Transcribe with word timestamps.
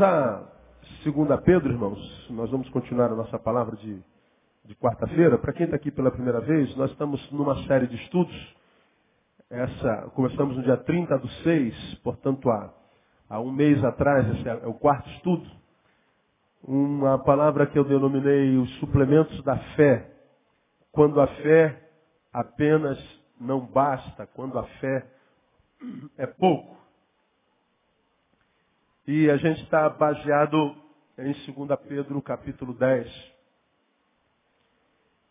Vamos 0.00 0.02
a 0.02 0.42
2 1.04 1.40
Pedro, 1.42 1.70
irmãos. 1.70 2.26
Nós 2.30 2.50
vamos 2.50 2.70
continuar 2.70 3.12
a 3.12 3.14
nossa 3.14 3.38
palavra 3.38 3.76
de, 3.76 4.02
de 4.64 4.74
quarta-feira. 4.76 5.36
Para 5.36 5.52
quem 5.52 5.64
está 5.64 5.76
aqui 5.76 5.90
pela 5.90 6.10
primeira 6.10 6.40
vez, 6.40 6.74
nós 6.74 6.90
estamos 6.90 7.30
numa 7.30 7.54
série 7.66 7.86
de 7.86 7.96
estudos. 7.96 8.56
Essa, 9.50 10.10
começamos 10.14 10.56
no 10.56 10.62
dia 10.62 10.78
30 10.78 11.18
do 11.18 11.28
6, 11.28 11.94
portanto, 12.02 12.48
há, 12.48 12.72
há 13.28 13.40
um 13.40 13.52
mês 13.52 13.84
atrás, 13.84 14.26
esse 14.36 14.48
é, 14.48 14.60
é 14.62 14.66
o 14.66 14.72
quarto 14.72 15.06
estudo. 15.10 15.46
Uma 16.62 17.18
palavra 17.18 17.66
que 17.66 17.78
eu 17.78 17.84
denominei 17.84 18.56
os 18.56 18.70
suplementos 18.78 19.42
da 19.44 19.58
fé. 19.76 20.10
Quando 20.92 21.20
a 21.20 21.26
fé 21.26 21.90
apenas 22.32 22.98
não 23.38 23.60
basta, 23.66 24.26
quando 24.28 24.58
a 24.58 24.64
fé 24.64 25.06
é 26.16 26.26
pouco. 26.26 26.79
E 29.12 29.28
a 29.28 29.36
gente 29.38 29.60
está 29.64 29.88
baseado 29.88 30.72
em 31.18 31.32
2 31.32 31.80
Pedro 31.88 32.22
capítulo 32.22 32.72
10. 32.72 33.32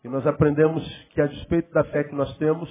E 0.04 0.08
nós 0.08 0.26
aprendemos 0.26 0.86
que 1.14 1.20
a 1.22 1.26
despeito 1.26 1.72
da 1.72 1.82
fé 1.84 2.04
que 2.04 2.14
nós 2.14 2.36
temos, 2.36 2.68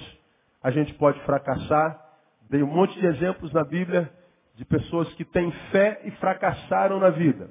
a 0.62 0.70
gente 0.70 0.94
pode 0.94 1.18
fracassar. 1.24 2.00
Dei 2.48 2.62
um 2.62 2.68
monte 2.68 2.96
de 3.00 3.06
exemplos 3.06 3.52
na 3.52 3.64
Bíblia 3.64 4.08
de 4.54 4.64
pessoas 4.64 5.12
que 5.14 5.24
têm 5.24 5.50
fé 5.72 6.00
e 6.04 6.12
fracassaram 6.12 7.00
na 7.00 7.10
vida. 7.10 7.50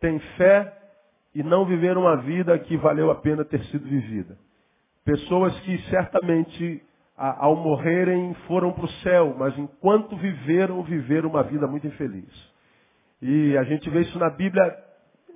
Têm 0.00 0.18
fé 0.36 0.76
e 1.36 1.40
não 1.44 1.64
viveram 1.64 2.00
uma 2.00 2.16
vida 2.16 2.58
que 2.58 2.76
valeu 2.76 3.12
a 3.12 3.14
pena 3.14 3.44
ter 3.44 3.62
sido 3.66 3.88
vivida. 3.88 4.36
Pessoas 5.04 5.56
que 5.60 5.78
certamente, 5.88 6.82
ao 7.16 7.54
morrerem, 7.54 8.34
foram 8.48 8.72
para 8.72 8.86
o 8.86 8.92
céu, 9.04 9.36
mas 9.38 9.56
enquanto 9.56 10.16
viveram, 10.16 10.82
viveram 10.82 11.30
uma 11.30 11.44
vida 11.44 11.68
muito 11.68 11.86
infeliz. 11.86 12.51
E 13.22 13.56
a 13.56 13.62
gente 13.62 13.88
vê 13.88 14.00
isso 14.00 14.18
na 14.18 14.28
Bíblia 14.30 14.76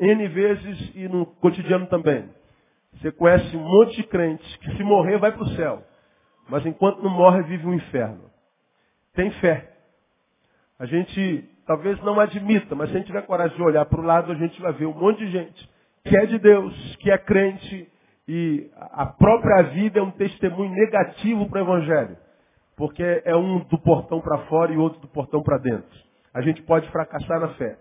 N 0.01 0.29
vezes 0.29 0.92
e 0.97 1.06
no 1.06 1.25
cotidiano 1.25 1.87
também. 1.87 2.29
Você 2.95 3.12
conhece 3.12 3.56
um 3.56 3.61
monte 3.61 3.97
de 3.97 4.03
crentes 4.03 4.56
que 4.56 4.77
se 4.77 4.83
morrer 4.83 5.19
vai 5.19 5.31
para 5.31 5.45
o 5.45 5.48
céu. 5.51 5.84
Mas 6.48 6.67
enquanto 6.67 7.01
não 7.01 7.11
morre, 7.11 7.45
vive 7.45 7.64
um 7.64 7.75
inferno. 7.75 8.25
Tem 9.14 9.31
fé. 9.33 9.73
A 10.81 10.84
gente 10.84 11.48
talvez 11.64 12.01
não 12.03 12.19
admita, 12.19 12.75
mas 12.75 12.91
se 12.91 12.97
a 12.97 12.98
gente 12.98 13.07
tiver 13.07 13.23
coragem 13.23 13.57
de 13.57 13.62
olhar 13.62 13.84
para 13.87 14.01
o 14.01 14.05
lado, 14.05 14.33
a 14.33 14.34
gente 14.34 14.61
vai 14.61 14.73
ver 14.73 14.87
um 14.87 14.95
monte 14.95 15.19
de 15.19 15.31
gente 15.31 15.77
que 16.05 16.17
é 16.17 16.27
de 16.27 16.39
Deus, 16.39 16.97
que 17.01 17.11
é 17.11 17.19
crente, 17.19 17.91
e 18.29 18.70
a 18.75 19.07
própria 19.07 19.62
vida 19.70 19.98
é 19.98 20.03
um 20.03 20.12
testemunho 20.12 20.70
negativo 20.70 21.48
para 21.48 21.61
o 21.61 21.64
Evangelho. 21.64 22.17
Porque 22.77 23.23
é 23.25 23.34
um 23.34 23.59
do 23.61 23.79
portão 23.79 24.20
para 24.20 24.39
fora 24.47 24.73
e 24.73 24.77
outro 24.77 25.01
do 25.01 25.09
portão 25.09 25.42
para 25.42 25.59
dentro 25.59 26.06
a 26.36 26.42
gente 26.42 26.61
pode 26.64 26.86
fracassar 26.91 27.41
na 27.41 27.48
fé. 27.55 27.79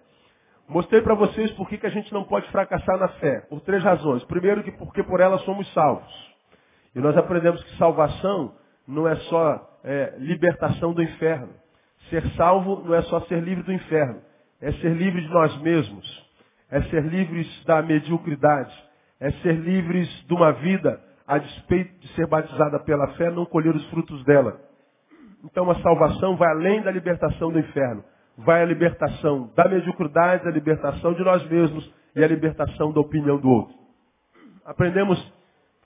Mostrei 0.70 1.02
para 1.02 1.14
vocês 1.14 1.52
por 1.52 1.68
que, 1.68 1.78
que 1.78 1.86
a 1.86 1.90
gente 1.90 2.14
não 2.14 2.24
pode 2.24 2.50
fracassar 2.52 2.98
na 2.98 3.10
fé. 3.10 3.42
Por 3.50 3.60
três 3.60 3.84
razões. 3.84 4.24
Primeiro, 4.24 4.64
que 4.64 4.72
porque 4.72 5.04
por 5.04 5.20
ela 5.20 5.38
somos 5.40 5.72
salvos. 5.74 6.34
E 6.96 7.00
nós 7.00 7.18
aprendemos 7.18 7.62
que 7.62 7.78
salvação 7.78 8.56
não 8.88 9.06
é 9.06 9.16
só 9.18 9.80
é, 9.84 10.14
libertação 10.20 10.94
do 10.94 11.04
inferno. 11.04 11.50
Ser 12.10 12.26
salvo 12.38 12.82
não 12.86 12.96
é 12.96 13.02
só 13.02 13.20
ser 13.26 13.44
livre 13.44 13.66
do 13.66 13.74
inferno. 13.74 14.22
É 14.62 14.72
ser 14.72 14.94
livre 14.94 15.22
de 15.22 15.28
nós 15.28 15.62
mesmos. 15.62 16.26
É 16.72 16.82
ser 16.84 17.04
livres 17.04 17.66
da 17.66 17.82
mediocridade. 17.82 18.74
É 19.20 19.32
ser 19.32 19.56
livres 19.56 20.08
de 20.28 20.34
uma 20.34 20.54
vida 20.54 21.02
a 21.28 21.40
despeito 21.40 22.00
de 22.00 22.08
ser 22.14 22.26
batizada 22.28 22.80
pela 22.80 23.08
fé, 23.16 23.30
não 23.30 23.46
colher 23.46 23.76
os 23.76 23.86
frutos 23.90 24.24
dela. 24.24 24.62
Então 25.44 25.70
a 25.70 25.76
salvação 25.82 26.38
vai 26.38 26.50
além 26.52 26.82
da 26.82 26.90
libertação 26.90 27.52
do 27.52 27.60
inferno 27.60 28.15
vai 28.38 28.62
a 28.62 28.66
libertação 28.66 29.52
da 29.56 29.68
mediocridade, 29.68 30.48
a 30.48 30.52
libertação 30.52 31.14
de 31.14 31.24
nós 31.24 31.48
mesmos 31.50 31.94
e 32.16 32.24
a 32.24 32.28
libertação 32.28 32.92
da 32.92 33.00
opinião 33.00 33.38
do 33.38 33.50
outro. 33.50 33.76
Aprendemos 34.66 35.34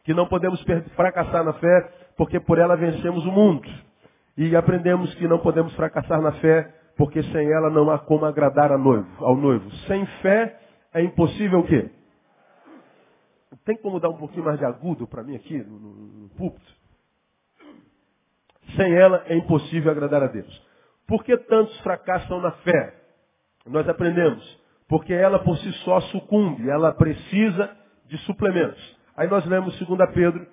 que 0.04 0.14
não 0.14 0.28
podemos 0.28 0.64
fracassar 0.96 1.44
na 1.44 1.54
fé, 1.54 1.94
porque 2.18 2.40
por 2.40 2.58
ela 2.58 2.76
vencemos 2.76 3.26
o 3.26 3.32
mundo. 3.32 3.70
E 4.38 4.56
aprendemos 4.56 5.14
que 5.16 5.28
não 5.28 5.40
podemos 5.40 5.74
fracassar 5.76 6.22
na 6.22 6.32
fé, 6.34 6.74
porque 6.98 7.22
sem 7.24 7.52
ela 7.52 7.70
não 7.70 7.90
há 7.90 8.00
como 8.00 8.26
agradar 8.26 8.72
ao 8.72 9.36
noivo. 9.36 9.72
Sem 9.88 10.06
fé 10.22 10.60
é 10.94 11.02
impossível 11.04 11.60
o 11.60 11.68
quê? 11.68 11.90
Tem 13.66 13.78
como 13.78 14.00
dar 14.00 14.10
um 14.10 14.18
pouquinho 14.18 14.46
mais 14.46 14.58
de 14.58 14.66
agudo 14.66 15.08
para 15.08 15.24
mim 15.24 15.36
aqui 15.36 15.58
no, 15.58 15.80
no, 15.80 15.94
no 16.24 16.30
púlpito? 16.30 16.74
Sem 18.76 18.96
ela 18.96 19.24
é 19.28 19.36
impossível 19.36 19.92
agradar 19.92 20.24
a 20.24 20.28
Deus. 20.28 20.69
Por 21.10 21.24
que 21.24 21.36
tantos 21.36 21.78
fracassam 21.82 22.40
na 22.40 22.52
fé? 22.52 22.94
Nós 23.66 23.90
aprendemos. 23.90 24.60
Porque 24.88 25.12
ela 25.12 25.40
por 25.40 25.58
si 25.58 25.72
só 25.84 26.00
sucumbe, 26.02 26.70
ela 26.70 26.94
precisa 26.94 27.76
de 28.06 28.18
suplementos. 28.20 28.98
Aí 29.18 29.28
nós 29.28 29.46
lemos 29.46 29.78
2 29.78 30.14
Pedro, 30.14 30.48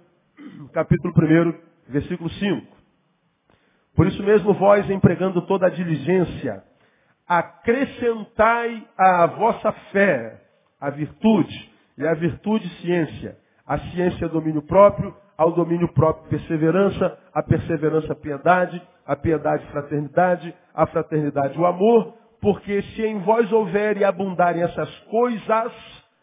capítulo 0.72 1.14
1, 1.14 1.54
versículo 1.88 2.28
5. 2.28 2.76
Por 3.94 4.06
isso 4.06 4.22
mesmo, 4.22 4.54
vós, 4.54 4.88
empregando 4.90 5.42
toda 5.42 5.66
a 5.66 5.70
diligência, 5.70 6.64
acrescentai 7.28 8.86
à 8.96 9.26
vossa 9.26 9.72
fé 9.92 10.42
a 10.80 10.90
virtude, 10.90 11.72
e 11.98 12.06
a 12.06 12.14
virtude 12.14 12.68
ciência, 12.80 13.36
a 13.66 13.78
ciência 13.78 14.28
domínio 14.28 14.62
próprio, 14.62 15.14
ao 15.36 15.52
domínio 15.52 15.88
próprio 15.92 16.28
perseverança, 16.30 17.18
a 17.32 17.42
perseverança 17.42 18.14
piedade, 18.14 18.80
a 19.06 19.14
piedade 19.14 19.66
fraternidade, 19.66 20.54
a 20.74 20.86
fraternidade 20.86 21.58
o 21.58 21.66
amor, 21.66 22.14
porque 22.40 22.82
se 22.82 23.02
em 23.02 23.18
vós 23.20 23.50
houver 23.52 23.96
e 23.96 24.04
abundarem 24.04 24.62
essas 24.62 24.90
coisas, 25.10 25.72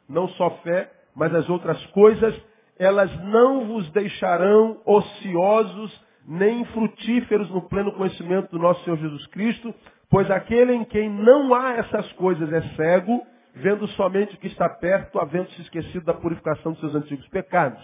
não 0.09 0.27
só 0.29 0.49
fé, 0.63 0.91
mas 1.15 1.33
as 1.33 1.49
outras 1.49 1.83
coisas, 1.87 2.35
elas 2.77 3.11
não 3.23 3.65
vos 3.65 3.89
deixarão 3.91 4.81
ociosos 4.85 6.03
nem 6.27 6.63
frutíferos 6.65 7.49
no 7.49 7.61
pleno 7.63 7.91
conhecimento 7.91 8.51
do 8.51 8.59
nosso 8.59 8.83
Senhor 8.83 8.97
Jesus 8.97 9.27
Cristo, 9.27 9.73
pois 10.09 10.29
aquele 10.31 10.73
em 10.73 10.83
quem 10.85 11.09
não 11.09 11.53
há 11.53 11.73
essas 11.73 12.11
coisas 12.13 12.51
é 12.51 12.61
cego, 12.75 13.21
vendo 13.55 13.87
somente 13.89 14.35
o 14.35 14.37
que 14.39 14.47
está 14.47 14.69
perto, 14.69 15.19
havendo 15.19 15.49
se 15.51 15.61
esquecido 15.61 16.05
da 16.05 16.13
purificação 16.13 16.71
dos 16.71 16.81
seus 16.81 16.95
antigos 16.95 17.27
pecados. 17.27 17.81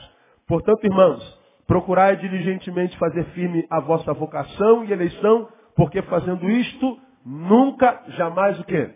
Portanto, 0.50 0.84
irmãos, 0.84 1.40
procurai 1.68 2.16
diligentemente 2.18 2.98
fazer 2.98 3.24
firme 3.36 3.68
a 3.70 3.80
vossa 3.80 4.12
vocação 4.14 4.84
e 4.84 4.92
eleição, 4.92 5.48
porque 5.76 6.02
fazendo 6.02 6.50
isto, 6.50 7.00
nunca, 7.24 8.02
jamais 8.18 8.60
o 8.60 8.64
quê? 8.64 8.90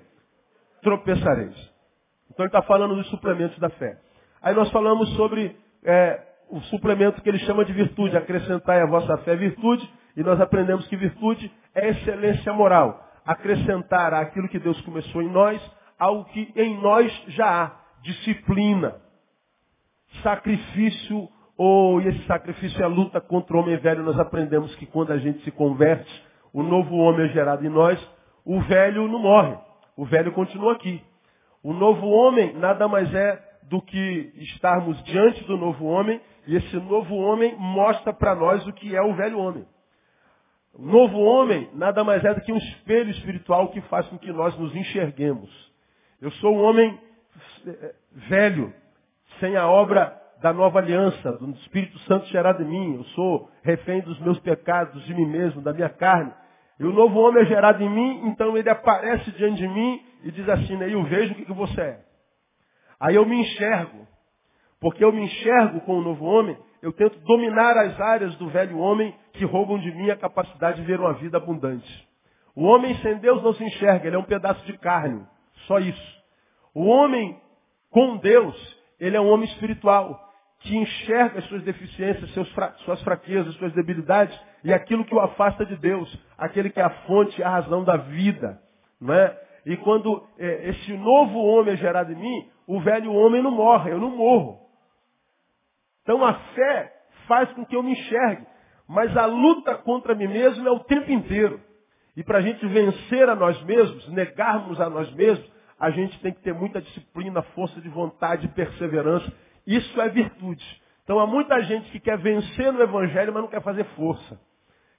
Tropeçareis. 0.81 1.55
Então 2.31 2.43
ele 2.43 2.47
está 2.47 2.63
falando 2.63 2.95
dos 2.95 3.07
suplementos 3.11 3.59
da 3.59 3.69
fé. 3.69 3.99
Aí 4.41 4.55
nós 4.55 4.71
falamos 4.71 5.07
sobre 5.15 5.55
é, 5.83 6.21
o 6.49 6.59
suplemento 6.61 7.21
que 7.21 7.29
ele 7.29 7.37
chama 7.39 7.63
de 7.63 7.71
virtude, 7.71 8.17
acrescentai 8.17 8.81
a 8.81 8.87
vossa 8.87 9.15
fé 9.19 9.35
virtude, 9.35 9.87
e 10.17 10.23
nós 10.23 10.41
aprendemos 10.41 10.87
que 10.87 10.97
virtude 10.97 11.51
é 11.75 11.89
excelência 11.89 12.51
moral. 12.51 12.99
Acrescentar 13.23 14.11
aquilo 14.15 14.49
que 14.49 14.57
Deus 14.57 14.81
começou 14.81 15.21
em 15.21 15.29
nós, 15.29 15.61
algo 15.99 16.25
que 16.25 16.51
em 16.55 16.81
nós 16.81 17.13
já 17.27 17.45
há. 17.65 17.83
Disciplina, 18.01 18.95
sacrifício 20.23 21.29
ou 21.57 22.01
esse 22.01 22.25
sacrifício 22.25 22.81
é 22.81 22.85
a 22.85 22.87
luta 22.87 23.21
contra 23.21 23.55
o 23.55 23.59
homem 23.59 23.77
velho. 23.77 24.03
Nós 24.03 24.19
aprendemos 24.19 24.75
que 24.75 24.85
quando 24.85 25.11
a 25.11 25.17
gente 25.17 25.43
se 25.43 25.51
converte, 25.51 26.11
o 26.51 26.63
novo 26.63 26.95
homem 26.95 27.27
é 27.27 27.29
gerado 27.29 27.65
em 27.65 27.69
nós, 27.69 27.99
o 28.45 28.59
velho 28.61 29.07
não 29.07 29.19
morre. 29.19 29.57
O 29.95 30.05
velho 30.05 30.31
continua 30.31 30.73
aqui. 30.73 31.01
O 31.63 31.73
novo 31.73 32.07
homem 32.07 32.53
nada 32.57 32.87
mais 32.87 33.13
é 33.13 33.41
do 33.63 33.81
que 33.81 34.33
estarmos 34.37 35.01
diante 35.03 35.43
do 35.45 35.57
novo 35.57 35.85
homem 35.85 36.19
e 36.45 36.55
esse 36.55 36.75
novo 36.75 37.15
homem 37.15 37.55
mostra 37.57 38.11
para 38.11 38.35
nós 38.35 38.65
o 38.67 38.73
que 38.73 38.95
é 38.95 39.01
o 39.01 39.13
velho 39.13 39.39
homem. 39.39 39.65
O 40.73 40.81
novo 40.81 41.19
homem 41.19 41.69
nada 41.73 42.03
mais 42.03 42.23
é 42.25 42.33
do 42.33 42.41
que 42.41 42.51
um 42.51 42.57
espelho 42.57 43.11
espiritual 43.11 43.69
que 43.69 43.79
faz 43.81 44.07
com 44.07 44.17
que 44.17 44.31
nós 44.31 44.57
nos 44.57 44.75
enxerguemos. 44.75 45.49
Eu 46.19 46.31
sou 46.31 46.55
um 46.55 46.63
homem 46.63 46.99
eh, 47.67 47.95
velho, 48.11 48.73
sem 49.39 49.55
a 49.55 49.67
obra 49.67 50.19
da 50.43 50.51
nova 50.51 50.79
aliança, 50.79 51.31
do 51.37 51.51
Espírito 51.51 51.97
Santo 51.99 52.25
gerado 52.25 52.61
em 52.63 52.67
mim. 52.67 52.95
Eu 52.97 53.05
sou 53.15 53.49
refém 53.63 54.01
dos 54.01 54.19
meus 54.19 54.37
pecados, 54.41 55.01
de 55.05 55.13
mim 55.15 55.25
mesmo, 55.25 55.61
da 55.61 55.71
minha 55.71 55.87
carne. 55.87 56.33
E 56.77 56.83
o 56.83 56.91
novo 56.91 57.17
homem 57.17 57.43
é 57.43 57.45
gerado 57.45 57.81
em 57.81 57.89
mim, 57.89 58.27
então 58.27 58.57
ele 58.57 58.69
aparece 58.69 59.31
diante 59.31 59.59
de 59.59 59.67
mim 59.69 60.01
e 60.21 60.31
diz 60.31 60.47
assim, 60.49 60.75
né, 60.75 60.93
eu 60.93 61.01
vejo 61.05 61.31
o 61.31 61.35
que, 61.35 61.45
que 61.45 61.53
você 61.53 61.79
é. 61.79 61.99
Aí 62.99 63.15
eu 63.15 63.25
me 63.25 63.39
enxergo. 63.39 64.05
Porque 64.81 65.01
eu 65.01 65.13
me 65.13 65.21
enxergo 65.21 65.79
com 65.81 65.99
o 65.99 66.01
novo 66.01 66.25
homem, 66.25 66.57
eu 66.81 66.91
tento 66.91 67.17
dominar 67.19 67.77
as 67.77 67.97
áreas 68.01 68.35
do 68.35 68.49
velho 68.49 68.77
homem 68.79 69.15
que 69.31 69.45
roubam 69.45 69.79
de 69.79 69.93
mim 69.93 70.09
a 70.09 70.17
capacidade 70.17 70.81
de 70.81 70.85
ver 70.85 70.99
uma 70.99 71.13
vida 71.13 71.37
abundante. 71.37 72.09
O 72.53 72.65
homem 72.65 72.93
sem 72.95 73.15
Deus 73.19 73.41
não 73.41 73.53
se 73.53 73.63
enxerga, 73.63 74.07
ele 74.07 74.17
é 74.17 74.19
um 74.19 74.25
pedaço 74.25 74.65
de 74.65 74.77
carne. 74.77 75.25
Só 75.67 75.79
isso. 75.79 76.23
O 76.75 76.83
homem 76.83 77.39
com 77.89 78.17
Deus, 78.17 78.77
ele 78.99 79.15
é 79.15 79.21
um 79.21 79.29
homem 79.29 79.47
espiritual 79.47 80.22
que 80.63 80.75
enxerga 80.75 81.39
as 81.39 81.45
suas 81.45 81.63
deficiências, 81.63 82.33
seus 82.33 82.49
suas 82.85 83.01
fraquezas, 83.03 83.53
suas 83.55 83.73
debilidades 83.73 84.37
e 84.63 84.73
aquilo 84.73 85.03
que 85.05 85.13
o 85.13 85.19
afasta 85.19 85.65
de 85.65 85.75
Deus, 85.75 86.09
aquele 86.37 86.69
que 86.69 86.79
é 86.79 86.83
a 86.83 86.89
fonte, 87.05 87.43
a 87.43 87.49
razão 87.49 87.83
da 87.83 87.97
vida. 87.97 88.59
Não 88.99 89.13
é? 89.13 89.39
E 89.65 89.75
quando 89.77 90.25
é, 90.39 90.69
esse 90.69 90.93
novo 90.93 91.37
homem 91.39 91.73
é 91.73 91.77
gerado 91.77 92.13
em 92.13 92.15
mim, 92.15 92.49
o 92.65 92.79
velho 92.79 93.13
homem 93.13 93.43
não 93.43 93.51
morre, 93.51 93.91
eu 93.91 93.99
não 93.99 94.15
morro. 94.15 94.59
Então 96.01 96.23
a 96.23 96.33
fé 96.33 96.93
faz 97.27 97.51
com 97.53 97.65
que 97.65 97.75
eu 97.75 97.83
me 97.83 97.91
enxergue. 97.91 98.45
Mas 98.87 99.15
a 99.17 99.25
luta 99.25 99.75
contra 99.75 100.15
mim 100.15 100.27
mesmo 100.27 100.67
é 100.67 100.71
o 100.71 100.79
tempo 100.81 101.11
inteiro. 101.11 101.59
E 102.15 102.23
para 102.23 102.37
a 102.37 102.41
gente 102.41 102.65
vencer 102.67 103.27
a 103.27 103.35
nós 103.35 103.61
mesmos, 103.63 104.07
negarmos 104.09 104.79
a 104.79 104.89
nós 104.89 105.11
mesmos, 105.13 105.51
a 105.79 105.89
gente 105.89 106.17
tem 106.21 106.31
que 106.31 106.41
ter 106.41 106.53
muita 106.53 106.81
disciplina, 106.81 107.41
força 107.55 107.81
de 107.81 107.89
vontade, 107.89 108.47
perseverança. 108.49 109.29
Isso 109.65 110.01
é 110.01 110.09
virtude. 110.09 110.81
Então 111.03 111.19
há 111.19 111.27
muita 111.27 111.61
gente 111.63 111.89
que 111.91 111.99
quer 111.99 112.17
vencer 112.17 112.71
no 112.71 112.81
Evangelho, 112.81 113.33
mas 113.33 113.43
não 113.43 113.49
quer 113.49 113.61
fazer 113.61 113.83
força. 113.95 114.39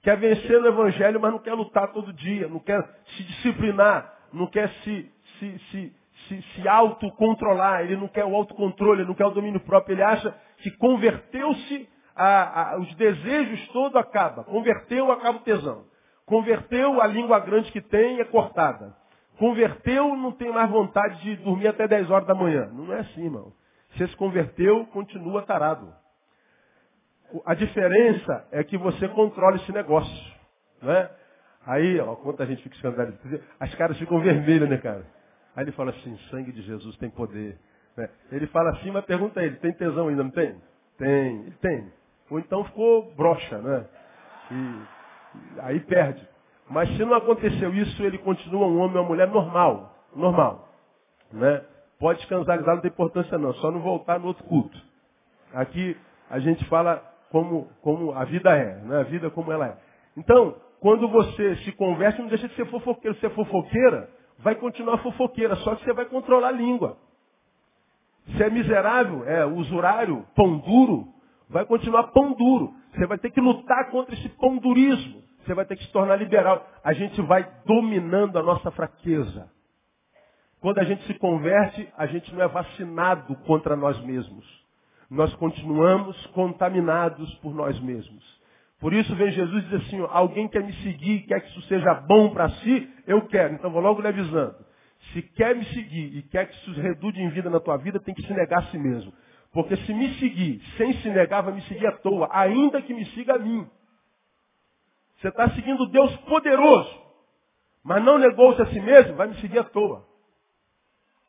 Quer 0.01 0.17
vencer 0.17 0.61
no 0.61 0.67
Evangelho, 0.67 1.19
mas 1.19 1.31
não 1.31 1.39
quer 1.39 1.53
lutar 1.53 1.91
todo 1.91 2.13
dia, 2.13 2.47
não 2.47 2.59
quer 2.59 2.83
se 3.05 3.23
disciplinar, 3.23 4.13
não 4.31 4.45
quer 4.45 4.69
se, 4.83 5.11
se, 5.39 5.59
se, 5.71 5.93
se, 6.27 6.41
se 6.41 6.67
autocontrolar, 6.67 7.81
ele 7.81 7.97
não 7.97 8.07
quer 8.07 8.23
o 8.23 8.35
autocontrole, 8.35 9.01
ele 9.01 9.07
não 9.07 9.15
quer 9.15 9.25
o 9.25 9.31
domínio 9.31 9.59
próprio, 9.61 9.95
ele 9.95 10.03
acha 10.03 10.35
que 10.57 10.69
converteu-se, 10.71 11.89
os 12.79 12.95
desejos 12.95 13.67
todo 13.69 13.97
acaba. 13.97 14.43
Converteu, 14.43 15.11
acaba 15.11 15.39
o 15.39 15.41
tesão. 15.41 15.85
Converteu, 16.25 17.01
a 17.01 17.07
língua 17.07 17.39
grande 17.39 17.71
que 17.71 17.81
tem 17.81 18.19
é 18.19 18.25
cortada. 18.25 18.95
Converteu, 19.37 20.15
não 20.15 20.31
tem 20.31 20.51
mais 20.51 20.69
vontade 20.69 21.21
de 21.21 21.35
dormir 21.37 21.67
até 21.67 21.87
10 21.87 22.09
horas 22.09 22.27
da 22.27 22.33
manhã. 22.33 22.69
Não 22.71 22.93
é 22.93 22.99
assim, 22.99 23.25
irmão. 23.25 23.51
Você 23.95 24.07
se 24.07 24.15
converteu, 24.15 24.85
continua 24.87 25.41
tarado. 25.43 25.93
A 27.45 27.53
diferença 27.53 28.47
é 28.51 28.63
que 28.63 28.77
você 28.77 29.07
controla 29.09 29.55
esse 29.57 29.71
negócio. 29.71 30.33
Não 30.81 30.91
é? 30.91 31.11
Aí, 31.65 31.99
ó, 31.99 32.15
quanta 32.15 32.45
gente 32.45 32.61
fica 32.61 32.75
escandalizada. 32.75 33.41
As 33.59 33.73
caras 33.75 33.97
ficam 33.97 34.19
vermelhas, 34.19 34.69
né, 34.69 34.77
cara? 34.77 35.05
Aí 35.55 35.63
ele 35.63 35.71
fala 35.71 35.91
assim, 35.91 36.17
sangue 36.29 36.51
de 36.51 36.61
Jesus 36.61 36.95
tem 36.97 37.09
poder. 37.09 37.57
Né? 37.97 38.09
Ele 38.31 38.47
fala 38.47 38.71
assim, 38.71 38.91
mas 38.91 39.05
pergunta 39.05 39.41
ele, 39.43 39.55
tem 39.57 39.73
tesão 39.73 40.09
ainda, 40.09 40.23
não 40.23 40.31
tem? 40.31 40.55
Tem, 40.97 41.41
ele 41.41 41.57
tem. 41.61 41.91
Ou 42.29 42.39
então 42.39 42.63
ficou 42.65 43.13
broxa, 43.15 43.57
né? 43.59 43.85
E 44.51 44.95
Aí 45.59 45.79
perde. 45.81 46.27
Mas 46.69 46.89
se 46.95 47.05
não 47.05 47.13
aconteceu 47.13 47.73
isso, 47.73 48.01
ele 48.03 48.17
continua 48.17 48.67
um 48.67 48.79
homem 48.79 48.97
ou 48.97 49.03
uma 49.03 49.09
mulher 49.09 49.27
normal. 49.27 49.95
Normal. 50.15 50.67
Né? 51.31 51.63
Pode 51.99 52.19
escandalizar, 52.21 52.75
não 52.75 52.81
tem 52.81 52.91
importância 52.91 53.37
não. 53.37 53.53
Só 53.55 53.71
não 53.71 53.79
voltar 53.79 54.19
no 54.19 54.27
outro 54.27 54.43
culto. 54.43 54.77
Aqui 55.53 55.97
a 56.29 56.39
gente 56.39 56.63
fala 56.65 57.01
como, 57.31 57.69
como 57.81 58.11
a 58.13 58.25
vida 58.25 58.55
é. 58.55 58.75
Né? 58.81 58.99
A 58.99 59.03
vida 59.03 59.29
como 59.29 59.51
ela 59.51 59.67
é. 59.67 59.77
Então, 60.17 60.55
quando 60.79 61.07
você 61.07 61.55
se 61.57 61.71
converte, 61.73 62.21
não 62.21 62.27
deixa 62.27 62.47
de 62.47 62.55
ser 62.55 62.65
fofoqueiro. 62.67 63.17
Se 63.19 63.25
é 63.25 63.29
fofoqueira, 63.29 64.09
vai 64.39 64.55
continuar 64.55 64.97
fofoqueira. 64.99 65.55
Só 65.57 65.75
que 65.75 65.83
você 65.83 65.93
vai 65.93 66.05
controlar 66.05 66.49
a 66.49 66.51
língua. 66.51 66.97
Se 68.35 68.43
é 68.43 68.49
miserável, 68.49 69.23
é 69.25 69.45
usurário, 69.45 70.25
pão 70.35 70.57
duro, 70.57 71.07
vai 71.49 71.63
continuar 71.65 72.05
pão 72.07 72.33
duro. 72.33 72.73
Você 72.93 73.05
vai 73.05 73.17
ter 73.17 73.29
que 73.29 73.39
lutar 73.39 73.89
contra 73.91 74.15
esse 74.15 74.29
pão 74.29 74.57
durismo. 74.57 75.23
Você 75.45 75.53
vai 75.53 75.65
ter 75.65 75.75
que 75.75 75.85
se 75.85 75.91
tornar 75.91 76.15
liberal. 76.15 76.65
A 76.83 76.91
gente 76.93 77.21
vai 77.21 77.47
dominando 77.65 78.37
a 78.37 78.43
nossa 78.43 78.71
fraqueza. 78.71 79.47
Quando 80.59 80.79
a 80.79 80.83
gente 80.83 81.05
se 81.05 81.13
converte, 81.15 81.87
a 81.97 82.05
gente 82.07 82.33
não 82.33 82.41
é 82.41 82.47
vacinado 82.47 83.35
contra 83.45 83.75
nós 83.75 83.99
mesmos. 84.03 84.45
Nós 85.09 85.33
continuamos 85.35 86.25
contaminados 86.27 87.33
por 87.35 87.53
nós 87.53 87.79
mesmos. 87.79 88.23
Por 88.79 88.93
isso 88.93 89.15
vem 89.15 89.31
Jesus 89.31 89.63
e 89.63 89.67
diz 89.67 89.85
assim, 89.85 90.05
alguém 90.09 90.47
quer 90.47 90.63
me 90.63 90.73
seguir, 90.81 91.21
quer 91.21 91.39
que 91.39 91.49
isso 91.49 91.61
seja 91.63 91.93
bom 91.93 92.29
para 92.31 92.49
si, 92.49 92.89
eu 93.07 93.21
quero. 93.27 93.53
Então 93.53 93.71
vou 93.71 93.81
logo 93.81 94.01
lhe 94.01 94.07
avisando. 94.07 94.55
Se 95.13 95.21
quer 95.21 95.55
me 95.55 95.65
seguir 95.65 96.17
e 96.17 96.23
quer 96.23 96.47
que 96.47 96.55
isso 96.55 96.81
redude 96.81 97.21
em 97.21 97.29
vida 97.29 97.49
na 97.49 97.59
tua 97.59 97.77
vida, 97.77 97.99
tem 97.99 98.13
que 98.13 98.25
se 98.25 98.33
negar 98.33 98.59
a 98.59 98.65
si 98.67 98.77
mesmo. 98.77 99.13
Porque 99.53 99.75
se 99.77 99.93
me 99.93 100.13
seguir 100.15 100.61
sem 100.77 100.93
se 101.01 101.09
negar, 101.09 101.41
vai 101.41 101.53
me 101.53 101.61
seguir 101.63 101.87
à 101.87 101.93
toa, 101.93 102.27
ainda 102.31 102.81
que 102.81 102.93
me 102.93 103.05
siga 103.11 103.35
a 103.35 103.39
mim. 103.39 103.65
Você 105.17 105.29
está 105.29 105.49
seguindo 105.51 105.85
Deus 105.87 106.13
poderoso, 106.17 107.01
mas 107.83 108.03
não 108.03 108.17
negou-se 108.17 108.61
a 108.61 108.65
si 108.65 108.79
mesmo, 108.81 109.15
vai 109.15 109.27
me 109.27 109.35
seguir 109.35 109.59
à 109.59 109.63
toa. 109.63 110.05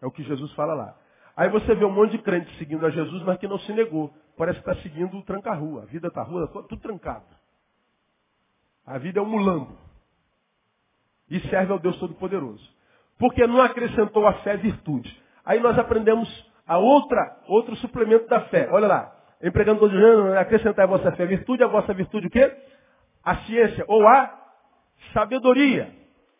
É 0.01 0.07
o 0.07 0.11
que 0.11 0.23
Jesus 0.23 0.53
fala 0.53 0.75
lá. 0.75 0.97
Aí 1.37 1.49
você 1.49 1.75
vê 1.75 1.85
um 1.85 1.91
monte 1.91 2.13
de 2.13 2.19
crente 2.19 2.55
seguindo 2.59 2.85
a 2.87 2.91
Jesus, 2.91 3.23
mas 3.25 3.39
que 3.39 3.47
não 3.47 3.59
se 3.59 3.73
negou. 3.73 4.13
Parece 4.37 4.61
que 4.61 4.71
está 4.71 4.83
seguindo 4.83 5.17
o 5.17 5.23
tranca-rua. 5.23 5.83
A 5.83 5.87
vida 5.87 6.09
está 6.09 6.23
rua, 6.23 6.49
tudo 6.49 6.79
trancado. 6.79 7.27
A 8.87 8.99
vida 8.99 9.19
é 9.19 9.23
um 9.23 9.29
mulambo. 9.29 9.77
E 11.29 11.41
serve 11.49 11.73
ao 11.73 11.79
Deus 11.79 11.99
Todo-Poderoso. 11.99 12.67
Porque 13.19 13.47
não 13.47 13.61
acrescentou 13.61 14.27
a 14.27 14.35
fé 14.35 14.57
virtude. 14.57 15.23
Aí 15.45 15.61
nós 15.61 15.79
aprendemos 15.79 16.29
a 16.67 16.79
outra, 16.79 17.39
outro 17.49 17.75
suplemento 17.77 18.29
da 18.29 18.43
fé. 18.43 18.69
Olha 18.71 18.87
lá. 18.87 19.13
Empregando 19.43 19.81
todo 19.81 19.93
gênero, 19.93 20.39
acrescentar 20.39 20.85
a 20.85 20.89
vossa 20.89 21.13
fé 21.13 21.27
virtude, 21.27 21.63
a 21.63 21.67
vossa 21.67 21.93
virtude 21.93 22.29
o 22.29 22.31
quê? 22.31 22.51
a 23.27 23.39
ciência 23.39 23.85
ou 23.89 24.07
a 24.07 24.33
sabedoria, 25.13 25.91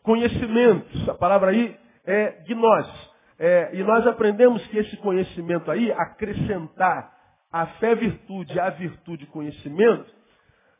conhecimento. 0.01 1.11
A 1.11 1.15
palavra 1.15 1.51
aí 1.51 1.77
é 2.05 2.43
gnose. 2.47 3.06
É, 3.39 3.69
e 3.73 3.83
nós 3.83 4.05
aprendemos 4.07 4.65
que 4.67 4.77
esse 4.77 4.97
conhecimento 4.97 5.69
aí, 5.69 5.91
acrescentar 5.91 7.15
a 7.51 7.67
fé 7.79 7.95
virtude, 7.95 8.59
a 8.59 8.69
virtude 8.71 9.25
conhecimento, 9.27 10.11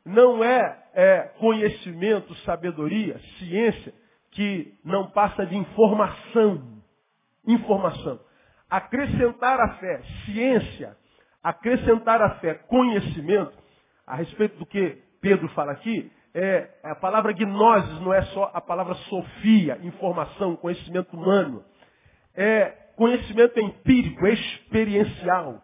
não 0.03 0.43
é, 0.43 0.83
é 0.93 1.21
conhecimento, 1.39 2.33
sabedoria, 2.37 3.19
ciência, 3.37 3.93
que 4.31 4.73
não 4.83 5.11
passa 5.11 5.45
de 5.45 5.55
informação. 5.55 6.81
Informação. 7.45 8.19
Acrescentar 8.69 9.59
a 9.59 9.75
fé, 9.75 10.01
ciência, 10.25 10.97
acrescentar 11.43 12.21
a 12.21 12.31
fé, 12.35 12.55
conhecimento, 12.55 13.53
a 14.05 14.15
respeito 14.15 14.57
do 14.57 14.65
que 14.65 15.01
Pedro 15.21 15.47
fala 15.49 15.71
aqui, 15.71 16.11
é, 16.33 16.69
a 16.83 16.95
palavra 16.95 17.33
gnosis 17.33 17.99
não 18.01 18.13
é 18.13 18.21
só 18.23 18.51
a 18.53 18.61
palavra 18.61 18.93
sofia, 18.95 19.79
informação, 19.81 20.55
conhecimento 20.55 21.15
humano. 21.15 21.63
É 22.37 22.73
conhecimento 22.95 23.59
empírico, 23.59 24.25
experiencial. 24.27 25.61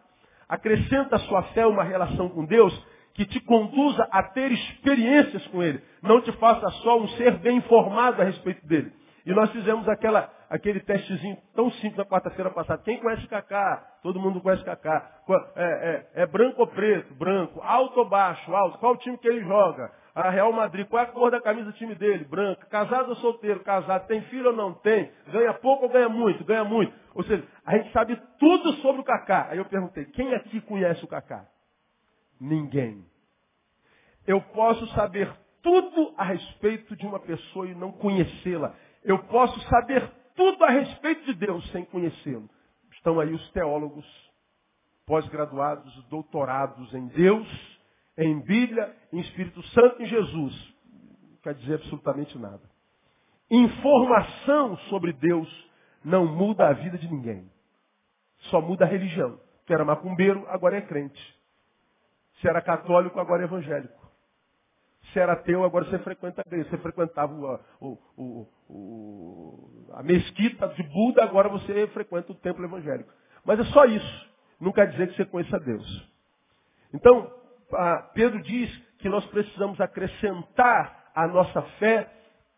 Acrescenta 0.48 1.16
a 1.16 1.20
sua 1.20 1.42
fé 1.54 1.66
uma 1.66 1.84
relação 1.84 2.28
com 2.28 2.44
Deus 2.44 2.74
que 3.14 3.24
te 3.24 3.40
conduza 3.40 4.06
a 4.10 4.22
ter 4.22 4.50
experiências 4.50 5.46
com 5.46 5.62
Ele. 5.62 5.80
Não 6.02 6.20
te 6.20 6.32
faça 6.32 6.68
só 6.82 6.98
um 7.00 7.08
ser 7.10 7.38
bem 7.38 7.58
informado 7.58 8.20
a 8.20 8.24
respeito 8.24 8.66
dele. 8.66 8.92
E 9.24 9.32
nós 9.32 9.50
fizemos 9.52 9.88
aquela, 9.88 10.30
aquele 10.50 10.80
testezinho 10.80 11.38
tão 11.54 11.70
simples 11.72 11.96
na 11.96 12.04
quarta-feira 12.04 12.50
passada. 12.50 12.82
Quem 12.82 12.98
conhece 12.98 13.26
Cacá? 13.26 13.82
Todo 14.02 14.20
mundo 14.20 14.40
conhece 14.40 14.62
Cacá. 14.64 15.10
É, 15.56 15.64
é, 15.64 16.22
é, 16.22 16.26
branco 16.26 16.60
ou 16.60 16.66
preto? 16.66 17.14
Branco. 17.14 17.60
Alto 17.62 18.00
ou 18.00 18.08
baixo? 18.08 18.54
Alto. 18.54 18.78
Qual 18.78 18.96
time 18.98 19.16
que 19.16 19.26
ele 19.26 19.42
joga? 19.44 19.90
A 20.14 20.30
Real 20.30 20.52
Madrid. 20.52 20.86
Qual 20.86 21.02
é 21.02 21.06
a 21.06 21.10
cor 21.10 21.30
da 21.30 21.40
camisa 21.40 21.72
do 21.72 21.76
time 21.76 21.94
dele? 21.94 22.24
Branco. 22.24 22.64
Casado 22.66 23.08
ou 23.08 23.16
solteiro? 23.16 23.60
Casado. 23.60 24.06
Tem 24.06 24.22
filho 24.22 24.50
ou 24.50 24.56
não 24.56 24.72
tem? 24.72 25.10
Ganha 25.32 25.52
pouco 25.54 25.84
ou 25.84 25.90
ganha 25.90 26.08
muito? 26.08 26.44
Ganha 26.44 26.64
muito. 26.64 26.92
Ou 27.14 27.24
seja, 27.24 27.44
a 27.66 27.76
gente 27.76 27.92
sabe 27.92 28.16
tudo 28.38 28.72
sobre 28.74 29.00
o 29.00 29.04
Cacá. 29.04 29.48
Aí 29.50 29.58
eu 29.58 29.64
perguntei, 29.64 30.04
quem 30.06 30.32
aqui 30.34 30.60
conhece 30.60 31.04
o 31.04 31.08
Cacá? 31.08 31.46
Ninguém. 32.40 33.04
Eu 34.26 34.40
posso 34.40 34.86
saber 34.94 35.32
tudo 35.62 36.14
a 36.16 36.24
respeito 36.24 36.94
de 36.94 37.06
uma 37.06 37.18
pessoa 37.18 37.66
e 37.66 37.74
não 37.74 37.90
conhecê-la. 37.90 38.74
Eu 39.02 39.18
posso 39.24 39.58
saber 39.68 40.08
tudo 40.36 40.62
a 40.64 40.70
respeito 40.70 41.24
de 41.24 41.34
Deus 41.34 41.68
sem 41.72 41.84
conhecê-lo. 41.84 42.48
Estão 42.92 43.18
aí 43.18 43.32
os 43.32 43.50
teólogos 43.50 44.06
pós-graduados, 45.06 45.92
doutorados 46.04 46.92
em 46.94 47.06
Deus, 47.08 47.73
em 48.16 48.40
Bíblia, 48.40 48.94
em 49.12 49.20
Espírito 49.20 49.62
Santo 49.68 50.02
em 50.02 50.06
Jesus. 50.06 50.74
Não 51.30 51.38
quer 51.42 51.54
dizer 51.54 51.74
absolutamente 51.74 52.38
nada. 52.38 52.62
Informação 53.50 54.76
sobre 54.88 55.12
Deus 55.12 55.48
não 56.04 56.26
muda 56.26 56.68
a 56.68 56.72
vida 56.72 56.98
de 56.98 57.08
ninguém. 57.08 57.50
Só 58.50 58.60
muda 58.60 58.84
a 58.84 58.88
religião. 58.88 59.38
Se 59.66 59.72
era 59.72 59.84
macumbeiro, 59.84 60.44
agora 60.48 60.76
é 60.76 60.82
crente. 60.82 61.34
Se 62.40 62.48
era 62.48 62.60
católico, 62.60 63.18
agora 63.18 63.42
é 63.42 63.44
evangélico. 63.46 64.04
Se 65.12 65.18
era 65.18 65.34
ateu, 65.34 65.64
agora 65.64 65.84
você 65.84 65.98
frequenta 66.00 66.42
a 66.42 66.46
igreja. 66.46 66.68
Você 66.70 66.78
frequentava 66.78 67.32
o, 67.80 67.98
o, 68.16 68.48
o, 68.68 69.88
a 69.94 70.02
mesquita 70.02 70.68
de 70.68 70.82
Buda, 70.82 71.22
agora 71.22 71.48
você 71.48 71.86
frequenta 71.88 72.32
o 72.32 72.34
templo 72.34 72.64
evangélico. 72.64 73.12
Mas 73.44 73.60
é 73.60 73.64
só 73.64 73.84
isso. 73.84 74.30
Não 74.60 74.72
quer 74.72 74.90
dizer 74.90 75.08
que 75.08 75.16
você 75.16 75.24
conheça 75.24 75.58
Deus. 75.60 76.10
Então, 76.92 77.32
Pedro 78.14 78.42
diz 78.42 78.70
que 78.98 79.08
nós 79.08 79.24
precisamos 79.26 79.80
acrescentar 79.80 81.10
à 81.14 81.26
nossa 81.26 81.62
fé 81.78 82.08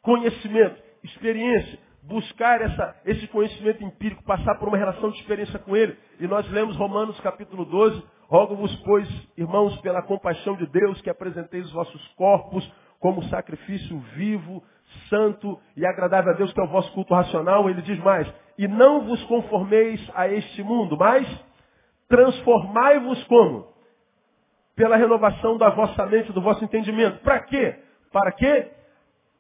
conhecimento, 0.03 0.81
experiência, 1.03 1.79
buscar 2.03 2.61
essa, 2.61 2.97
esse 3.05 3.27
conhecimento 3.29 3.83
empírico, 3.83 4.23
passar 4.23 4.55
por 4.57 4.69
uma 4.69 4.77
relação 4.77 5.11
de 5.11 5.19
experiência 5.19 5.59
com 5.59 5.77
ele. 5.77 5.97
E 6.21 6.27
nós 6.27 6.49
lemos 6.51 6.77
Romanos 6.77 7.19
capítulo 7.21 7.65
12, 7.65 8.03
rogo-vos, 8.29 8.75
pois, 8.85 9.09
irmãos, 9.37 9.77
pela 9.81 10.03
compaixão 10.03 10.57
de 10.57 10.67
Deus, 10.67 11.01
que 11.01 11.11
apresenteis 11.11 11.67
os 11.67 11.73
vossos 11.73 12.09
corpos 12.15 12.65
como 13.01 13.23
sacrifício 13.25 13.99
vivo, 14.15 14.63
santo 15.11 15.61
e 15.77 15.85
agradável 15.85 16.33
a 16.33 16.37
Deus, 16.37 16.53
que 16.53 16.61
é 16.61 16.63
o 16.63 16.69
vosso 16.69 16.93
culto 16.93 17.15
racional, 17.15 17.69
ele 17.69 17.83
diz 17.83 17.99
mais, 17.99 18.33
e 18.57 18.67
não 18.67 19.05
vos 19.05 19.23
conformeis 19.25 20.01
a 20.15 20.29
este 20.29 20.63
mundo, 20.63 20.97
mas 20.97 21.27
transformai-vos 22.09 23.23
como? 23.25 23.76
Pela 24.77 24.97
renovação 24.97 25.57
da 25.57 25.71
vossa 25.71 26.07
mente, 26.07 26.33
do 26.33 26.41
vosso 26.41 26.63
entendimento. 26.63 27.19
Para 27.21 27.41
quê? 27.41 27.77
Para 28.13 28.31
que 28.33 28.71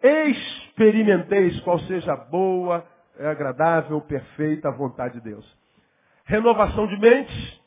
experimenteis 0.02 1.60
qual 1.60 1.78
seja 1.80 2.14
a 2.14 2.16
boa, 2.16 2.86
agradável, 3.18 4.00
perfeita 4.00 4.70
vontade 4.70 5.14
de 5.14 5.20
Deus. 5.20 5.46
Renovação 6.24 6.86
de 6.86 6.98
mente, 6.98 7.62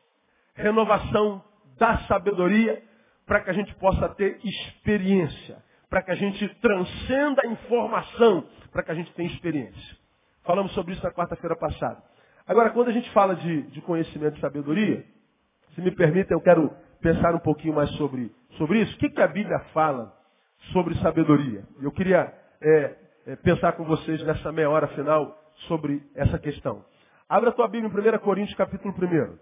renovação 0.56 1.44
da 1.78 2.00
sabedoria, 2.00 2.84
para 3.26 3.42
que 3.42 3.50
a 3.50 3.54
gente 3.54 3.74
possa 3.76 4.10
ter 4.10 4.40
experiência, 4.44 5.64
para 5.90 6.02
que 6.02 6.12
a 6.12 6.16
gente 6.16 6.48
transcenda 6.56 7.44
a 7.44 7.48
informação, 7.48 8.46
para 8.72 8.84
que 8.84 8.92
a 8.92 8.96
gente 8.96 9.14
tenha 9.14 9.30
experiência. 9.30 9.98
Falamos 10.44 10.72
sobre 10.74 10.94
isso 10.94 11.04
na 11.04 11.12
quarta-feira 11.12 11.56
passada. 11.56 12.02
Agora, 12.48 12.72
quando 12.72 12.90
a 12.90 12.92
gente 12.92 13.10
fala 13.12 13.36
de, 13.36 13.62
de 13.64 13.82
conhecimento 13.82 14.38
e 14.38 14.42
sabedoria, 14.42 15.06
se 15.76 15.82
me 15.82 15.92
permite, 15.92 16.32
eu 16.32 16.42
quero 16.42 16.76
pensar 17.02 17.34
um 17.34 17.40
pouquinho 17.40 17.76
mais 17.76 17.90
sobre, 17.92 18.32
sobre 18.58 18.82
isso. 18.82 18.96
O 18.96 19.00
que, 19.00 19.10
que 19.10 19.22
a 19.22 19.28
Bíblia 19.28 19.60
fala 19.74 20.14
sobre 20.72 20.96
sabedoria? 20.96 21.64
Eu 21.82 21.92
queria 21.92 22.34
é, 22.62 22.96
é, 23.28 23.36
pensar 23.38 23.74
com 23.74 23.84
vocês 23.86 24.22
nessa 24.24 24.52
meia 24.52 24.70
hora 24.70 24.88
final 24.90 25.38
sobre 25.68 26.04
essa 26.16 26.38
questão. 26.38 26.84
Abra 27.28 27.50
a 27.50 27.54
tua 27.54 27.68
Bíblia 27.68 27.92
em 27.92 28.16
1 28.16 28.20
Coríntios, 28.20 28.58
capítulo 28.58 28.94
1. 28.94 29.38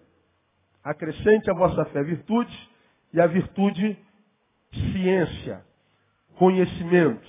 Acrescente 0.84 1.50
a 1.50 1.54
vossa 1.54 1.86
fé 1.86 2.04
virtude 2.04 2.70
e 3.14 3.22
a 3.22 3.28
virtude 3.28 3.98
ciência, 4.92 5.66
conhecimento. 6.38 7.28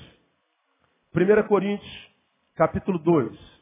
1 1.15 1.49
Coríntios, 1.49 2.11
capítulo 2.55 2.99
2. 2.99 3.58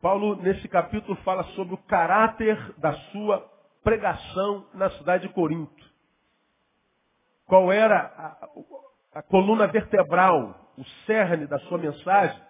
Paulo, 0.00 0.36
nesse 0.36 0.66
capítulo, 0.66 1.14
fala 1.16 1.44
sobre 1.54 1.74
o 1.74 1.78
caráter 1.84 2.56
da 2.78 2.94
sua 3.10 3.46
pregação 3.82 4.66
na 4.72 4.90
cidade 4.90 5.28
de 5.28 5.34
Corinto. 5.34 5.90
Qual 7.46 7.70
era 7.70 7.98
a, 9.12 9.18
a 9.18 9.22
coluna 9.22 9.66
vertebral, 9.66 10.72
o 10.78 10.84
cerne 11.04 11.46
da 11.46 11.58
sua 11.60 11.76
mensagem, 11.76 12.40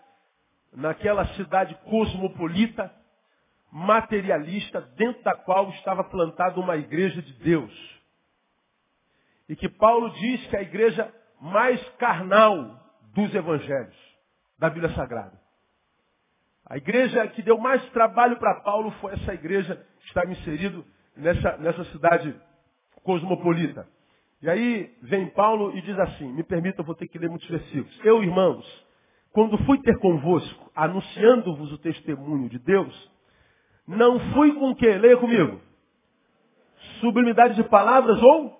naquela 0.72 1.26
cidade 1.34 1.74
cosmopolita, 1.86 2.94
materialista, 3.72 4.80
dentro 4.96 5.22
da 5.24 5.34
qual 5.34 5.70
estava 5.70 6.04
plantada 6.04 6.60
uma 6.60 6.76
igreja 6.76 7.20
de 7.20 7.32
Deus. 7.34 8.00
E 9.48 9.56
que 9.56 9.68
Paulo 9.68 10.10
diz 10.10 10.46
que 10.46 10.56
é 10.56 10.60
a 10.60 10.62
igreja 10.62 11.12
mais 11.40 11.82
carnal 11.96 12.78
dos 13.12 13.34
evangelhos, 13.34 13.96
da 14.56 14.70
Bíblia 14.70 14.94
Sagrada. 14.94 15.49
A 16.70 16.76
igreja 16.76 17.26
que 17.26 17.42
deu 17.42 17.58
mais 17.58 17.84
trabalho 17.90 18.36
para 18.38 18.60
Paulo 18.60 18.92
foi 19.00 19.12
essa 19.14 19.34
igreja 19.34 19.74
que 19.98 20.06
estava 20.06 20.30
inserido 20.30 20.84
nessa, 21.16 21.56
nessa 21.56 21.84
cidade 21.86 22.32
cosmopolita. 23.02 23.88
E 24.40 24.48
aí 24.48 24.96
vem 25.02 25.26
Paulo 25.30 25.76
e 25.76 25.82
diz 25.82 25.98
assim, 25.98 26.32
me 26.32 26.44
permita, 26.44 26.80
eu 26.80 26.84
vou 26.84 26.94
ter 26.94 27.08
que 27.08 27.18
ler 27.18 27.28
muitos 27.28 27.48
versículos. 27.48 28.00
Eu, 28.04 28.22
irmãos, 28.22 28.64
quando 29.32 29.58
fui 29.64 29.82
ter 29.82 29.98
convosco, 29.98 30.70
anunciando-vos 30.72 31.72
o 31.72 31.78
testemunho 31.78 32.48
de 32.48 32.60
Deus, 32.60 33.10
não 33.84 34.20
fui 34.32 34.54
com 34.54 34.72
que? 34.72 34.86
Leia 34.86 35.16
comigo. 35.16 35.60
Sublimidade 37.00 37.56
de 37.56 37.64
palavras 37.64 38.22
ou 38.22 38.56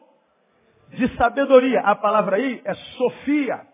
de 0.88 1.16
sabedoria. 1.16 1.80
A 1.82 1.94
palavra 1.94 2.38
aí 2.38 2.60
é 2.64 2.74
sofia. 2.74 3.68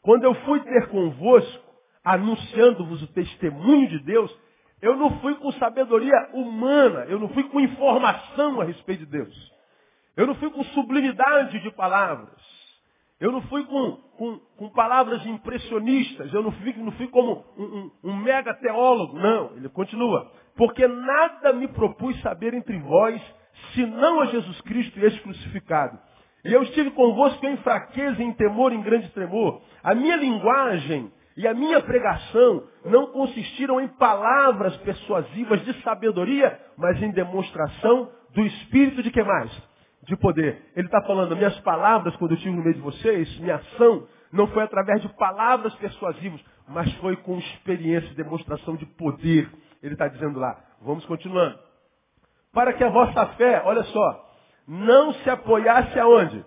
Quando 0.00 0.22
eu 0.22 0.34
fui 0.44 0.60
ter 0.60 0.88
convosco, 0.88 1.61
anunciando-vos 2.04 3.02
o 3.02 3.06
testemunho 3.08 3.88
de 3.88 4.00
Deus, 4.00 4.34
eu 4.80 4.96
não 4.96 5.20
fui 5.20 5.34
com 5.36 5.52
sabedoria 5.52 6.30
humana, 6.32 7.06
eu 7.08 7.18
não 7.18 7.28
fui 7.28 7.44
com 7.44 7.60
informação 7.60 8.60
a 8.60 8.64
respeito 8.64 9.06
de 9.06 9.12
Deus. 9.12 9.52
Eu 10.16 10.26
não 10.26 10.34
fui 10.34 10.50
com 10.50 10.62
sublimidade 10.64 11.60
de 11.60 11.70
palavras. 11.70 12.40
Eu 13.20 13.30
não 13.30 13.40
fui 13.42 13.64
com, 13.64 13.92
com, 14.18 14.38
com 14.56 14.68
palavras 14.70 15.24
impressionistas. 15.24 16.34
Eu 16.34 16.42
não 16.42 16.50
fui, 16.50 16.74
não 16.76 16.92
fui 16.92 17.06
como 17.06 17.44
um, 17.56 17.62
um, 17.62 17.90
um 18.10 18.16
mega 18.16 18.52
teólogo. 18.54 19.16
Não, 19.16 19.56
ele 19.56 19.68
continua. 19.68 20.30
Porque 20.56 20.86
nada 20.88 21.52
me 21.52 21.68
propus 21.68 22.20
saber 22.20 22.52
entre 22.52 22.76
vós, 22.80 23.22
senão 23.74 24.20
a 24.20 24.26
Jesus 24.26 24.60
Cristo 24.62 24.98
e 24.98 25.04
esse 25.04 25.20
crucificado. 25.20 25.98
E 26.44 26.52
eu 26.52 26.64
estive 26.64 26.90
convosco 26.90 27.46
em 27.46 27.56
fraqueza, 27.58 28.20
em 28.20 28.32
temor, 28.32 28.72
em 28.72 28.82
grande 28.82 29.08
tremor. 29.10 29.62
A 29.84 29.94
minha 29.94 30.16
linguagem 30.16 31.12
e 31.36 31.46
a 31.46 31.54
minha 31.54 31.80
pregação 31.80 32.64
não 32.84 33.06
consistiram 33.08 33.80
em 33.80 33.88
palavras 33.88 34.76
persuasivas 34.78 35.64
de 35.64 35.82
sabedoria, 35.82 36.58
mas 36.76 37.00
em 37.02 37.10
demonstração 37.10 38.10
do 38.34 38.42
Espírito 38.42 39.02
de 39.02 39.10
que 39.10 39.22
mais? 39.22 39.50
De 40.04 40.16
poder. 40.16 40.70
Ele 40.76 40.86
está 40.86 41.00
falando, 41.02 41.36
minhas 41.36 41.58
palavras, 41.60 42.14
quando 42.16 42.32
eu 42.32 42.36
estive 42.36 42.54
no 42.54 42.62
meio 42.62 42.74
de 42.74 42.80
vocês, 42.80 43.38
minha 43.38 43.56
ação, 43.56 44.06
não 44.32 44.46
foi 44.48 44.62
através 44.62 45.00
de 45.02 45.08
palavras 45.10 45.74
persuasivas, 45.76 46.40
mas 46.68 46.92
foi 46.94 47.16
com 47.16 47.38
experiência 47.38 48.14
demonstração 48.14 48.76
de 48.76 48.86
poder. 48.86 49.50
Ele 49.82 49.94
está 49.94 50.08
dizendo 50.08 50.38
lá. 50.38 50.58
Vamos 50.80 51.04
continuando. 51.06 51.58
Para 52.52 52.72
que 52.72 52.84
a 52.84 52.90
vossa 52.90 53.26
fé, 53.34 53.62
olha 53.64 53.82
só, 53.84 54.30
não 54.66 55.12
se 55.14 55.30
apoiasse 55.30 55.98
aonde? 55.98 56.44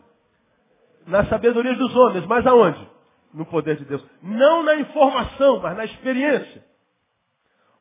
Na 1.07 1.25
sabedoria 1.25 1.75
dos 1.75 1.95
homens, 1.95 2.25
mas 2.25 2.45
aonde? 2.45 2.94
No 3.35 3.45
poder 3.45 3.77
de 3.77 3.85
Deus. 3.85 4.03
Não 4.21 4.63
na 4.63 4.75
informação, 4.75 5.59
mas 5.59 5.77
na 5.77 5.85
experiência. 5.85 6.65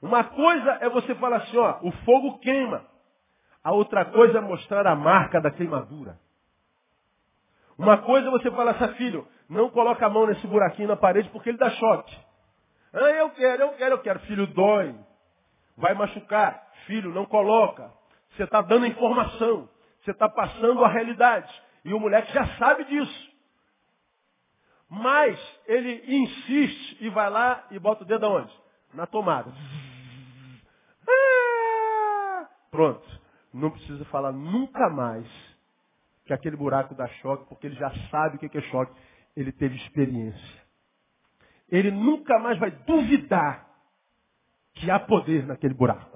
Uma 0.02 0.24
coisa 0.24 0.78
é 0.80 0.88
você 0.90 1.14
falar 1.14 1.36
assim, 1.38 1.56
ó, 1.56 1.78
o 1.82 1.90
fogo 2.04 2.38
queima. 2.40 2.84
A 3.62 3.72
outra 3.72 4.04
coisa 4.04 4.38
é 4.38 4.40
mostrar 4.40 4.86
a 4.86 4.94
marca 4.94 5.40
da 5.40 5.50
queimadura. 5.50 6.18
Uma 7.78 7.98
coisa 7.98 8.28
é 8.28 8.30
você 8.30 8.50
falar 8.50 8.72
assim, 8.72 8.94
filho, 8.94 9.26
não 9.48 9.70
coloca 9.70 10.04
a 10.04 10.10
mão 10.10 10.26
nesse 10.26 10.46
buraquinho 10.46 10.88
na 10.88 10.96
parede 10.96 11.30
porque 11.30 11.48
ele 11.48 11.58
dá 11.58 11.70
choque. 11.70 12.14
Ah, 12.92 13.10
eu 13.10 13.30
quero, 13.30 13.62
eu 13.62 13.72
quero, 13.72 13.94
eu 13.94 13.98
quero. 13.98 14.20
Filho, 14.20 14.46
dói. 14.48 14.94
Vai 15.76 15.94
machucar. 15.94 16.64
Filho, 16.86 17.10
não 17.10 17.24
coloca. 17.24 17.90
Você 18.30 18.44
está 18.44 18.60
dando 18.60 18.86
informação. 18.86 19.68
Você 20.02 20.10
está 20.10 20.28
passando 20.28 20.84
a 20.84 20.88
realidade. 20.88 21.50
E 21.84 21.92
o 21.92 21.98
moleque 21.98 22.32
já 22.32 22.46
sabe 22.58 22.84
disso. 22.84 23.33
Mas 24.94 25.38
ele 25.66 26.04
insiste 26.06 26.98
e 27.00 27.08
vai 27.10 27.28
lá 27.28 27.66
e 27.70 27.78
bota 27.78 28.04
o 28.04 28.06
dedo 28.06 28.26
aonde? 28.26 28.52
Na 28.92 29.06
tomada. 29.06 29.52
Ah! 31.08 32.48
Pronto. 32.70 33.04
Não 33.52 33.70
precisa 33.70 34.04
falar 34.06 34.32
nunca 34.32 34.88
mais 34.90 35.26
que 36.24 36.32
aquele 36.32 36.56
buraco 36.56 36.94
dá 36.94 37.06
choque, 37.08 37.46
porque 37.48 37.66
ele 37.66 37.76
já 37.76 37.90
sabe 38.10 38.36
o 38.36 38.38
que 38.38 38.56
é 38.56 38.62
choque. 38.62 38.92
Ele 39.36 39.50
teve 39.52 39.76
experiência. 39.76 40.64
Ele 41.68 41.90
nunca 41.90 42.38
mais 42.38 42.58
vai 42.58 42.70
duvidar 42.70 43.68
que 44.74 44.90
há 44.90 45.00
poder 45.00 45.44
naquele 45.46 45.74
buraco. 45.74 46.13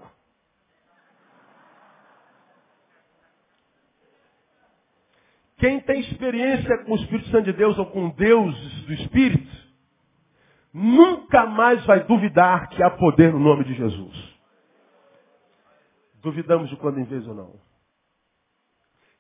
Quem 5.59 5.81
tem 5.81 6.01
experiência 6.01 6.85
com 6.85 6.93
o 6.93 6.97
Espírito 6.97 7.29
Santo 7.31 7.47
de 7.47 7.53
Deus 7.53 7.77
ou 7.79 7.87
com 7.87 8.11
Deus 8.11 8.55
do 8.85 8.93
Espírito, 8.95 9.51
nunca 10.73 11.47
mais 11.47 11.85
vai 11.85 12.05
duvidar 12.05 12.69
que 12.69 12.83
há 12.83 12.91
poder 12.91 13.33
no 13.33 13.41
nome 13.41 13.65
de 13.65 13.75
Jesus. 13.75 14.39
Duvidamos 16.23 16.71
de 16.71 16.77
quando 16.77 17.01
em 17.01 17.05
vez 17.05 17.27
ou 17.27 17.35
não. 17.35 17.61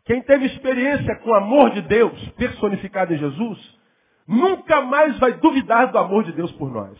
Quem 0.04 0.22
teve 0.22 0.46
experiência 0.46 1.16
com 1.16 1.30
o 1.30 1.34
amor 1.34 1.70
de 1.70 1.82
Deus 1.82 2.28
personificado 2.30 3.12
em 3.12 3.18
Jesus, 3.18 3.78
nunca 4.26 4.80
mais 4.80 5.18
vai 5.18 5.34
duvidar 5.34 5.90
do 5.90 5.98
amor 5.98 6.22
de 6.24 6.32
Deus 6.32 6.52
por 6.52 6.70
nós. 6.70 6.98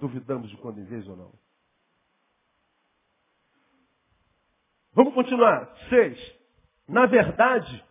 Duvidamos 0.00 0.48
de 0.50 0.56
quando 0.56 0.78
em 0.78 0.84
vez 0.84 1.06
ou 1.08 1.16
não. 1.16 1.32
Vamos 4.94 5.14
continuar. 5.14 5.68
Seis. 5.88 6.18
Na 6.88 7.06
verdade, 7.06 7.84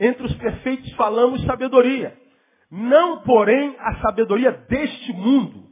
entre 0.00 0.24
os 0.24 0.34
perfeitos 0.34 0.90
falamos 0.94 1.44
sabedoria. 1.44 2.16
Não, 2.70 3.20
porém, 3.22 3.76
a 3.78 3.96
sabedoria 3.96 4.50
deste 4.68 5.12
mundo, 5.12 5.64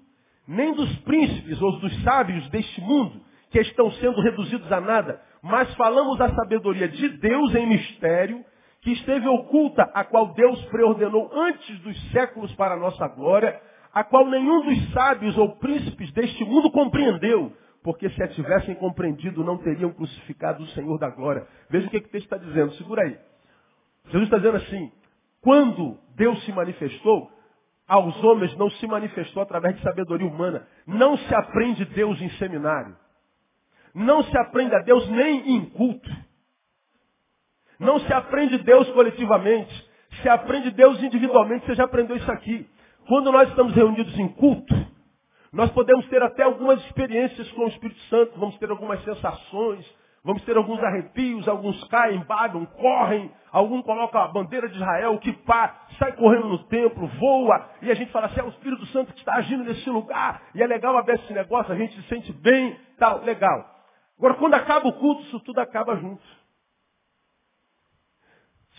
nem 0.47 0.75
dos 0.75 0.95
príncipes 1.01 1.61
ou 1.63 1.79
dos 1.81 2.03
sábios 2.03 2.49
deste 2.51 2.81
mundo, 2.83 3.21
que 3.51 3.61
estão 3.61 3.91
sendo 3.93 4.21
reduzidos 4.21 4.71
a 4.71 4.81
nada, 4.81 5.21
mas 5.43 5.75
falamos 5.77 6.21
a 6.21 6.35
sabedoria 6.35 6.89
de 6.89 7.09
Deus 7.09 7.55
em 7.55 7.67
mistério, 7.67 8.45
que 8.83 8.93
esteve 8.93 9.27
oculta, 9.29 9.91
a 9.95 10.05
qual 10.05 10.35
Deus 10.35 10.63
preordenou 10.67 11.31
antes 11.33 11.79
dos 11.81 12.11
séculos 12.11 12.55
para 12.55 12.75
a 12.75 12.79
nossa 12.79 13.09
glória, 13.09 13.61
a 13.93 14.05
qual 14.05 14.27
nenhum 14.27 14.63
dos 14.65 14.93
sábios 14.93 15.37
ou 15.39 15.57
príncipes 15.57 16.13
deste 16.13 16.45
mundo 16.45 16.71
compreendeu, 16.71 17.53
porque 17.83 18.11
se 18.11 18.23
a 18.23 18.29
tivessem 18.29 18.75
compreendido, 18.75 19.43
não 19.43 19.57
teriam 19.57 19.93
crucificado 19.93 20.63
o 20.63 20.69
Senhor 20.69 20.99
da 20.99 21.09
glória. 21.09 21.47
Veja 21.71 21.87
o 21.87 21.91
que, 21.91 22.01
que 22.01 22.09
o 22.09 22.11
texto 22.11 22.25
está 22.25 22.37
dizendo, 22.37 22.73
segura 22.75 23.03
aí. 23.03 23.17
Jesus 24.09 24.25
está 24.25 24.39
dizendo 24.39 24.57
assim, 24.57 24.93
quando 25.41 25.99
Deus 26.15 26.43
se 26.45 26.53
manifestou, 26.53 27.31
aos 27.87 28.23
homens 28.23 28.55
não 28.57 28.71
se 28.71 28.87
manifestou 28.87 29.43
através 29.43 29.77
de 29.77 29.83
sabedoria 29.83 30.29
humana. 30.29 30.67
Não 30.87 31.17
se 31.17 31.35
aprende 31.35 31.87
Deus 31.87 32.21
em 32.21 32.29
seminário. 32.33 32.95
Não 33.95 34.23
se 34.23 34.37
aprende 34.37 34.75
a 34.75 34.81
Deus 34.81 35.09
nem 35.09 35.57
em 35.57 35.65
culto. 35.71 36.11
Não 37.79 37.99
se 38.01 38.13
aprende 38.13 38.59
Deus 38.59 38.89
coletivamente. 38.91 39.89
Se 40.21 40.29
aprende 40.29 40.71
Deus 40.71 41.03
individualmente. 41.03 41.65
Você 41.65 41.75
já 41.75 41.85
aprendeu 41.85 42.17
isso 42.17 42.31
aqui. 42.31 42.69
Quando 43.07 43.33
nós 43.33 43.49
estamos 43.49 43.75
reunidos 43.75 44.19
em 44.19 44.29
culto, 44.29 44.75
nós 45.51 45.71
podemos 45.71 46.07
ter 46.09 46.23
até 46.23 46.43
algumas 46.43 46.79
experiências 46.85 47.51
com 47.53 47.65
o 47.65 47.69
Espírito 47.69 48.01
Santo, 48.11 48.39
vamos 48.39 48.59
ter 48.59 48.69
algumas 48.71 49.03
sensações, 49.03 49.98
vamos 50.25 50.43
ter 50.45 50.57
alguns 50.57 50.83
arrepios, 50.83 51.49
alguns 51.49 51.83
caem, 51.85 52.21
bagam, 52.25 52.65
correm, 52.67 53.31
algum 53.51 53.83
coloca 53.83 54.19
a 54.19 54.29
bandeira 54.29 54.69
de 54.69 54.77
Israel, 54.77 55.19
que 55.19 55.33
pá, 55.33 55.87
sai 55.99 56.13
correndo 56.13 56.49
no 56.49 56.65
templo, 56.65 57.07
voa, 57.19 57.71
e 57.83 57.91
a 57.91 57.95
gente 57.95 58.13
fala 58.13 58.27
assim, 58.27 58.41
é 58.41 58.45
o 58.45 58.49
Espírito 58.49 58.85
Santo 58.87 59.13
que 59.13 59.21
está 59.21 59.35
agindo 59.35 59.65
nesse 59.65 59.89
lugar, 59.89 60.43
e 60.55 60.63
é 60.63 60.67
legal 60.67 61.03
ver 61.05 61.17
esse 61.17 61.33
negócio, 61.33 61.73
a 61.73 61.77
gente 61.77 61.95
se 61.95 62.09
sente 62.09 62.33
bem, 62.33 62.79
tal, 62.99 63.23
legal. 63.23 63.79
Agora, 64.19 64.35
quando 64.35 64.55
acaba 64.55 64.89
o 64.89 64.93
culto, 64.93 65.23
isso 65.23 65.41
tudo 65.41 65.61
acaba 65.61 65.97
junto. 65.97 66.23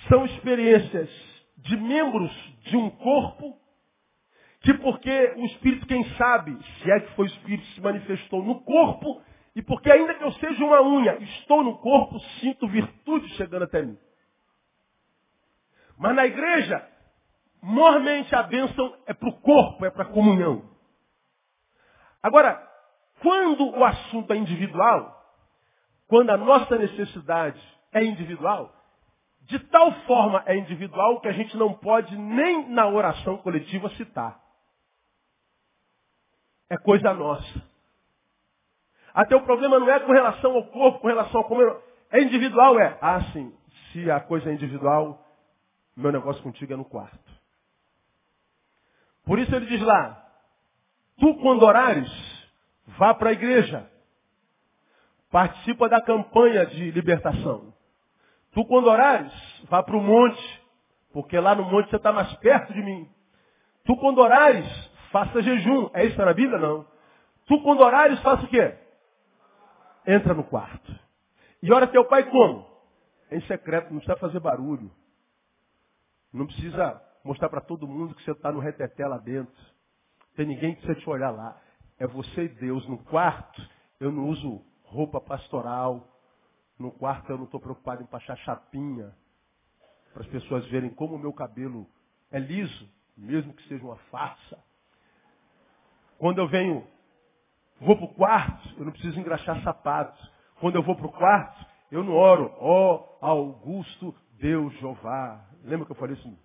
São 0.07 0.25
experiências 0.25 1.09
de 1.57 1.77
membros 1.77 2.31
de 2.63 2.77
um 2.77 2.89
corpo 2.89 3.57
que 4.61 4.73
porque 4.73 5.33
o 5.37 5.45
Espírito, 5.45 5.87
quem 5.87 6.03
sabe, 6.15 6.57
se 6.81 6.91
é 6.91 6.99
que 6.99 7.15
foi 7.15 7.25
o 7.25 7.27
Espírito, 7.27 7.65
se 7.67 7.81
manifestou 7.81 8.43
no 8.43 8.61
corpo, 8.61 9.21
e 9.59 9.61
porque 9.61 9.91
ainda 9.91 10.13
que 10.13 10.23
eu 10.23 10.31
seja 10.31 10.63
uma 10.63 10.81
unha, 10.81 11.17
estou 11.17 11.61
no 11.61 11.79
corpo, 11.79 12.17
sinto 12.39 12.65
virtude 12.65 13.27
chegando 13.35 13.63
até 13.63 13.81
mim. 13.81 13.99
Mas 15.97 16.15
na 16.15 16.25
igreja, 16.25 16.87
mormente 17.61 18.33
a 18.33 18.41
bênção 18.41 18.97
é 19.05 19.13
para 19.13 19.27
o 19.27 19.41
corpo, 19.41 19.85
é 19.85 19.89
para 19.89 20.03
a 20.03 20.13
comunhão. 20.13 20.63
Agora, 22.23 22.65
quando 23.21 23.69
o 23.69 23.83
assunto 23.83 24.31
é 24.31 24.37
individual, 24.37 25.13
quando 26.07 26.29
a 26.29 26.37
nossa 26.37 26.77
necessidade 26.77 27.61
é 27.91 28.01
individual, 28.01 28.73
de 29.41 29.59
tal 29.59 29.91
forma 30.03 30.41
é 30.45 30.55
individual 30.55 31.19
que 31.19 31.27
a 31.27 31.33
gente 31.33 31.57
não 31.57 31.73
pode 31.73 32.17
nem 32.17 32.69
na 32.69 32.87
oração 32.87 33.35
coletiva 33.39 33.89
citar 33.97 34.39
é 36.69 36.77
coisa 36.77 37.13
nossa. 37.13 37.69
Até 39.13 39.35
o 39.35 39.41
problema 39.41 39.79
não 39.79 39.89
é 39.89 39.99
com 39.99 40.11
relação 40.11 40.53
ao 40.53 40.63
corpo, 40.65 40.99
com 40.99 41.07
relação 41.07 41.41
ao 41.41 41.47
como 41.47 41.61
é 42.11 42.21
individual, 42.21 42.79
é. 42.79 42.97
Ah, 43.01 43.21
sim, 43.33 43.53
se 43.91 44.09
a 44.09 44.19
coisa 44.19 44.49
é 44.49 44.53
individual, 44.53 45.25
meu 45.95 46.11
negócio 46.11 46.41
contigo 46.41 46.73
é 46.73 46.75
no 46.75 46.85
quarto. 46.85 47.19
Por 49.25 49.39
isso 49.39 49.53
ele 49.53 49.67
diz 49.67 49.81
lá, 49.81 50.25
tu 51.19 51.35
quando 51.35 51.63
orares, 51.63 52.09
vá 52.97 53.13
para 53.13 53.29
a 53.29 53.33
igreja. 53.33 53.89
Participa 55.31 55.87
da 55.87 56.01
campanha 56.01 56.65
de 56.65 56.89
libertação. 56.91 57.71
Tu 58.51 58.65
quando 58.65 58.87
orares, 58.87 59.31
vá 59.69 59.83
para 59.83 59.95
o 59.95 60.01
monte, 60.01 60.61
porque 61.13 61.39
lá 61.39 61.53
no 61.53 61.63
monte 61.65 61.89
você 61.89 61.97
está 61.97 62.11
mais 62.11 62.33
perto 62.37 62.73
de 62.73 62.81
mim. 62.81 63.07
Tu 63.85 63.95
quando 63.97 64.19
orares, 64.19 64.65
faça 65.11 65.41
jejum. 65.41 65.89
É 65.93 66.05
isso 66.05 66.17
na 66.17 66.33
Bíblia? 66.33 66.57
Não. 66.59 66.85
Tu, 67.47 67.61
quando 67.61 67.81
orares, 67.81 68.19
faça 68.21 68.43
o 68.43 68.47
quê? 68.47 68.75
Entra 70.05 70.33
no 70.33 70.43
quarto. 70.43 70.97
E 71.61 71.71
ora 71.71 71.87
teu 71.87 72.05
pai 72.05 72.29
como? 72.29 72.67
Em 73.31 73.41
secreto, 73.41 73.91
não 73.91 73.99
precisa 73.99 74.17
fazer 74.17 74.39
barulho. 74.39 74.91
Não 76.31 76.45
precisa 76.45 77.01
mostrar 77.23 77.49
para 77.49 77.61
todo 77.61 77.87
mundo 77.87 78.15
que 78.15 78.23
você 78.23 78.31
está 78.31 78.51
no 78.51 78.59
reteté 78.59 79.05
lá 79.05 79.17
dentro. 79.17 79.53
Tem 80.35 80.45
ninguém 80.45 80.73
que 80.75 80.81
precisa 80.81 80.99
te 80.99 81.09
olhar 81.09 81.31
lá. 81.31 81.59
É 81.97 82.07
você 82.07 82.45
e 82.45 82.49
Deus. 82.49 82.87
No 82.87 82.97
quarto, 83.05 83.61
eu 83.99 84.11
não 84.11 84.27
uso 84.29 84.63
roupa 84.83 85.19
pastoral. 85.19 86.07
No 86.77 86.91
quarto, 86.91 87.29
eu 87.29 87.37
não 87.37 87.45
estou 87.45 87.59
preocupado 87.59 88.01
em 88.01 88.07
passar 88.07 88.37
chapinha. 88.37 89.13
Para 90.13 90.23
as 90.23 90.27
pessoas 90.29 90.65
verem 90.67 90.89
como 90.89 91.15
o 91.15 91.19
meu 91.19 91.33
cabelo 91.33 91.87
é 92.31 92.39
liso, 92.39 92.89
mesmo 93.17 93.53
que 93.53 93.67
seja 93.67 93.83
uma 93.83 93.97
farsa. 94.11 94.57
Quando 96.17 96.39
eu 96.39 96.47
venho, 96.47 96.85
vou 97.81 97.95
para 97.95 98.05
o 98.05 98.13
quarto, 98.13 98.69
eu 98.77 98.85
não 98.85 98.91
preciso 98.91 99.19
engraxar 99.19 99.61
sapatos. 99.63 100.31
Quando 100.59 100.75
eu 100.75 100.83
vou 100.83 100.95
para 100.95 101.05
o 101.05 101.11
quarto, 101.11 101.65
eu 101.91 102.03
não 102.03 102.13
oro, 102.13 102.53
ó 102.59 103.17
oh, 103.21 103.25
Augusto 103.25 104.13
Deus 104.39 104.73
Jeová. 104.79 105.45
Lembra 105.63 105.85
que 105.85 105.91
eu 105.91 105.95
falei 105.95 106.15
isso? 106.15 106.37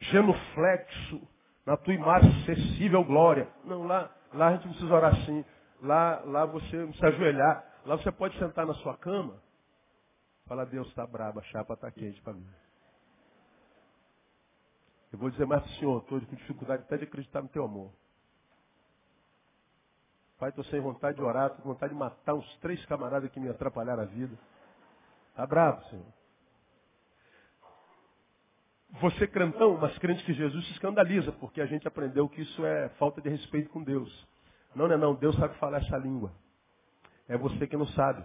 Genuflexo, 0.00 1.20
na 1.64 1.76
tua 1.76 2.16
acessível 2.16 3.04
glória. 3.04 3.48
Não, 3.64 3.86
lá, 3.86 4.10
lá 4.32 4.48
a 4.48 4.52
gente 4.52 4.66
não 4.66 4.72
precisa 4.72 4.94
orar 4.94 5.14
assim. 5.14 5.44
Lá, 5.82 6.22
lá 6.24 6.46
você 6.46 6.76
não 6.76 6.88
precisa 6.88 7.08
ajoelhar. 7.08 7.64
Lá 7.84 7.96
você 7.96 8.10
pode 8.12 8.38
sentar 8.38 8.66
na 8.66 8.74
sua 8.74 8.96
cama. 8.96 9.40
Fala, 10.46 10.64
Deus 10.64 10.86
está 10.88 11.06
brabo, 11.06 11.40
a 11.40 11.42
chapa 11.44 11.74
está 11.74 11.90
quente 11.90 12.20
para 12.22 12.32
mim. 12.32 12.46
Eu 15.12 15.18
vou 15.18 15.30
dizer 15.30 15.46
mais 15.46 15.62
para 15.62 15.70
o 15.70 15.74
Senhor, 15.74 16.02
estou 16.02 16.20
com 16.20 16.36
dificuldade 16.36 16.82
até 16.82 16.96
de 16.96 17.04
acreditar 17.04 17.42
no 17.42 17.48
teu 17.48 17.64
amor. 17.64 17.92
Pai, 20.38 20.50
estou 20.50 20.64
sem 20.64 20.80
vontade 20.80 21.16
de 21.16 21.22
orar, 21.22 21.46
estou 21.46 21.62
com 21.62 21.68
vontade 21.70 21.92
de 21.92 21.98
matar 21.98 22.34
uns 22.34 22.56
três 22.58 22.84
camaradas 22.86 23.30
que 23.30 23.40
me 23.40 23.48
atrapalharam 23.48 24.02
a 24.02 24.06
vida. 24.06 24.36
Está 25.30 25.46
bravo, 25.46 25.82
Senhor. 25.88 26.06
Você 29.00 29.26
crentão, 29.26 29.76
mas 29.78 29.96
crente 29.98 30.24
que 30.24 30.32
Jesus 30.32 30.64
se 30.66 30.72
escandaliza, 30.72 31.32
porque 31.32 31.60
a 31.60 31.66
gente 31.66 31.86
aprendeu 31.88 32.28
que 32.28 32.42
isso 32.42 32.64
é 32.64 32.88
falta 32.90 33.20
de 33.20 33.28
respeito 33.28 33.70
com 33.70 33.82
Deus. 33.82 34.26
Não, 34.74 34.86
não 34.86 34.94
é 34.94 34.98
não. 34.98 35.14
Deus 35.14 35.34
sabe 35.36 35.56
falar 35.58 35.78
essa 35.78 35.96
língua. 35.96 36.32
É 37.28 37.36
você 37.36 37.66
que 37.66 37.76
não 37.76 37.86
sabe. 37.88 38.24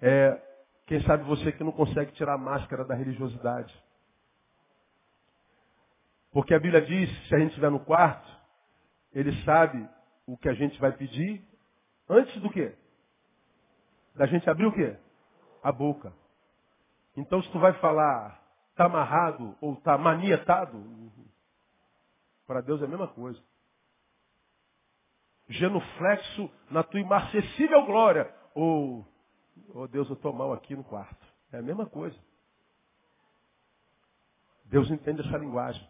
É, 0.00 0.40
quem 0.86 1.00
sabe 1.02 1.24
você 1.24 1.50
que 1.52 1.64
não 1.64 1.72
consegue 1.72 2.12
tirar 2.12 2.34
a 2.34 2.38
máscara 2.38 2.84
da 2.84 2.94
religiosidade. 2.94 3.74
Porque 6.30 6.52
a 6.52 6.58
Bíblia 6.58 6.82
diz, 6.82 7.28
se 7.28 7.34
a 7.34 7.38
gente 7.38 7.50
estiver 7.50 7.70
no 7.70 7.80
quarto, 7.80 8.28
ele 9.14 9.32
sabe 9.44 9.88
o 10.26 10.36
que 10.36 10.48
a 10.48 10.54
gente 10.54 10.78
vai 10.80 10.92
pedir 10.92 11.42
antes 12.08 12.40
do 12.42 12.50
quê? 12.50 12.74
Da 14.14 14.26
gente 14.26 14.48
abrir 14.50 14.66
o 14.66 14.72
quê? 14.72 14.96
A 15.62 15.72
boca. 15.72 16.12
Então 17.16 17.42
se 17.42 17.50
tu 17.50 17.58
vai 17.58 17.72
falar 17.74 18.42
está 18.70 18.86
amarrado 18.86 19.56
ou 19.60 19.74
está 19.74 19.96
manietado, 19.96 20.84
para 22.46 22.60
Deus 22.60 22.82
é 22.82 22.84
a 22.84 22.88
mesma 22.88 23.08
coisa. 23.08 23.40
Genuflexo 25.48 26.50
na 26.70 26.82
tua 26.82 27.00
imarcessível 27.00 27.86
glória. 27.86 28.34
Ou, 28.54 29.06
oh 29.74 29.86
Deus, 29.86 30.08
eu 30.08 30.14
estou 30.14 30.32
mal 30.32 30.52
aqui 30.52 30.74
no 30.74 30.84
quarto. 30.84 31.24
É 31.52 31.58
a 31.58 31.62
mesma 31.62 31.86
coisa. 31.86 32.18
Deus 34.64 34.90
entende 34.90 35.20
essa 35.20 35.38
linguagem. 35.38 35.88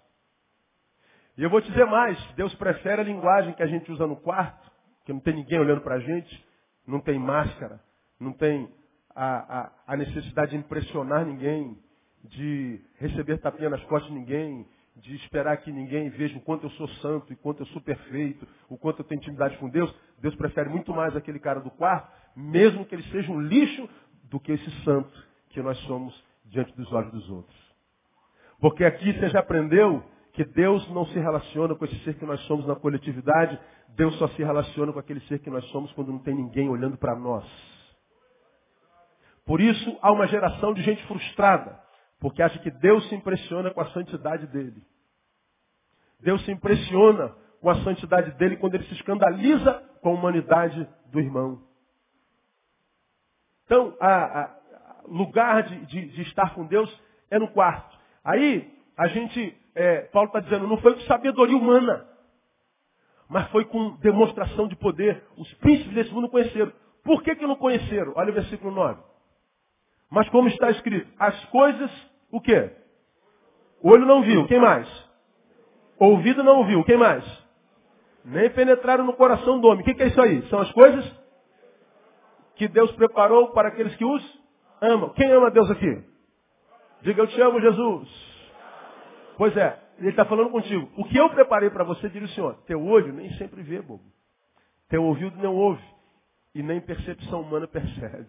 E 1.37 1.43
eu 1.43 1.51
vou 1.51 1.61
te 1.61 1.69
dizer 1.69 1.87
mais, 1.87 2.19
Deus 2.35 2.55
prefere 2.55 3.01
a 3.01 3.05
linguagem 3.05 3.55
que 3.55 3.63
a 3.63 3.67
gente 3.67 3.91
usa 3.91 4.07
no 4.07 4.17
quarto, 4.17 4.71
que 5.05 5.13
não 5.13 5.21
tem 5.21 5.35
ninguém 5.35 5.59
olhando 5.59 5.81
para 5.81 5.97
a 5.97 6.01
gente, 6.01 6.47
não 6.87 7.01
tem 7.01 7.19
máscara, 7.19 7.81
não 8.21 8.33
tem 8.33 8.73
a, 9.15 9.61
a, 9.61 9.73
a, 9.89 9.97
necessidade 9.97 10.53
de 10.53 10.59
impressionar 10.59 11.25
ninguém, 11.25 11.77
de 12.23 12.81
receber 12.99 13.39
tapinha 13.39 13.69
nas 13.69 13.83
costas 13.85 14.13
de 14.13 14.19
ninguém, 14.19 14.67
de 14.97 15.17
esperar 15.17 15.57
que 15.57 15.73
ninguém 15.73 16.09
veja 16.11 16.39
o 16.39 16.41
quanto 16.41 16.67
eu 16.67 16.71
sou 16.71 16.89
santo, 17.01 17.33
e 17.33 17.37
quanto 17.37 17.63
eu 17.63 17.67
sou 17.67 17.83
perfeito, 17.83 18.47
o 18.69 18.79
quanto 18.79 19.01
eu 19.01 19.05
tenho 19.05 19.19
intimidade 19.19 19.59
com 19.59 19.69
Deus. 19.69 19.93
Deus 20.21 20.37
prefere 20.37 20.69
muito 20.69 20.93
mais 20.95 21.17
aquele 21.17 21.41
cara 21.41 21.61
do 21.61 21.71
quarto, 21.71 22.11
mesmo 22.37 22.85
que 22.87 22.95
ele 22.95 23.03
seja 23.11 23.31
um 23.31 23.41
lixo, 23.41 23.89
do 24.31 24.41
que 24.41 24.53
esse 24.53 24.71
santo 24.83 25.13
que 25.51 25.61
nós 25.61 25.77
somos 25.81 26.15
diante 26.45 26.75
dos 26.77 26.91
olhos 26.93 27.13
dos 27.13 27.29
outros. 27.29 27.75
Porque 28.61 28.85
aqui 28.85 29.13
você 29.13 29.29
já 29.29 29.41
aprendeu 29.41 30.03
que 30.35 30.45
Deus 30.45 30.87
não 30.91 31.07
se 31.07 31.19
relaciona 31.19 31.75
com 31.77 31.85
esse 31.85 31.97
ser 32.01 32.19
que 32.19 32.27
nós 32.27 32.41
somos 32.43 32.67
na 32.67 32.75
coletividade, 32.75 33.59
Deus 33.91 34.17
só 34.19 34.27
se 34.29 34.43
relaciona 34.43 34.93
com 34.93 34.99
aquele 34.99 35.21
ser 35.21 35.39
que 35.39 35.49
nós 35.49 35.65
somos 35.67 35.93
quando 35.93 36.13
não 36.13 36.19
tem 36.19 36.35
ninguém 36.35 36.69
olhando 36.69 36.99
para 36.99 37.15
nós. 37.15 37.45
Por 39.47 39.61
isso 39.61 39.97
há 40.03 40.11
uma 40.11 40.27
geração 40.27 40.75
de 40.75 40.83
gente 40.83 41.05
frustrada, 41.07 41.81
porque 42.19 42.43
acha 42.43 42.59
que 42.59 42.71
Deus 42.71 43.09
se 43.09 43.15
impressiona 43.15 43.71
com 43.71 43.81
a 43.81 43.91
santidade 43.93 44.49
dele. 44.49 44.83
Deus 46.21 46.45
se 46.45 46.51
impressiona 46.51 47.33
com 47.61 47.71
a 47.71 47.83
santidade 47.85 48.33
dele 48.33 48.57
quando 48.57 48.75
ele 48.75 48.85
se 48.85 48.95
escandaliza 48.95 49.73
com 50.03 50.11
a 50.11 50.15
humanidade 50.15 50.89
do 51.13 51.21
irmão. 51.21 51.63
Então, 53.67 53.97
a, 54.01 54.41
a, 54.41 54.55
lugar 55.07 55.63
de, 55.63 55.87
de, 55.87 56.09
de 56.09 56.23
estar 56.23 56.55
com 56.55 56.67
Deus 56.67 56.91
é 57.31 57.39
no 57.39 57.49
quarto. 57.49 57.97
Aí, 58.25 58.75
a 58.97 59.07
gente, 59.09 59.57
é, 59.75 60.03
Paulo 60.03 60.29
está 60.29 60.41
dizendo, 60.41 60.69
não 60.69 60.79
foi 60.79 60.95
com 60.95 61.01
sabedoria 61.01 61.57
humana, 61.57 62.07
mas 63.29 63.49
foi 63.51 63.65
com 63.65 63.97
demonstração 63.97 64.69
de 64.69 64.77
poder. 64.77 65.25
Os 65.37 65.53
príncipes 65.55 65.95
desse 65.95 66.13
mundo 66.13 66.29
conheceram. 66.29 66.73
Por 67.03 67.23
que, 67.23 67.35
que 67.35 67.47
não 67.47 67.57
conheceram? 67.57 68.13
Olha 68.17 68.31
o 68.31 68.35
versículo 68.35 68.71
9. 68.71 69.03
Mas 70.11 70.29
como 70.29 70.49
está 70.49 70.71
escrito, 70.71 71.11
as 71.19 71.45
coisas, 71.47 71.91
o 72.31 72.41
quê? 72.41 72.71
Olho 73.83 74.07
não 74.07 74.23
viu, 74.23 74.47
quem 74.47 74.61
mais? 74.61 74.89
Ouvido 75.99 76.43
não 76.43 76.59
ouviu, 76.59 76.85
quem 76.85 76.97
mais? 76.97 77.25
Nem 78.25 78.49
penetraram 78.51 79.05
no 79.05 79.13
coração 79.15 79.61
do 79.61 79.69
homem. 79.69 79.83
O 79.83 79.85
que, 79.85 79.95
que 79.95 80.03
é 80.03 80.07
isso 80.07 80.21
aí? 80.21 80.43
São 80.49 80.61
as 80.61 80.73
coisas 80.73 81.05
que 82.57 82.69
Deus 82.69 82.91
preparou 82.93 83.51
para 83.53 83.69
aqueles 83.69 83.95
que 83.97 84.05
os 84.05 84.43
amam. 84.81 85.11
Quem 85.11 85.31
ama 85.31 85.51
Deus 85.51 85.71
aqui? 85.71 86.05
Diga, 87.03 87.23
eu 87.23 87.27
te 87.27 87.41
amo, 87.41 87.61
Jesus. 87.61 88.34
Pois 89.37 89.57
é, 89.57 89.79
ele 89.99 90.11
está 90.11 90.25
falando 90.25 90.51
contigo. 90.51 90.89
O 90.97 91.05
que 91.05 91.17
eu 91.17 91.29
preparei 91.31 91.71
para 91.71 91.85
você, 91.85 92.09
diz 92.09 92.23
o 92.23 92.35
Senhor, 92.35 92.55
teu 92.67 92.83
olho 92.85 93.13
nem 93.13 93.33
sempre 93.35 93.63
vê, 93.63 93.81
bobo. 93.81 94.05
Teu 94.89 95.03
ouvido 95.03 95.37
não 95.43 95.55
ouve. 95.55 95.83
E 96.55 96.63
nem 96.63 96.81
percepção 96.81 97.41
humana 97.41 97.67
percebe. 97.67 98.29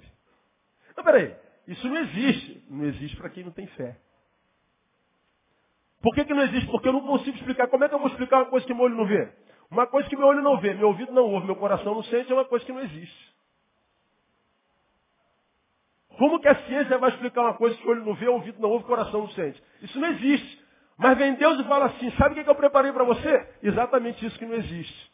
Não, 0.98 1.04
peraí. 1.04 1.36
Isso 1.68 1.88
não 1.88 1.98
existe. 1.98 2.66
Não 2.70 2.86
existe 2.86 3.16
para 3.18 3.30
quem 3.30 3.44
não 3.44 3.52
tem 3.52 3.68
fé. 3.68 3.98
Por 6.02 6.14
que, 6.14 6.26
que 6.26 6.34
não 6.34 6.44
existe? 6.44 6.68
Porque 6.70 6.88
eu 6.88 6.94
não 6.94 7.02
consigo 7.02 7.38
explicar. 7.38 7.68
Como 7.68 7.84
é 7.84 7.90
que 7.90 7.96
eu 7.96 8.00
vou 8.00 8.08
explicar 8.08 8.38
uma 8.38 8.46
coisa 8.46 8.66
que 8.66 8.74
meu 8.74 8.84
olho 8.84 8.96
não 8.96 9.06
vê? 9.06 9.32
Uma 9.70 9.88
coisa 9.88 10.08
que 10.08 10.16
meu 10.16 10.28
olho 10.28 10.42
não 10.42 10.60
vê, 10.60 10.74
meu 10.74 10.90
ouvido 10.90 11.12
não 11.12 11.26
ouve, 11.26 11.46
meu 11.46 11.56
coração 11.56 11.96
não 11.96 12.04
sente, 12.04 12.32
é 12.32 12.36
uma 12.36 12.46
coisa 12.46 12.66
que 12.66 12.72
não 12.72 12.82
existe. 12.82 13.36
Como 16.18 16.40
que 16.40 16.48
a 16.48 16.56
ciência 16.66 16.98
vai 16.98 17.10
explicar 17.10 17.42
uma 17.42 17.56
coisa 17.56 17.76
que 17.76 17.86
o 17.86 17.90
olho 17.90 18.06
não 18.06 18.14
vê, 18.14 18.28
o 18.28 18.34
ouvido 18.34 18.62
não 18.62 18.70
ouve, 18.70 18.86
o 18.86 18.88
coração 18.88 19.22
não 19.22 19.30
sente? 19.32 19.62
Isso 19.82 20.00
não 20.00 20.08
existe. 20.10 20.65
Mas 20.98 21.18
vem 21.18 21.36
Deus 21.36 21.60
e 21.60 21.64
fala 21.66 21.88
assim, 21.88 22.10
sabe 22.12 22.40
o 22.40 22.44
que 22.44 22.50
eu 22.50 22.56
preparei 22.56 22.92
para 22.92 23.04
você? 23.04 23.50
Exatamente 23.62 24.26
isso 24.26 24.38
que 24.40 24.46
não 24.46 24.56
existe. 24.56 25.12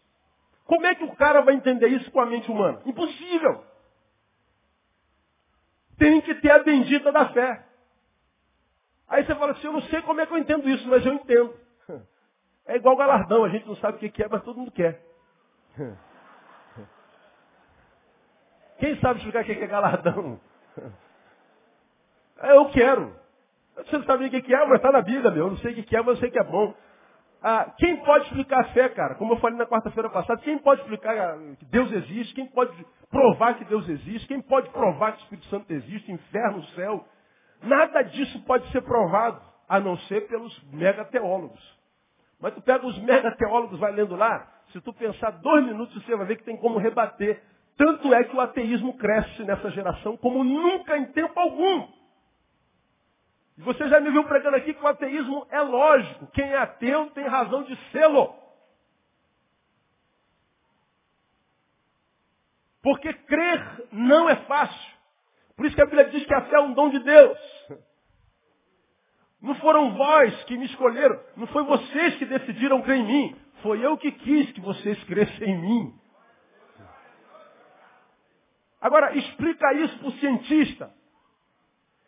Como 0.66 0.86
é 0.86 0.94
que 0.96 1.04
o 1.04 1.16
cara 1.16 1.42
vai 1.42 1.56
entender 1.56 1.88
isso 1.88 2.10
com 2.12 2.20
a 2.22 2.26
mente 2.26 2.50
humana? 2.52 2.82
Impossível. 2.86 3.64
Tem 5.98 6.22
que 6.22 6.36
ter 6.36 6.52
a 6.52 6.60
bendita 6.60 7.12
da 7.12 7.30
fé. 7.30 7.66
Aí 9.08 9.26
você 9.26 9.36
fala 9.36 9.52
assim, 9.52 9.68
eu 9.68 9.74
não 9.74 9.82
sei 9.84 10.02
como 10.04 10.22
é 10.22 10.26
que 10.26 10.34
eu 10.34 10.38
entendo 10.38 10.70
isso, 10.70 10.88
mas 10.88 11.06
eu 11.06 11.14
entendo. 11.14 11.54
É 12.66 12.76
igual 12.76 12.96
galardão, 12.96 13.44
a 13.44 13.50
gente 13.50 13.68
não 13.68 13.76
sabe 13.78 13.98
o 13.98 14.12
que 14.12 14.24
é, 14.24 14.28
mas 14.30 14.44
todo 14.44 14.58
mundo 14.58 14.72
quer. 14.72 15.02
Quem 18.78 19.00
sabe 19.00 19.20
explicar 19.20 19.42
o 19.42 19.46
que 19.46 19.52
é 19.52 19.68
galardão? 19.68 20.40
Eu 22.38 22.70
quero. 22.70 23.21
Você 23.76 23.98
não 23.98 24.06
sabe 24.06 24.26
o 24.26 24.30
que 24.30 24.54
é, 24.54 24.66
mas 24.66 24.78
está 24.78 24.92
na 24.92 25.02
Bíblia, 25.02 25.32
meu. 25.32 25.46
Eu 25.46 25.52
não 25.52 25.58
sei 25.58 25.72
o 25.72 25.84
que 25.84 25.96
é, 25.96 26.00
mas 26.00 26.10
eu 26.10 26.18
sei 26.18 26.32
que 26.32 26.40
é 26.40 26.44
bom. 26.44 26.74
Ah, 27.44 27.74
quem 27.78 27.98
pode 27.98 28.26
explicar 28.26 28.60
a 28.62 28.64
fé, 28.66 28.90
cara? 28.90 29.16
Como 29.16 29.34
eu 29.34 29.38
falei 29.38 29.58
na 29.58 29.66
quarta-feira 29.66 30.10
passada, 30.10 30.42
quem 30.42 30.60
pode 30.60 30.82
explicar 30.82 31.38
que 31.58 31.66
Deus 31.66 31.92
existe? 31.92 32.36
Quem 32.36 32.46
pode 32.46 32.72
provar 33.10 33.56
que 33.56 33.66
Deus 33.66 33.88
existe? 33.90 34.28
Quem 34.28 34.42
pode 34.42 34.70
provar 34.70 35.14
que 35.14 35.20
o 35.20 35.24
Espírito 35.24 35.48
Santo 35.48 35.72
existe? 35.72 36.12
Inferno, 36.12 36.64
céu? 36.76 37.04
Nada 37.64 38.04
disso 38.04 38.44
pode 38.46 38.70
ser 38.72 38.82
provado, 38.82 39.42
a 39.68 39.80
não 39.80 39.98
ser 40.00 40.28
pelos 40.28 40.64
mega 40.72 41.04
teólogos. 41.06 41.62
Mas 42.40 42.54
tu 42.54 42.62
pega 42.62 42.86
os 42.86 42.98
mega 43.00 43.32
teólogos, 43.36 43.80
vai 43.80 43.92
lendo 43.92 44.16
lá, 44.16 44.48
se 44.72 44.82
tu 44.82 44.94
pensar 44.94 45.32
dois 45.32 45.66
minutos, 45.66 45.94
você 46.04 46.16
vai 46.16 46.26
ver 46.26 46.38
que 46.38 46.44
tem 46.44 46.58
como 46.58 46.78
rebater. 46.78 47.42
Tanto 47.78 48.14
é 48.14 48.24
que 48.24 48.36
o 48.36 48.42
ateísmo 48.42 48.98
cresce 48.98 49.44
nessa 49.44 49.70
geração 49.72 50.16
como 50.18 50.44
nunca 50.44 50.98
em 50.98 51.06
tempo 51.08 51.40
algum. 51.40 51.88
Você 53.62 53.88
já 53.88 54.00
me 54.00 54.10
viu 54.10 54.24
pregando 54.24 54.58
aqui 54.58 54.74
que 54.74 54.84
o 54.84 54.88
ateísmo 54.88 55.46
é 55.52 55.62
lógico. 55.62 56.28
Quem 56.34 56.46
é 56.46 56.58
ateu 56.58 57.12
tem 57.12 57.28
razão 57.28 57.64
de 57.64 57.76
sê-lo. 57.92 58.36
Porque 62.82 63.14
crer 63.14 63.88
não 63.92 64.28
é 64.28 64.36
fácil. 64.48 64.92
Por 65.56 65.68
isso 65.68 65.76
que 65.76 65.82
a 65.82 65.86
Bíblia 65.86 66.06
diz 66.06 66.26
que 66.26 66.34
a 66.34 66.42
fé 66.42 66.56
é 66.56 66.60
um 66.60 66.74
dom 66.74 66.90
de 66.90 67.00
Deus. 67.00 67.38
Não 69.40 69.54
foram 69.56 69.96
vós 69.96 70.44
que 70.46 70.58
me 70.58 70.66
escolheram, 70.66 71.20
não 71.36 71.48
foi 71.48 71.64
vocês 71.64 72.16
que 72.16 72.26
decidiram 72.26 72.82
crer 72.82 72.98
em 72.98 73.06
mim. 73.06 73.36
Foi 73.62 73.84
eu 73.84 73.96
que 73.98 74.12
quis 74.12 74.52
que 74.54 74.62
vocês 74.62 75.04
crescem 75.04 75.50
em 75.50 75.62
mim. 75.62 76.00
Agora, 78.80 79.16
explica 79.16 79.72
isso 79.74 80.00
para 80.00 80.08
o 80.08 80.12
cientista. 80.14 81.01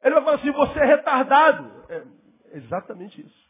Ele 0.03 0.15
vai 0.15 0.23
falar 0.23 0.35
assim, 0.37 0.51
você 0.51 0.79
é 0.79 0.85
retardado. 0.85 1.85
É 1.89 2.03
exatamente 2.57 3.21
isso. 3.21 3.49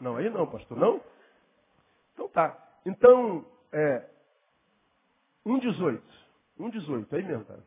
Não, 0.00 0.16
aí 0.16 0.28
não, 0.30 0.46
pastor, 0.46 0.76
não? 0.76 1.00
Então 2.12 2.28
tá. 2.28 2.56
Então, 2.84 3.44
é, 3.72 4.04
1,18. 5.46 6.00
1,18, 6.58 7.12
aí 7.12 7.22
mesmo, 7.22 7.44
cara. 7.44 7.62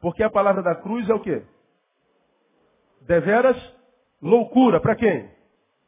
Porque 0.00 0.22
a 0.22 0.30
palavra 0.30 0.62
da 0.62 0.74
cruz 0.74 1.08
é 1.08 1.14
o 1.14 1.20
quê? 1.20 1.44
Deveras 3.02 3.56
loucura. 4.20 4.80
Para 4.80 4.96
quem? 4.96 5.30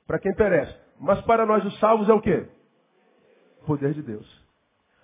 Para 0.06 0.18
quem 0.18 0.34
perece. 0.34 0.78
Mas 0.98 1.20
para 1.22 1.46
nós 1.46 1.64
os 1.64 1.78
salvos 1.78 2.08
é 2.08 2.12
o 2.12 2.20
quê? 2.20 2.48
Poder 3.66 3.94
de 3.94 4.02
Deus. 4.02 4.42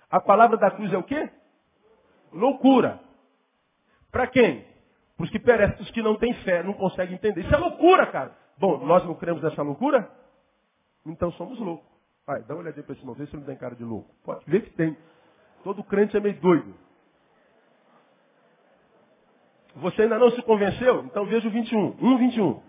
A 0.09 0.19
palavra 0.19 0.57
da 0.57 0.71
cruz 0.71 0.91
é 0.93 0.97
o 0.97 1.03
quê? 1.03 1.29
Loucura. 2.31 2.99
Para 4.11 4.27
quem? 4.27 4.65
Para 5.15 5.23
os 5.23 5.29
que 5.29 5.39
perecem, 5.39 5.81
os 5.81 5.91
que 5.91 6.01
não 6.01 6.15
têm 6.15 6.33
fé, 6.45 6.63
não 6.63 6.73
conseguem 6.73 7.15
entender. 7.15 7.41
Isso 7.41 7.53
é 7.53 7.57
loucura, 7.57 8.07
cara. 8.07 8.35
Bom, 8.57 8.85
nós 8.85 9.05
não 9.05 9.15
cremos 9.15 9.41
nessa 9.41 9.61
loucura? 9.61 10.09
Então 11.05 11.31
somos 11.33 11.59
loucos. 11.59 11.87
Vai, 12.25 12.43
dá 12.43 12.53
uma 12.53 12.61
olhadinha 12.61 12.83
para 12.83 12.93
esse 12.93 13.01
irmão, 13.01 13.15
vê 13.15 13.25
se 13.25 13.35
não 13.35 13.43
tem 13.43 13.55
cara 13.55 13.75
de 13.75 13.83
louco. 13.83 14.09
Pode 14.23 14.45
ver 14.45 14.61
que 14.61 14.69
tem. 14.71 14.95
Todo 15.63 15.83
crente 15.83 16.15
é 16.15 16.19
meio 16.19 16.39
doido. 16.39 16.73
Você 19.75 20.03
ainda 20.03 20.19
não 20.19 20.31
se 20.31 20.41
convenceu? 20.43 21.05
Então 21.05 21.25
veja 21.25 21.47
o 21.47 21.51
21. 21.51 21.97
1, 22.01 22.17
21. 22.17 22.61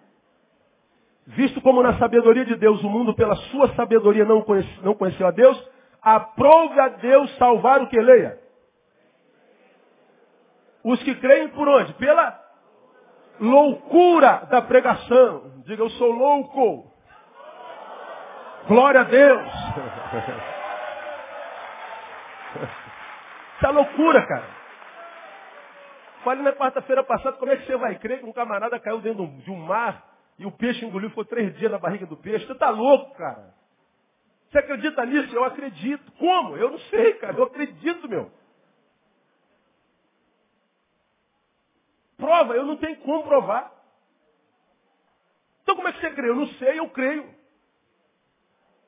Visto 1.26 1.61
como 1.61 1.83
na 1.83 1.98
sabedoria 1.98 2.44
de 2.44 2.57
Deus 2.57 2.83
o 2.83 2.88
mundo 2.88 3.14
pela 3.14 3.37
sua 3.37 3.74
sabedoria 3.74 4.24
não, 4.24 4.42
conhece, 4.42 4.68
não 4.83 4.94
conheceu 4.94 5.26
a 5.26 5.31
Deus, 5.31 5.70
aprove 6.00 6.81
a 6.81 6.88
Deus 6.88 7.37
salvar 7.37 7.83
o 7.83 7.88
que 7.88 8.00
leia. 8.00 8.38
Os 10.83 11.03
que 11.03 11.14
creem 11.16 11.49
por 11.49 11.69
onde? 11.69 11.93
Pela 11.95 12.40
loucura 13.38 14.47
da 14.51 14.62
pregação. 14.62 15.62
Diga, 15.66 15.83
eu 15.83 15.90
sou 15.90 16.11
louco. 16.11 16.90
Glória 18.66 19.01
a 19.01 19.05
Deus. 19.05 19.53
Isso 23.57 23.66
é 23.66 23.71
loucura, 23.71 24.27
cara. 24.27 24.61
Falei 26.25 26.43
na 26.43 26.53
quarta-feira 26.53 27.03
passada, 27.03 27.37
como 27.37 27.51
é 27.51 27.57
que 27.57 27.66
você 27.66 27.77
vai 27.77 27.99
crer 27.99 28.21
que 28.21 28.27
um 28.27 28.33
camarada 28.33 28.79
caiu 28.79 29.01
dentro 29.01 29.27
de 29.27 29.51
um 29.51 29.57
mar 29.57 30.05
e 30.38 30.47
o 30.47 30.51
peixe 30.51 30.85
engoliu, 30.85 31.09
ficou 31.09 31.25
três 31.25 31.55
dias 31.57 31.71
na 31.71 31.79
barriga 31.79 32.07
do 32.07 32.16
peixe? 32.16 32.47
Você 32.47 32.55
tá 32.55 32.71
louco, 32.71 33.14
cara. 33.16 33.55
Você 34.51 34.59
acredita 34.59 35.05
nisso? 35.07 35.35
Eu 35.35 35.45
acredito. 35.45 36.11
Como? 36.12 36.57
Eu 36.57 36.71
não 36.71 36.79
sei, 36.79 37.14
cara. 37.14 37.37
Eu 37.37 37.45
acredito, 37.45 38.09
meu. 38.09 38.31
Prova, 42.31 42.55
eu 42.55 42.64
não 42.64 42.77
tenho 42.77 42.97
como 42.99 43.25
provar. 43.25 43.73
Então 45.64 45.75
como 45.75 45.88
é 45.88 45.93
que 45.93 45.99
você 46.01 46.11
crê? 46.12 46.29
Eu 46.29 46.37
não 46.37 46.47
sei, 46.47 46.79
eu 46.79 46.88
creio. 46.90 47.29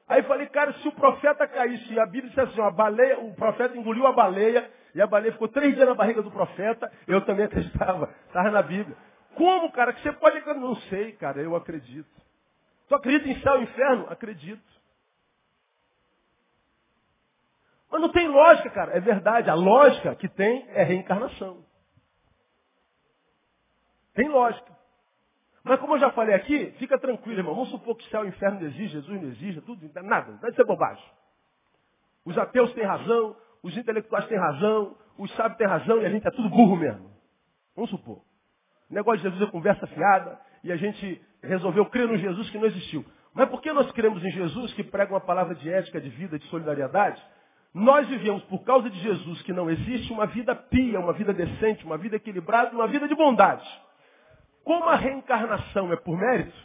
Aí 0.06 0.22
falei, 0.22 0.46
cara, 0.46 0.72
se 0.74 0.86
o 0.86 0.92
profeta 0.92 1.48
caísse, 1.48 1.92
e 1.92 1.98
a 1.98 2.06
Bíblia 2.06 2.30
diz 2.30 2.38
assim, 2.38 2.60
a 2.60 2.70
baleia, 2.70 3.18
o 3.18 3.34
profeta 3.34 3.76
engoliu 3.76 4.06
a 4.06 4.12
baleia, 4.12 4.70
e 4.94 5.02
a 5.02 5.08
baleia 5.08 5.32
ficou 5.32 5.48
três 5.48 5.74
dias 5.74 5.88
na 5.88 5.94
barriga 5.94 6.22
do 6.22 6.30
profeta, 6.30 6.88
eu 7.08 7.20
também 7.22 7.46
acreditava, 7.46 8.14
estava 8.28 8.48
na 8.52 8.62
Bíblia. 8.62 8.96
Como, 9.34 9.72
cara, 9.72 9.92
que 9.92 10.02
você 10.02 10.12
pode? 10.12 10.40
Não 10.60 10.76
sei, 10.82 11.10
cara, 11.14 11.40
eu 11.40 11.56
acredito. 11.56 12.22
Tu 12.86 12.94
acredita 12.94 13.28
em 13.28 13.40
céu 13.40 13.58
e 13.58 13.64
inferno? 13.64 14.06
Acredito. 14.08 14.62
Mas 17.90 18.00
não 18.00 18.12
tem 18.12 18.28
lógica, 18.28 18.70
cara. 18.70 18.96
É 18.96 19.00
verdade. 19.00 19.50
A 19.50 19.54
lógica 19.54 20.14
que 20.14 20.28
tem 20.28 20.64
é 20.68 20.84
reencarnação. 20.84 21.71
Tem 24.14 24.28
lógica. 24.28 24.72
Mas 25.64 25.78
como 25.78 25.94
eu 25.94 26.00
já 26.00 26.10
falei 26.10 26.34
aqui, 26.34 26.72
fica 26.78 26.98
tranquilo, 26.98 27.38
irmão. 27.38 27.54
Vamos 27.54 27.70
supor 27.70 27.96
que 27.96 28.08
céu 28.10 28.24
e 28.24 28.28
inferno 28.28 28.60
não 28.60 28.66
existe, 28.66 28.88
Jesus 28.88 29.22
não 29.22 29.28
existe, 29.28 29.60
tudo, 29.60 29.90
nada. 30.02 30.32
Vai 30.40 30.52
ser 30.52 30.64
bobagem. 30.64 31.04
Os 32.24 32.36
ateus 32.36 32.72
têm 32.74 32.84
razão, 32.84 33.36
os 33.62 33.76
intelectuais 33.76 34.26
têm 34.26 34.38
razão, 34.38 34.96
os 35.16 35.32
sábios 35.34 35.58
têm 35.58 35.66
razão 35.66 36.00
e 36.00 36.06
a 36.06 36.10
gente 36.10 36.26
é 36.26 36.30
tudo 36.30 36.48
burro 36.48 36.76
mesmo. 36.76 37.10
Vamos 37.76 37.90
supor. 37.90 38.18
O 38.90 38.94
negócio 38.94 39.18
de 39.18 39.28
Jesus 39.28 39.48
é 39.48 39.50
conversa 39.50 39.86
fiada 39.86 40.38
e 40.64 40.72
a 40.72 40.76
gente 40.76 41.20
resolveu 41.42 41.86
crer 41.86 42.08
no 42.08 42.16
Jesus 42.16 42.50
que 42.50 42.58
não 42.58 42.66
existiu. 42.66 43.04
Mas 43.34 43.48
por 43.48 43.62
que 43.62 43.72
nós 43.72 43.90
cremos 43.92 44.22
em 44.22 44.30
Jesus 44.30 44.74
que 44.74 44.84
prega 44.84 45.14
uma 45.14 45.20
palavra 45.20 45.54
de 45.54 45.72
ética, 45.72 46.00
de 46.00 46.10
vida, 46.10 46.38
de 46.38 46.46
solidariedade? 46.48 47.22
Nós 47.72 48.06
vivemos, 48.06 48.42
por 48.44 48.62
causa 48.64 48.90
de 48.90 48.98
Jesus, 49.00 49.40
que 49.42 49.52
não 49.52 49.70
existe, 49.70 50.12
uma 50.12 50.26
vida 50.26 50.54
pia, 50.54 51.00
uma 51.00 51.14
vida 51.14 51.32
decente, 51.32 51.84
uma 51.86 51.96
vida 51.96 52.16
equilibrada, 52.16 52.74
uma 52.74 52.86
vida 52.86 53.08
de 53.08 53.14
bondade. 53.14 53.66
Como 54.64 54.84
a 54.84 54.96
reencarnação 54.96 55.92
é 55.92 55.96
por 55.96 56.16
mérito, 56.16 56.56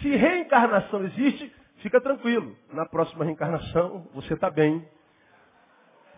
se 0.00 0.14
reencarnação 0.14 1.04
existe, 1.04 1.52
fica 1.78 2.00
tranquilo. 2.00 2.56
Na 2.72 2.86
próxima 2.86 3.24
reencarnação, 3.24 4.06
você 4.14 4.34
está 4.34 4.50
bem. 4.50 4.86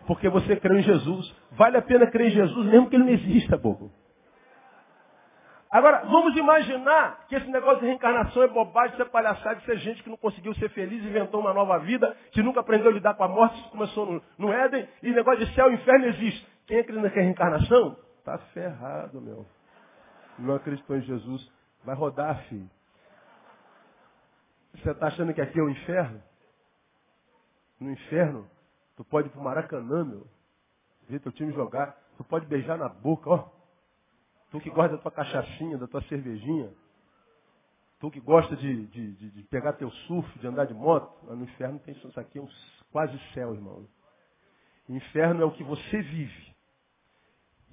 Porque 0.07 0.29
você 0.29 0.55
crê 0.55 0.79
em 0.79 0.83
Jesus. 0.83 1.35
Vale 1.51 1.77
a 1.77 1.81
pena 1.81 2.07
crer 2.07 2.27
em 2.27 2.31
Jesus, 2.31 2.65
mesmo 2.67 2.89
que 2.89 2.95
ele 2.95 3.05
não 3.05 3.13
exista, 3.13 3.57
bobo. 3.57 3.91
Agora, 5.71 6.05
vamos 6.05 6.37
imaginar 6.37 7.25
que 7.27 7.35
esse 7.35 7.49
negócio 7.49 7.81
de 7.81 7.87
reencarnação 7.87 8.43
é 8.43 8.47
bobagem, 8.47 8.93
isso 8.93 9.01
é 9.01 9.05
palhaçada, 9.05 9.59
isso 9.59 9.71
é 9.71 9.75
gente 9.75 10.03
que 10.03 10.09
não 10.09 10.15
conseguiu 10.15 10.53
ser 10.55 10.69
feliz, 10.69 11.03
inventou 11.03 11.41
uma 11.41 11.53
nova 11.53 11.79
vida, 11.79 12.15
que 12.31 12.41
nunca 12.41 12.61
aprendeu 12.61 12.91
a 12.91 12.93
lidar 12.93 13.15
com 13.15 13.25
a 13.25 13.27
morte, 13.27 13.59
isso 13.59 13.71
começou 13.71 14.05
no, 14.05 14.23
no 14.37 14.53
Éden, 14.53 14.87
e 15.03 15.11
negócio 15.11 15.45
de 15.45 15.53
céu 15.53 15.69
e 15.69 15.73
inferno 15.73 16.05
existe. 16.05 16.47
Quem 16.65 16.79
acredita 16.79 17.09
que 17.09 17.19
é 17.19 17.23
reencarnação? 17.23 17.97
Está 18.19 18.37
ferrado, 18.53 19.19
meu. 19.19 19.45
Não 20.37 20.55
acreditou 20.55 20.97
em 20.97 21.01
Jesus. 21.01 21.51
Vai 21.83 21.95
rodar, 21.95 22.43
filho. 22.45 22.69
Você 24.73 24.91
está 24.91 25.07
achando 25.07 25.33
que 25.33 25.41
aqui 25.41 25.59
é 25.59 25.63
o 25.63 25.69
inferno? 25.69 26.21
No 27.79 27.91
inferno, 27.91 28.49
tu 28.95 29.03
pode 29.03 29.27
ir 29.27 29.31
para 29.31 29.39
o 29.39 29.43
Maracanã, 29.43 30.03
meu. 30.03 30.27
Ver 31.07 31.19
teu 31.19 31.31
time 31.31 31.53
jogar. 31.53 31.97
Tu 32.17 32.23
pode 32.23 32.45
beijar 32.45 32.77
na 32.77 32.89
boca, 32.89 33.29
ó. 33.29 33.49
Tu 34.51 34.59
que 34.59 34.69
gosta 34.69 34.95
da 34.95 35.01
tua 35.01 35.11
cachaçinha, 35.11 35.77
da 35.77 35.87
tua 35.87 36.01
cervejinha. 36.03 36.73
Tu 37.99 38.11
que 38.11 38.19
gosta 38.19 38.55
de, 38.55 38.87
de, 38.87 39.13
de, 39.13 39.31
de 39.31 39.43
pegar 39.43 39.73
teu 39.73 39.89
surf, 39.89 40.39
de 40.39 40.47
andar 40.47 40.65
de 40.65 40.73
moto. 40.73 41.25
Lá 41.25 41.35
no 41.35 41.43
inferno 41.43 41.79
tem 41.79 41.95
isso 41.95 42.19
aqui, 42.19 42.39
é 42.39 42.41
um 42.41 42.49
quase 42.91 43.17
céu, 43.33 43.53
irmão. 43.53 43.87
Inferno 44.87 45.41
é 45.41 45.45
o 45.45 45.51
que 45.51 45.63
você 45.63 46.01
vive. 46.01 46.55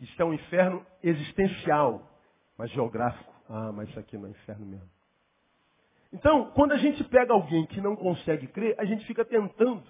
Isso 0.00 0.20
é 0.20 0.24
um 0.24 0.32
inferno 0.32 0.84
existencial, 1.02 2.08
mas 2.56 2.70
geográfico. 2.70 3.32
Ah, 3.48 3.72
mas 3.72 3.88
isso 3.88 3.98
aqui 3.98 4.16
não 4.16 4.26
é 4.26 4.30
inferno 4.30 4.66
mesmo. 4.66 4.88
Então, 6.12 6.50
quando 6.52 6.72
a 6.72 6.76
gente 6.76 7.02
pega 7.04 7.32
alguém 7.32 7.66
que 7.66 7.80
não 7.80 7.96
consegue 7.96 8.46
crer, 8.46 8.74
a 8.78 8.84
gente 8.84 9.04
fica 9.06 9.24
tentando 9.24 9.82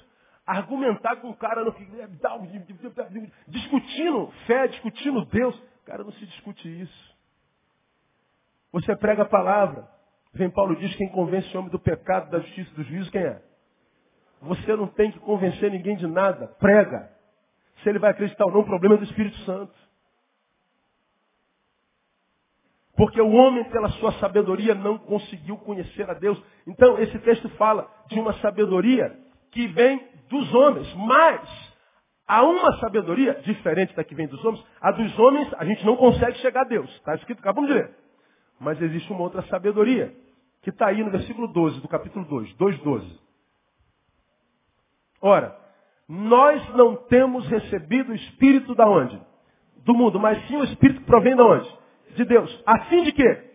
argumentar 0.46 1.16
com 1.16 1.30
o 1.30 1.36
cara 1.36 1.64
no 1.64 1.74
discutindo 3.48 4.32
fé, 4.46 4.68
discutindo 4.68 5.24
Deus. 5.26 5.60
Cara, 5.84 6.04
não 6.04 6.12
se 6.12 6.24
discute 6.26 6.80
isso. 6.80 7.16
Você 8.72 8.96
prega 8.96 9.22
a 9.22 9.28
palavra. 9.28 9.88
Vem 10.32 10.48
Paulo 10.48 10.76
diz 10.76 10.94
quem 10.96 11.08
convence 11.08 11.54
o 11.54 11.58
homem 11.58 11.70
do 11.70 11.78
pecado, 11.78 12.30
da 12.30 12.38
justiça 12.40 12.70
e 12.70 12.74
do 12.74 12.84
juízo, 12.84 13.10
quem 13.10 13.22
é? 13.22 13.42
Você 14.40 14.74
não 14.74 14.86
tem 14.86 15.10
que 15.12 15.20
convencer 15.20 15.70
ninguém 15.70 15.96
de 15.96 16.06
nada. 16.06 16.48
Prega. 16.58 17.10
Se 17.82 17.88
ele 17.88 17.98
vai 17.98 18.12
acreditar 18.12 18.46
ou 18.46 18.52
não, 18.52 18.60
o 18.60 18.64
problema 18.64 18.94
é 18.94 18.98
do 18.98 19.04
Espírito 19.04 19.36
Santo. 19.38 19.74
Porque 22.96 23.20
o 23.20 23.30
homem, 23.30 23.64
pela 23.64 23.88
sua 23.90 24.12
sabedoria, 24.14 24.74
não 24.74 24.98
conseguiu 24.98 25.56
conhecer 25.58 26.08
a 26.08 26.14
Deus. 26.14 26.40
Então, 26.66 26.98
esse 26.98 27.18
texto 27.20 27.48
fala 27.50 27.88
de 28.08 28.20
uma 28.20 28.34
sabedoria 28.34 29.16
que 29.50 29.66
vem 29.68 30.06
dos 30.28 30.54
homens. 30.54 30.92
Mas, 30.94 31.72
há 32.26 32.42
uma 32.44 32.76
sabedoria 32.78 33.34
diferente 33.44 33.94
da 33.94 34.04
que 34.04 34.14
vem 34.14 34.26
dos 34.26 34.44
homens. 34.44 34.64
A 34.80 34.90
dos 34.90 35.18
homens, 35.18 35.48
a 35.54 35.64
gente 35.64 35.84
não 35.86 35.96
consegue 35.96 36.38
chegar 36.38 36.62
a 36.62 36.68
Deus. 36.68 36.90
Está 36.96 37.14
escrito, 37.14 37.38
acabamos 37.40 37.70
de 37.70 37.76
ler. 37.76 37.90
Mas 38.60 38.80
existe 38.80 39.10
uma 39.10 39.22
outra 39.22 39.42
sabedoria, 39.44 40.14
que 40.60 40.70
está 40.70 40.88
aí 40.88 41.02
no 41.02 41.10
versículo 41.10 41.48
12, 41.48 41.80
do 41.80 41.88
capítulo 41.88 42.24
2, 42.26 42.54
2,12. 42.56 43.18
Ora, 45.20 45.56
nós 46.08 46.68
não 46.74 46.94
temos 46.94 47.46
recebido 47.48 48.12
o 48.12 48.14
Espírito 48.14 48.74
da 48.74 48.86
onde? 48.86 49.18
Do 49.78 49.94
mundo, 49.94 50.20
mas 50.20 50.46
sim 50.46 50.56
o 50.56 50.64
Espírito 50.64 51.00
que 51.00 51.06
provém 51.06 51.34
da 51.34 51.44
onde? 51.44 51.81
De 52.14 52.24
Deus. 52.24 52.62
A 52.66 52.80
fim 52.86 53.02
de 53.02 53.12
quê? 53.12 53.52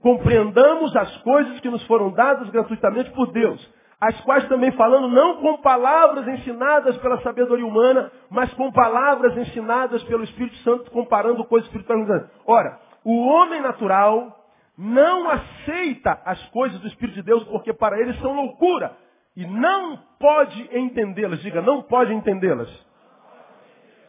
Compreendamos 0.00 0.94
as 0.96 1.16
coisas 1.18 1.60
que 1.60 1.70
nos 1.70 1.84
foram 1.86 2.10
dadas 2.10 2.50
gratuitamente 2.50 3.10
por 3.12 3.30
Deus, 3.30 3.64
as 4.00 4.20
quais 4.22 4.48
também 4.48 4.72
falando 4.72 5.08
não 5.08 5.36
com 5.36 5.58
palavras 5.58 6.26
ensinadas 6.26 6.96
pela 6.98 7.20
sabedoria 7.22 7.64
humana, 7.64 8.10
mas 8.28 8.52
com 8.54 8.72
palavras 8.72 9.36
ensinadas 9.36 10.02
pelo 10.04 10.24
Espírito 10.24 10.56
Santo, 10.58 10.90
comparando 10.90 11.44
coisas 11.44 11.68
espirituais. 11.68 12.28
Ora, 12.44 12.80
o 13.04 13.26
homem 13.28 13.60
natural 13.60 14.44
não 14.76 15.30
aceita 15.30 16.20
as 16.24 16.42
coisas 16.48 16.80
do 16.80 16.88
Espírito 16.88 17.14
de 17.16 17.22
Deus 17.22 17.44
porque 17.44 17.72
para 17.72 18.00
ele 18.00 18.14
são 18.14 18.34
loucura 18.34 18.96
e 19.36 19.46
não 19.46 19.98
pode 20.18 20.68
entendê-las. 20.76 21.40
Diga, 21.40 21.62
não 21.62 21.82
pode 21.82 22.12
entendê-las. 22.12 22.68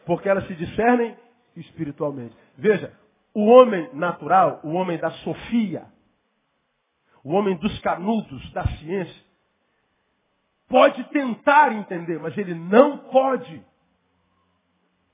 Porque 0.04 0.28
elas 0.28 0.46
se 0.46 0.54
discernem 0.54 1.16
espiritualmente. 1.56 2.36
Veja, 2.56 2.92
o 3.34 3.46
homem 3.46 3.90
natural, 3.92 4.60
o 4.62 4.72
homem 4.74 4.96
da 4.96 5.10
sofia, 5.10 5.84
o 7.24 7.32
homem 7.32 7.56
dos 7.56 7.76
canudos, 7.80 8.52
da 8.52 8.64
ciência, 8.78 9.24
pode 10.68 11.02
tentar 11.10 11.72
entender, 11.72 12.20
mas 12.20 12.36
ele 12.38 12.54
não 12.54 12.98
pode. 12.98 13.62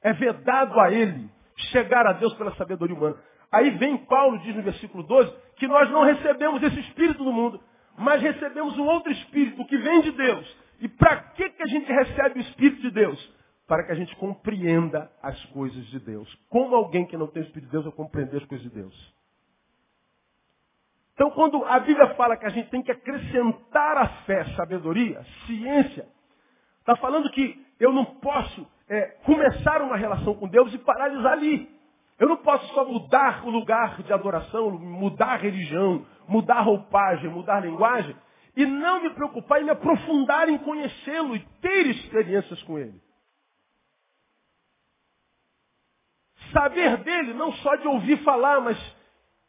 É 0.03 0.13
vedado 0.13 0.79
a 0.81 0.93
ele 0.93 1.31
chegar 1.71 2.07
a 2.07 2.13
Deus 2.13 2.35
pela 2.35 2.55
sabedoria 2.57 2.95
humana. 2.95 3.17
Aí 3.51 3.71
vem 3.71 3.97
Paulo, 4.07 4.39
diz 4.39 4.55
no 4.55 4.63
versículo 4.63 5.03
12, 5.03 5.35
que 5.57 5.67
nós 5.67 5.91
não 5.91 6.05
recebemos 6.05 6.63
esse 6.63 6.81
espírito 6.81 7.25
do 7.25 7.33
mundo, 7.33 7.61
mas 7.97 8.23
recebemos 8.23 8.79
um 8.79 8.87
outro 8.87 9.11
espírito 9.13 9.65
que 9.67 9.77
vem 9.77 10.01
de 10.03 10.13
Deus. 10.13 10.57
E 10.81 10.89
para 10.89 11.17
que, 11.17 11.49
que 11.51 11.63
a 11.63 11.67
gente 11.67 11.91
recebe 11.93 12.39
o 12.39 12.43
espírito 12.43 12.83
de 12.83 12.91
Deus? 12.91 13.40
Para 13.71 13.85
que 13.85 13.93
a 13.93 13.95
gente 13.95 14.17
compreenda 14.17 15.09
as 15.23 15.41
coisas 15.45 15.87
de 15.91 16.01
Deus. 16.01 16.29
Como 16.49 16.75
alguém 16.75 17.07
que 17.07 17.17
não 17.17 17.29
tem 17.29 17.41
o 17.41 17.47
Espírito 17.47 17.67
de 17.67 17.71
Deus 17.71 17.85
vai 17.85 17.95
compreender 17.95 18.39
as 18.39 18.45
coisas 18.45 18.69
de 18.69 18.75
Deus? 18.75 19.15
Então, 21.15 21.31
quando 21.31 21.65
a 21.65 21.79
Bíblia 21.79 22.13
fala 22.17 22.37
que 22.37 22.47
a 22.47 22.49
gente 22.49 22.69
tem 22.69 22.83
que 22.83 22.91
acrescentar 22.91 23.97
à 23.97 24.09
fé 24.25 24.45
sabedoria, 24.57 25.25
ciência, 25.47 26.05
está 26.81 26.97
falando 26.97 27.31
que 27.31 27.65
eu 27.79 27.93
não 27.93 28.05
posso 28.05 28.67
é, 28.89 29.03
começar 29.25 29.83
uma 29.83 29.97
relação 29.97 30.35
com 30.35 30.49
Deus 30.49 30.75
e 30.75 30.79
paralisar 30.79 31.35
ali. 31.35 31.71
Eu 32.19 32.29
não 32.29 32.39
posso 32.39 32.67
só 32.75 32.85
mudar 32.85 33.47
o 33.47 33.51
lugar 33.51 34.03
de 34.03 34.13
adoração, 34.13 34.69
mudar 34.81 35.35
a 35.35 35.37
religião, 35.37 36.05
mudar 36.27 36.57
a 36.57 36.63
roupagem, 36.63 37.31
mudar 37.31 37.59
a 37.59 37.61
linguagem, 37.61 38.17
e 38.57 38.67
não 38.67 39.01
me 39.01 39.11
preocupar 39.11 39.61
em 39.61 39.65
me 39.67 39.71
aprofundar 39.71 40.49
em 40.49 40.59
conhecê-lo 40.59 41.37
e 41.37 41.47
ter 41.63 41.87
experiências 41.87 42.61
com 42.65 42.77
ele. 42.77 43.01
Saber 46.53 46.97
dele, 47.05 47.35
não 47.35 47.53
só 47.55 47.77
de 47.77 47.87
ouvir 47.87 48.23
falar, 48.25 48.61
mas 48.61 48.79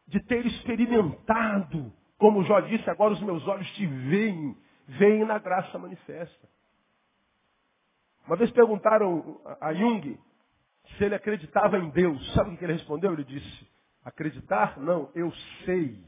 de 0.07 0.19
ter 0.25 0.45
experimentado. 0.45 1.91
Como 2.17 2.43
Jó 2.43 2.59
disse, 2.59 2.89
agora 2.89 3.13
os 3.13 3.21
meus 3.21 3.47
olhos 3.47 3.69
te 3.71 3.85
veem, 3.85 4.57
veem 4.87 5.25
na 5.25 5.39
graça 5.39 5.77
manifesta. 5.79 6.49
Uma 8.27 8.35
vez 8.35 8.51
perguntaram 8.51 9.41
a 9.59 9.73
Jung 9.73 10.19
se 10.97 11.03
ele 11.03 11.15
acreditava 11.15 11.77
em 11.77 11.89
Deus. 11.89 12.33
Sabe 12.33 12.51
o 12.51 12.57
que 12.57 12.63
ele 12.63 12.73
respondeu? 12.73 13.13
Ele 13.13 13.23
disse, 13.23 13.67
acreditar? 14.03 14.77
Não, 14.79 15.11
eu 15.15 15.31
sei. 15.65 16.03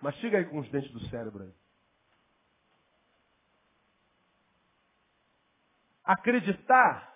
Mastiga 0.00 0.38
aí 0.38 0.46
com 0.46 0.60
os 0.60 0.68
dentes 0.70 0.90
do 0.92 1.00
cérebro 1.08 1.44
aí. 1.44 1.52
Acreditar 6.04 7.09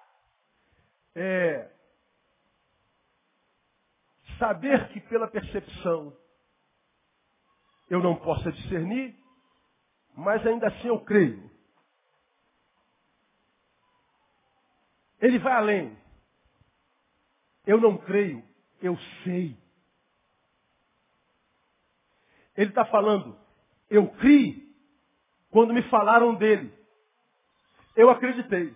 é, 1.14 1.70
saber 4.38 4.88
que 4.88 5.00
pela 5.00 5.28
percepção 5.28 6.16
eu 7.88 8.02
não 8.02 8.16
possa 8.16 8.50
discernir, 8.50 9.14
mas 10.16 10.44
ainda 10.46 10.68
assim 10.68 10.88
eu 10.88 11.00
creio. 11.00 11.50
Ele 15.20 15.38
vai 15.38 15.52
além. 15.52 15.98
Eu 17.66 17.80
não 17.80 17.96
creio, 17.96 18.44
eu 18.82 18.96
sei. 19.22 19.56
Ele 22.56 22.70
está 22.70 22.84
falando, 22.84 23.38
eu 23.88 24.08
criei 24.16 24.64
quando 25.50 25.72
me 25.72 25.82
falaram 25.88 26.34
dele. 26.34 26.72
Eu 27.96 28.10
acreditei. 28.10 28.74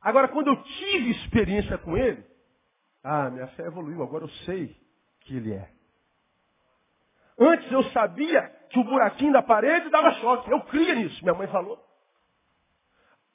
Agora, 0.00 0.28
quando 0.28 0.48
eu 0.48 0.62
tive 0.62 1.10
experiência 1.10 1.76
com 1.78 1.96
ele, 1.96 2.24
ah, 3.02 3.30
minha 3.30 3.46
fé 3.48 3.64
evoluiu, 3.64 4.02
agora 4.02 4.24
eu 4.24 4.28
sei 4.44 4.76
que 5.20 5.36
ele 5.36 5.52
é. 5.52 5.70
Antes 7.38 7.70
eu 7.70 7.82
sabia 7.90 8.48
que 8.70 8.78
o 8.78 8.84
buraquinho 8.84 9.32
da 9.32 9.42
parede 9.42 9.88
dava 9.90 10.12
choque. 10.14 10.50
Eu 10.50 10.60
cria 10.62 10.94
nisso, 10.94 11.22
minha 11.22 11.34
mãe 11.34 11.46
falou. 11.48 11.82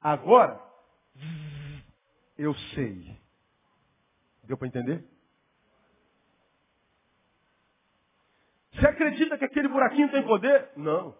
Agora, 0.02 0.60
eu 2.38 2.54
sei. 2.76 3.18
Deu 4.44 4.58
para 4.58 4.68
entender? 4.68 5.04
Você 8.74 8.88
acredita 8.88 9.38
que 9.38 9.46
aquele 9.46 9.68
buraquinho 9.68 10.12
tem 10.12 10.24
poder? 10.24 10.72
Não. 10.76 11.16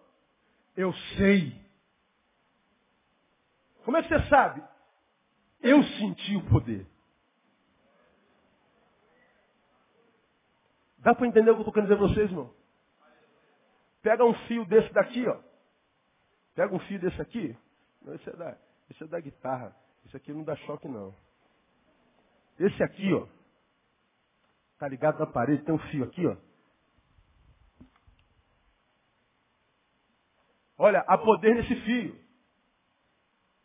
Eu 0.76 0.92
sei. 1.16 1.64
Como 3.84 3.96
é 3.96 4.02
que 4.02 4.08
você 4.08 4.28
sabe? 4.28 4.62
Eu 5.64 5.82
senti 5.82 6.36
o 6.36 6.46
poder. 6.50 6.86
Dá 10.98 11.14
para 11.14 11.26
entender 11.26 11.50
o 11.50 11.54
que 11.54 11.60
eu 11.60 11.68
estou 11.68 11.72
querendo 11.72 11.88
dizer 11.88 12.04
a 12.04 12.06
vocês, 12.06 12.30
irmão? 12.30 12.54
Pega 14.02 14.22
um 14.26 14.34
fio 14.46 14.66
desse 14.66 14.92
daqui, 14.92 15.26
ó. 15.26 15.40
Pega 16.54 16.74
um 16.74 16.78
fio 16.80 17.00
desse 17.00 17.20
aqui. 17.20 17.56
Não, 18.02 18.14
esse 18.14 18.28
é 18.28 18.36
da, 18.36 18.58
esse 18.90 19.04
é 19.04 19.06
da 19.06 19.18
guitarra. 19.18 19.74
Esse 20.04 20.14
aqui 20.18 20.34
não 20.34 20.44
dá 20.44 20.54
choque, 20.54 20.86
não. 20.86 21.14
Esse 22.58 22.82
aqui, 22.82 23.14
ó. 23.14 23.26
Tá 24.78 24.86
ligado 24.86 25.18
na 25.18 25.26
parede, 25.26 25.64
tem 25.64 25.74
um 25.74 25.78
fio 25.78 26.04
aqui, 26.04 26.26
ó. 26.26 26.36
Olha, 30.76 31.00
há 31.06 31.16
poder 31.16 31.54
nesse 31.54 31.74
fio. 31.84 32.22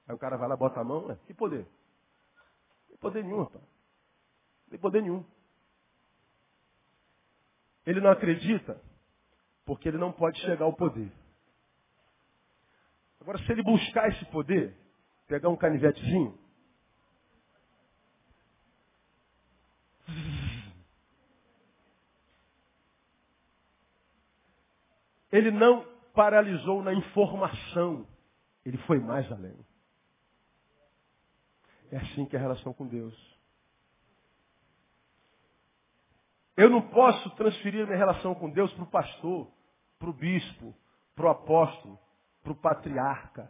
Aí 0.07 0.15
o 0.15 0.17
cara 0.17 0.37
vai 0.37 0.47
lá, 0.47 0.55
bota 0.55 0.79
a 0.79 0.83
mão, 0.83 1.05
né? 1.07 1.19
Que 1.27 1.33
poder? 1.33 1.67
Tem 2.99 3.11
poder 3.11 3.23
nenhum, 3.23 3.43
rapaz. 3.43 3.63
Não 3.63 4.69
tem 4.71 4.79
poder 4.79 5.01
nenhum. 5.01 5.25
Ele 7.85 8.01
não 8.01 8.11
acredita 8.11 8.81
porque 9.65 9.87
ele 9.87 9.97
não 9.97 10.11
pode 10.11 10.39
chegar 10.41 10.65
ao 10.65 10.75
poder. 10.75 11.11
Agora, 13.21 13.37
se 13.39 13.51
ele 13.51 13.63
buscar 13.63 14.09
esse 14.09 14.25
poder, 14.25 14.75
pegar 15.27 15.49
um 15.49 15.55
canivetezinho, 15.55 16.37
ele 25.31 25.51
não 25.51 25.85
paralisou 26.13 26.83
na 26.83 26.93
informação, 26.93 28.07
ele 28.65 28.77
foi 28.79 28.99
mais 28.99 29.31
além. 29.31 29.57
É 31.91 31.97
assim 31.97 32.25
que 32.25 32.35
é 32.35 32.39
a 32.39 32.41
relação 32.41 32.73
com 32.73 32.85
Deus. 32.85 33.15
Eu 36.55 36.69
não 36.69 36.81
posso 36.81 37.29
transferir 37.31 37.85
minha 37.85 37.97
relação 37.97 38.35
com 38.35 38.49
Deus 38.49 38.71
para 38.73 38.83
o 38.83 38.87
pastor, 38.87 39.47
para 39.97 40.09
o 40.09 40.13
bispo, 40.13 40.75
para 41.15 41.25
o 41.25 41.29
apóstolo, 41.29 41.97
para 42.43 42.51
o 42.51 42.55
patriarca. 42.55 43.49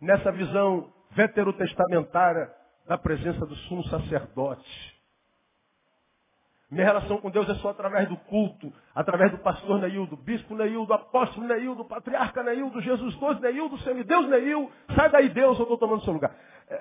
Nessa 0.00 0.30
visão 0.30 0.92
veterotestamentária 1.12 2.52
da 2.86 2.98
presença 2.98 3.46
do 3.46 3.56
sumo 3.56 3.82
sacerdote. 3.88 4.94
Minha 6.70 6.86
relação 6.86 7.18
com 7.18 7.30
Deus 7.30 7.48
é 7.48 7.54
só 7.56 7.70
através 7.70 8.08
do 8.08 8.16
culto, 8.16 8.72
através 8.94 9.30
do 9.30 9.38
pastor 9.38 9.78
Neil, 9.80 10.06
do 10.06 10.16
bispo 10.16 10.54
Neil, 10.56 10.84
do 10.84 10.92
apóstolo 10.92 11.46
Neil, 11.46 11.74
do 11.74 11.84
patriarca 11.84 12.42
Neil, 12.42 12.68
do 12.68 12.80
Jesus 12.80 13.14
doce 13.16 13.40
Neil, 13.40 13.68
do 13.68 13.78
semideus 13.78 14.28
Neil. 14.28 14.70
Sai 14.94 15.08
daí, 15.08 15.28
Deus, 15.28 15.56
eu 15.58 15.62
estou 15.62 15.78
tomando 15.78 16.02
seu 16.02 16.12
lugar. 16.12 16.34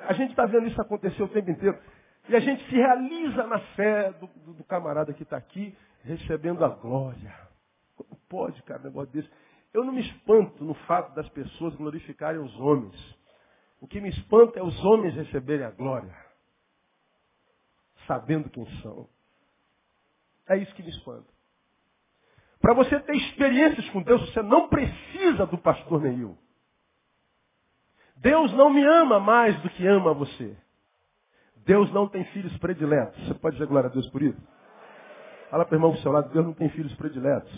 A 0.07 0.13
gente 0.13 0.31
está 0.31 0.45
vendo 0.45 0.67
isso 0.67 0.81
acontecer 0.81 1.21
o 1.21 1.27
tempo 1.27 1.51
inteiro. 1.51 1.77
E 2.29 2.35
a 2.35 2.39
gente 2.39 2.63
se 2.69 2.75
realiza 2.75 3.45
na 3.45 3.59
fé 3.75 4.11
do, 4.13 4.27
do, 4.27 4.53
do 4.53 4.63
camarada 4.63 5.13
que 5.13 5.23
está 5.23 5.37
aqui, 5.37 5.75
recebendo 6.03 6.63
a 6.63 6.69
glória. 6.69 7.35
Como 7.95 8.15
pode, 8.29 8.61
cara, 8.63 8.81
um 8.81 8.85
negócio 8.85 9.11
desse? 9.11 9.29
Eu 9.73 9.83
não 9.83 9.91
me 9.91 10.01
espanto 10.01 10.63
no 10.63 10.73
fato 10.73 11.13
das 11.15 11.27
pessoas 11.29 11.75
glorificarem 11.75 12.39
os 12.39 12.59
homens. 12.59 12.95
O 13.81 13.87
que 13.87 13.99
me 13.99 14.09
espanta 14.09 14.59
é 14.59 14.63
os 14.63 14.85
homens 14.85 15.13
receberem 15.15 15.65
a 15.65 15.71
glória, 15.71 16.15
sabendo 18.07 18.49
quem 18.49 18.65
são. 18.81 19.09
É 20.47 20.57
isso 20.57 20.73
que 20.75 20.83
me 20.83 20.89
espanta. 20.89 21.27
Para 22.61 22.73
você 22.73 22.97
ter 23.01 23.15
experiências 23.15 23.89
com 23.89 24.01
Deus, 24.01 24.21
você 24.29 24.41
não 24.41 24.69
precisa 24.69 25.45
do 25.45 25.57
pastor 25.57 26.01
Neil. 26.01 26.37
Deus 28.23 28.53
não 28.53 28.69
me 28.69 28.81
ama 28.81 29.19
mais 29.19 29.53
do 29.59 29.69
que 29.69 29.85
ama 29.85 30.13
você. 30.13 30.55
Deus 31.65 31.91
não 31.91 32.07
tem 32.07 32.23
filhos 32.25 32.57
prediletos. 32.57 33.21
Você 33.27 33.33
pode 33.33 33.57
dizer 33.57 33.67
glória 33.67 33.89
a 33.89 33.93
Deus 33.93 34.07
por 34.07 34.21
isso? 34.21 34.41
Fala 35.51 35.65
para 35.65 35.73
o 35.73 35.77
irmão 35.77 35.91
do 35.91 35.99
seu 35.99 36.09
lado, 36.09 36.31
Deus 36.31 36.45
não 36.45 36.53
tem 36.53 36.69
filhos 36.69 36.95
prediletos. 36.95 37.51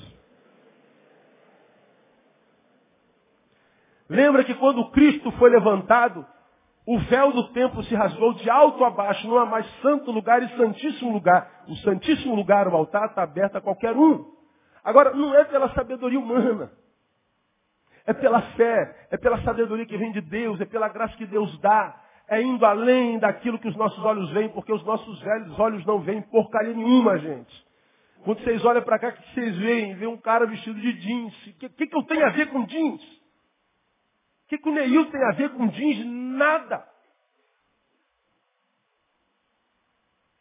Lembra 4.09 4.43
que 4.43 4.55
quando 4.55 4.89
Cristo 4.89 5.31
foi 5.33 5.51
levantado, 5.51 6.25
o 6.83 6.97
véu 6.99 7.31
do 7.31 7.47
templo 7.49 7.83
se 7.83 7.93
rasgou 7.93 8.33
de 8.33 8.49
alto 8.49 8.83
a 8.83 8.89
baixo, 8.89 9.27
não 9.27 9.37
há 9.37 9.45
mais 9.45 9.67
santo 9.81 10.11
lugar 10.11 10.41
e 10.41 10.57
santíssimo 10.57 11.13
lugar. 11.13 11.63
O 11.67 11.75
santíssimo 11.77 12.33
lugar, 12.33 12.67
o 12.67 12.75
altar, 12.75 13.09
está 13.09 13.21
aberto 13.21 13.55
a 13.55 13.61
qualquer 13.61 13.95
um. 13.95 14.33
Agora, 14.83 15.13
não 15.13 15.35
é 15.35 15.45
pela 15.45 15.71
sabedoria 15.75 16.19
humana. 16.19 16.71
É 18.07 18.13
pela 18.13 18.41
fé, 18.53 19.07
é 19.11 19.17
pela 19.17 19.41
sabedoria 19.41 19.85
que 19.85 19.97
vem 19.97 20.11
de 20.11 20.21
Deus, 20.21 20.61
é 20.61 20.65
pela 20.65 20.87
graça 20.89 21.15
que 21.17 21.25
Deus 21.25 21.57
dá. 21.59 22.01
É 22.27 22.41
indo 22.41 22.65
além 22.65 23.19
daquilo 23.19 23.59
que 23.59 23.67
os 23.67 23.75
nossos 23.75 24.03
olhos 24.03 24.31
veem, 24.31 24.49
porque 24.49 24.71
os 24.71 24.83
nossos 24.83 25.19
velhos 25.21 25.59
olhos 25.59 25.85
não 25.85 25.99
veem 25.99 26.21
porcaria 26.23 26.73
nenhuma, 26.73 27.17
gente. 27.17 27.65
Quando 28.23 28.43
vocês 28.43 28.65
olham 28.65 28.81
para 28.81 28.97
cá, 28.97 29.09
o 29.09 29.13
que 29.13 29.33
vocês 29.33 29.55
veem? 29.57 29.95
Vê 29.95 30.07
um 30.07 30.17
cara 30.17 30.47
vestido 30.47 30.79
de 30.79 30.93
jeans. 30.93 31.47
O 31.47 31.53
que, 31.53 31.69
que, 31.69 31.87
que 31.87 31.95
eu 31.95 32.03
tenho 32.03 32.25
a 32.25 32.29
ver 32.29 32.47
com 32.47 32.65
jeans? 32.65 33.01
O 33.03 34.47
que, 34.47 34.57
que 34.57 34.69
o 34.69 34.73
Neil 34.73 35.05
tem 35.11 35.23
a 35.23 35.31
ver 35.31 35.49
com 35.51 35.67
jeans? 35.67 36.05
Nada. 36.05 36.94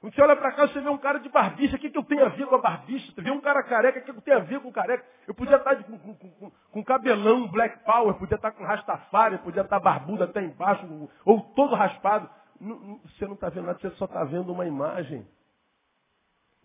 Quando 0.04 0.14
você 0.16 0.20
olha 0.20 0.36
para 0.36 0.52
cá, 0.52 0.68
você 0.68 0.82
vê 0.82 0.88
um 0.90 0.98
cara 0.98 1.18
de 1.18 1.30
barbicha. 1.30 1.76
O 1.76 1.78
que, 1.78 1.88
que 1.88 1.96
eu 1.96 2.04
tenho 2.04 2.26
a 2.26 2.28
ver 2.28 2.46
com 2.46 2.54
a 2.56 2.60
barbicha? 2.60 3.10
Você 3.10 3.22
vê 3.22 3.30
um 3.30 3.40
cara 3.40 3.62
careca. 3.62 4.00
O 4.00 4.02
que, 4.02 4.12
que 4.12 4.18
eu 4.18 4.20
tenho 4.20 4.36
a 4.36 4.40
ver 4.40 4.60
com 4.60 4.70
careca? 4.70 5.02
Eu 5.26 5.34
podia 5.34 5.56
estar 5.56 5.82
com, 5.82 5.98
com, 5.98 6.14
com, 6.14 6.50
com 6.50 6.84
cabelão, 6.84 7.48
black 7.48 7.82
power. 7.86 8.12
Podia 8.16 8.34
estar 8.34 8.50
com 8.50 8.64
rastafari. 8.64 9.38
Podia 9.38 9.62
estar 9.62 9.80
barbudo 9.80 10.24
até 10.24 10.42
embaixo. 10.42 10.86
Ou 11.24 11.40
todo 11.54 11.74
raspado. 11.74 12.28
você 12.60 13.24
não 13.24 13.32
está 13.32 13.48
vendo 13.48 13.64
nada. 13.64 13.78
Você 13.78 13.88
só 13.92 14.04
está 14.04 14.22
vendo 14.24 14.52
uma 14.52 14.66
imagem. 14.66 15.26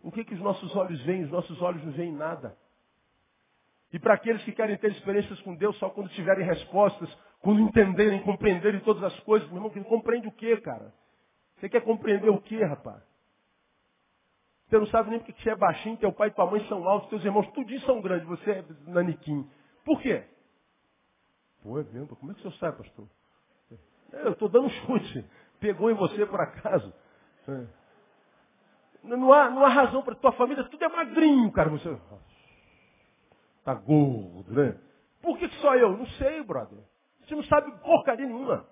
O 0.04 0.12
que, 0.12 0.25
que 0.25 0.34
os 0.34 0.41
nossos 0.41 0.75
olhos 0.75 1.02
veem? 1.04 1.23
Os 1.23 1.32
nossos 1.32 1.62
olhos 1.62 1.82
não 1.86 1.93
veem 1.93 2.12
nada. 2.12 2.58
E 3.93 3.99
para 3.99 4.15
aqueles 4.15 4.43
que 4.43 4.52
querem 4.52 4.75
ter 4.75 4.91
experiências 4.91 5.39
com 5.43 5.56
Deus 5.56 5.78
só 5.78 5.89
quando 5.89 6.10
tiverem 6.10 6.45
respostas, 6.45 7.10
quando 7.39 7.62
entenderem, 7.62 8.21
compreenderem 8.21 8.82
todas 8.82 9.02
as 9.02 9.17
coisas, 9.21 9.47
meu 9.47 9.63
irmão, 9.65 9.84
compreende 9.86 10.28
o 10.28 10.32
que, 10.34 10.58
cara? 10.58 10.93
Você 11.56 11.69
quer 11.69 11.80
compreender 11.86 12.30
o 12.30 12.41
que, 12.41 12.62
rapaz? 12.62 13.09
Você 14.69 14.77
não 14.77 14.86
sabe 14.88 15.10
nem 15.10 15.19
porque 15.19 15.34
você 15.34 15.49
é 15.49 15.55
baixinho, 15.55 15.97
teu 15.97 16.13
pai 16.13 16.27
e 16.27 16.32
tua 16.32 16.45
mãe 16.45 16.63
são 16.67 16.88
altos, 16.88 17.10
teus 17.10 17.25
irmãos 17.25 17.47
tudinho 17.53 17.82
são 17.82 17.99
grandes, 18.01 18.27
você 18.27 18.51
é 18.51 18.65
naniquim. 18.86 19.49
Por 19.84 19.99
quê? 19.99 20.23
Pô, 21.63 21.79
é 21.79 21.84
mesmo? 21.84 22.15
Como 22.15 22.32
é 22.32 22.36
que 22.36 22.41
o 22.41 22.43
senhor 22.43 22.60
sabe, 22.60 22.77
pastor? 22.77 23.08
É, 24.13 24.27
eu 24.27 24.32
estou 24.34 24.47
dando 24.47 24.67
um 24.67 24.69
chute. 24.69 25.25
Pegou 25.60 25.89
em 25.89 25.95
você 25.95 26.23
por 26.25 26.39
acaso. 26.39 26.93
É. 27.47 27.65
Não, 29.03 29.34
há, 29.34 29.49
não 29.49 29.65
há 29.65 29.69
razão 29.69 30.03
para 30.03 30.13
tua 30.15 30.32
família, 30.34 30.63
tudo 30.65 30.84
é 30.84 30.88
magrinho, 30.88 31.51
cara. 31.51 31.69
Você 31.69 31.97
tá 33.63 33.74
gordo, 33.74 34.53
né? 34.53 34.78
Por 35.22 35.38
que 35.38 35.49
só 35.61 35.76
eu? 35.76 35.97
Não 35.97 36.05
sei, 36.05 36.43
brother. 36.43 36.78
Você 37.26 37.36
não 37.36 37.43
sabe 37.43 37.72
porcaria 37.82 38.26
nenhuma. 38.26 38.67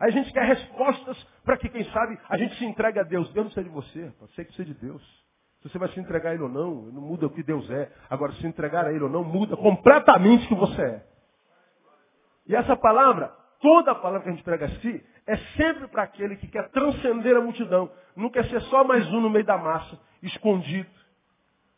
Aí 0.00 0.08
a 0.08 0.12
gente 0.12 0.32
quer 0.32 0.44
respostas 0.46 1.22
para 1.44 1.58
que, 1.58 1.68
quem 1.68 1.84
sabe, 1.92 2.18
a 2.28 2.38
gente 2.38 2.56
se 2.56 2.64
entregue 2.64 2.98
a 2.98 3.02
Deus. 3.02 3.30
Deus 3.34 3.44
não 3.44 3.52
precisa 3.52 3.64
de 3.64 3.68
você, 3.68 4.12
você 4.18 4.44
que 4.44 4.52
precisa 4.54 4.64
de 4.64 4.74
Deus. 4.74 5.02
Se 5.60 5.68
você 5.68 5.78
vai 5.78 5.90
se 5.90 6.00
entregar 6.00 6.30
a 6.30 6.34
Ele 6.34 6.42
ou 6.42 6.48
não, 6.48 6.74
não 6.86 7.02
muda 7.02 7.26
o 7.26 7.30
que 7.30 7.42
Deus 7.42 7.68
é. 7.70 7.92
Agora, 8.08 8.32
se 8.32 8.46
entregar 8.46 8.86
a 8.86 8.92
Ele 8.92 9.04
ou 9.04 9.10
não, 9.10 9.22
muda 9.22 9.58
completamente 9.58 10.46
o 10.46 10.48
que 10.48 10.54
você 10.54 10.80
é. 10.80 11.06
E 12.46 12.56
essa 12.56 12.74
palavra, 12.74 13.30
toda 13.60 13.92
a 13.92 13.94
palavra 13.94 14.22
que 14.22 14.30
a 14.30 14.32
gente 14.32 14.42
prega 14.42 14.64
assim, 14.64 15.02
é 15.26 15.36
sempre 15.54 15.86
para 15.88 16.04
aquele 16.04 16.36
que 16.36 16.48
quer 16.48 16.70
transcender 16.70 17.36
a 17.36 17.42
multidão. 17.42 17.90
Não 18.16 18.30
quer 18.30 18.46
ser 18.46 18.62
só 18.62 18.82
mais 18.82 19.06
um 19.12 19.20
no 19.20 19.28
meio 19.28 19.44
da 19.44 19.58
massa, 19.58 20.00
escondido. 20.22 20.88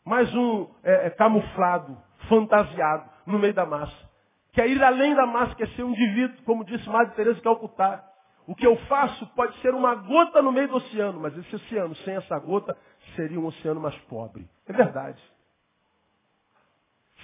Mais 0.05 0.33
um 0.33 0.69
é, 0.81 1.07
é, 1.07 1.09
camuflado, 1.09 1.97
fantasiado 2.29 3.09
no 3.25 3.37
meio 3.37 3.53
da 3.53 3.65
massa. 3.65 3.95
Quer 4.53 4.69
ir 4.69 4.81
além 4.81 5.13
da 5.13 5.25
massa, 5.25 5.55
quer 5.55 5.67
ser 5.69 5.83
um 5.83 5.91
indivíduo, 5.91 6.41
como 6.45 6.63
disse 6.63 6.87
Madre 6.89 7.15
Teresa 7.15 7.35
de 7.35 7.41
Calcutá. 7.41 8.12
O 8.45 8.55
que 8.55 8.65
eu 8.67 8.75
faço 8.87 9.25
pode 9.27 9.57
ser 9.61 9.73
uma 9.73 9.95
gota 9.95 10.41
no 10.41 10.51
meio 10.51 10.67
do 10.67 10.75
oceano, 10.75 11.19
mas 11.19 11.37
esse 11.37 11.55
oceano, 11.55 11.95
sem 11.97 12.15
essa 12.15 12.37
gota, 12.39 12.77
seria 13.15 13.39
um 13.39 13.45
oceano 13.45 13.79
mais 13.79 13.97
pobre. 14.05 14.49
É 14.67 14.73
verdade. 14.73 15.21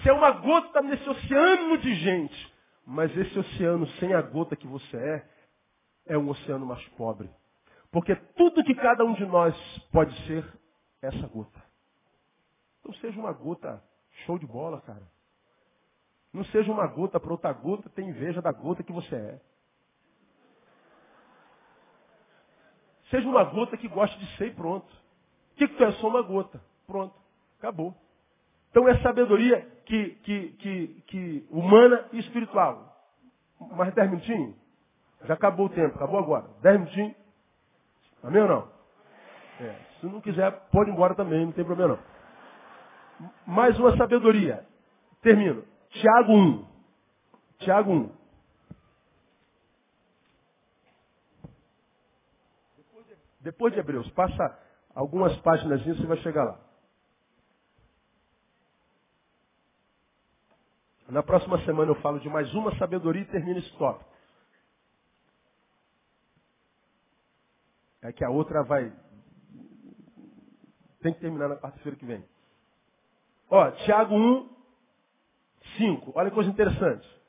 Se 0.01 0.09
é 0.09 0.13
uma 0.13 0.31
gota 0.31 0.81
nesse 0.81 1.09
oceano 1.09 1.77
de 1.77 1.93
gente, 1.95 2.53
mas 2.85 3.15
esse 3.17 3.37
oceano 3.37 3.85
sem 3.99 4.13
a 4.13 4.21
gota 4.21 4.55
que 4.55 4.65
você 4.65 4.95
é, 4.95 5.29
é 6.13 6.17
um 6.17 6.29
oceano 6.29 6.65
mais 6.65 6.83
pobre. 6.89 7.29
Porque 7.91 8.15
tudo 8.15 8.63
que 8.63 8.75
cada 8.75 9.03
um 9.03 9.13
de 9.13 9.25
nós 9.25 9.55
pode 9.91 10.15
ser, 10.25 10.45
é 11.01 11.07
essa 11.07 11.27
gota. 11.27 11.61
Então 12.79 12.93
seja 12.93 13.19
uma 13.19 13.33
gota 13.33 13.83
show 14.25 14.39
de 14.39 14.45
bola, 14.45 14.81
cara. 14.81 15.07
Não 16.31 16.45
seja 16.45 16.71
uma 16.71 16.87
gota 16.87 17.19
para 17.19 17.31
outra 17.31 17.51
gota, 17.51 17.89
tem 17.89 18.09
inveja 18.09 18.41
da 18.41 18.51
gota 18.51 18.83
que 18.83 18.91
você 18.91 19.15
é. 19.15 19.41
Seja 23.09 23.27
uma 23.27 23.43
gota 23.43 23.77
que 23.77 23.87
goste 23.87 24.17
de 24.19 24.37
ser 24.37 24.47
e 24.47 24.53
pronto. 24.53 24.87
O 25.53 25.55
que, 25.57 25.67
que 25.67 25.75
tu 25.75 25.83
é? 25.83 25.91
Só 25.93 26.07
uma 26.07 26.21
gota. 26.21 26.61
Pronto. 26.85 27.13
Acabou. 27.57 27.93
Então 28.69 28.87
é 28.87 28.97
sabedoria 29.01 29.61
que, 29.85 30.09
que, 30.23 30.49
que, 30.49 30.87
que 31.07 31.47
humana 31.49 32.05
e 32.13 32.19
espiritual. 32.19 32.95
Mais 33.71 33.93
dez 33.93 34.09
minutinhos? 34.09 34.55
Já 35.25 35.33
acabou 35.33 35.65
o 35.65 35.69
tempo, 35.69 35.95
acabou 35.95 36.19
agora. 36.19 36.45
Dez 36.61 36.79
minutinhos. 36.79 37.15
Amém 38.23 38.41
ou 38.43 38.47
não? 38.47 38.71
É, 39.59 39.75
se 39.99 40.05
não 40.05 40.21
quiser, 40.21 40.51
pode 40.71 40.89
ir 40.89 40.93
embora 40.93 41.15
também, 41.15 41.45
não 41.45 41.51
tem 41.51 41.65
problema 41.65 41.95
não. 41.95 43.29
Mais 43.45 43.77
uma 43.79 43.97
sabedoria. 43.97 44.65
Termino. 45.21 45.63
Tiago 45.89 46.33
1. 46.33 46.65
Tiago 47.59 47.91
1. 47.91 48.18
Depois 53.49 53.73
de 53.73 53.79
Hebreus, 53.79 54.07
passa 54.11 54.59
algumas 54.93 55.35
páginas 55.37 55.81
e 55.81 55.91
você 55.91 56.05
vai 56.05 56.17
chegar 56.17 56.43
lá. 56.43 56.59
Na 61.07 61.23
próxima 61.23 61.59
semana 61.65 61.89
eu 61.89 61.99
falo 61.99 62.19
de 62.19 62.29
mais 62.29 62.53
uma 62.53 62.77
sabedoria 62.77 63.23
e 63.23 63.31
termino 63.31 63.57
esse 63.57 63.75
tópico. 63.75 64.07
É 68.03 68.13
que 68.13 68.23
a 68.23 68.29
outra 68.29 68.63
vai. 68.63 68.93
Tem 71.01 71.11
que 71.11 71.19
terminar 71.19 71.49
na 71.49 71.55
quarta-feira 71.55 71.97
que 71.97 72.05
vem. 72.05 72.23
Ó, 73.49 73.71
Tiago 73.71 74.13
1, 74.13 74.49
5. 75.79 76.11
Olha 76.13 76.29
que 76.29 76.35
coisa 76.35 76.51
interessante. 76.51 77.19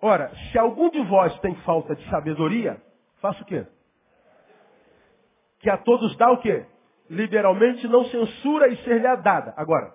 Ora, 0.00 0.34
se 0.50 0.58
algum 0.58 0.88
de 0.88 1.02
vós 1.04 1.38
tem 1.40 1.54
falta 1.64 1.94
de 1.94 2.08
sabedoria, 2.08 2.82
faça 3.20 3.42
o 3.42 3.44
quê? 3.44 3.73
Que 5.64 5.70
a 5.70 5.76
todos 5.76 6.16
dá 6.16 6.30
o 6.30 6.38
quê? 6.38 6.64
Liberalmente 7.10 7.88
não 7.88 8.04
censura 8.04 8.68
e 8.68 8.76
ser-lhe 8.84 9.16
dada. 9.16 9.52
Agora, 9.56 9.92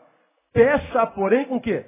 Peça, 0.54 1.06
porém, 1.08 1.46
com 1.46 1.60
quê? 1.60 1.86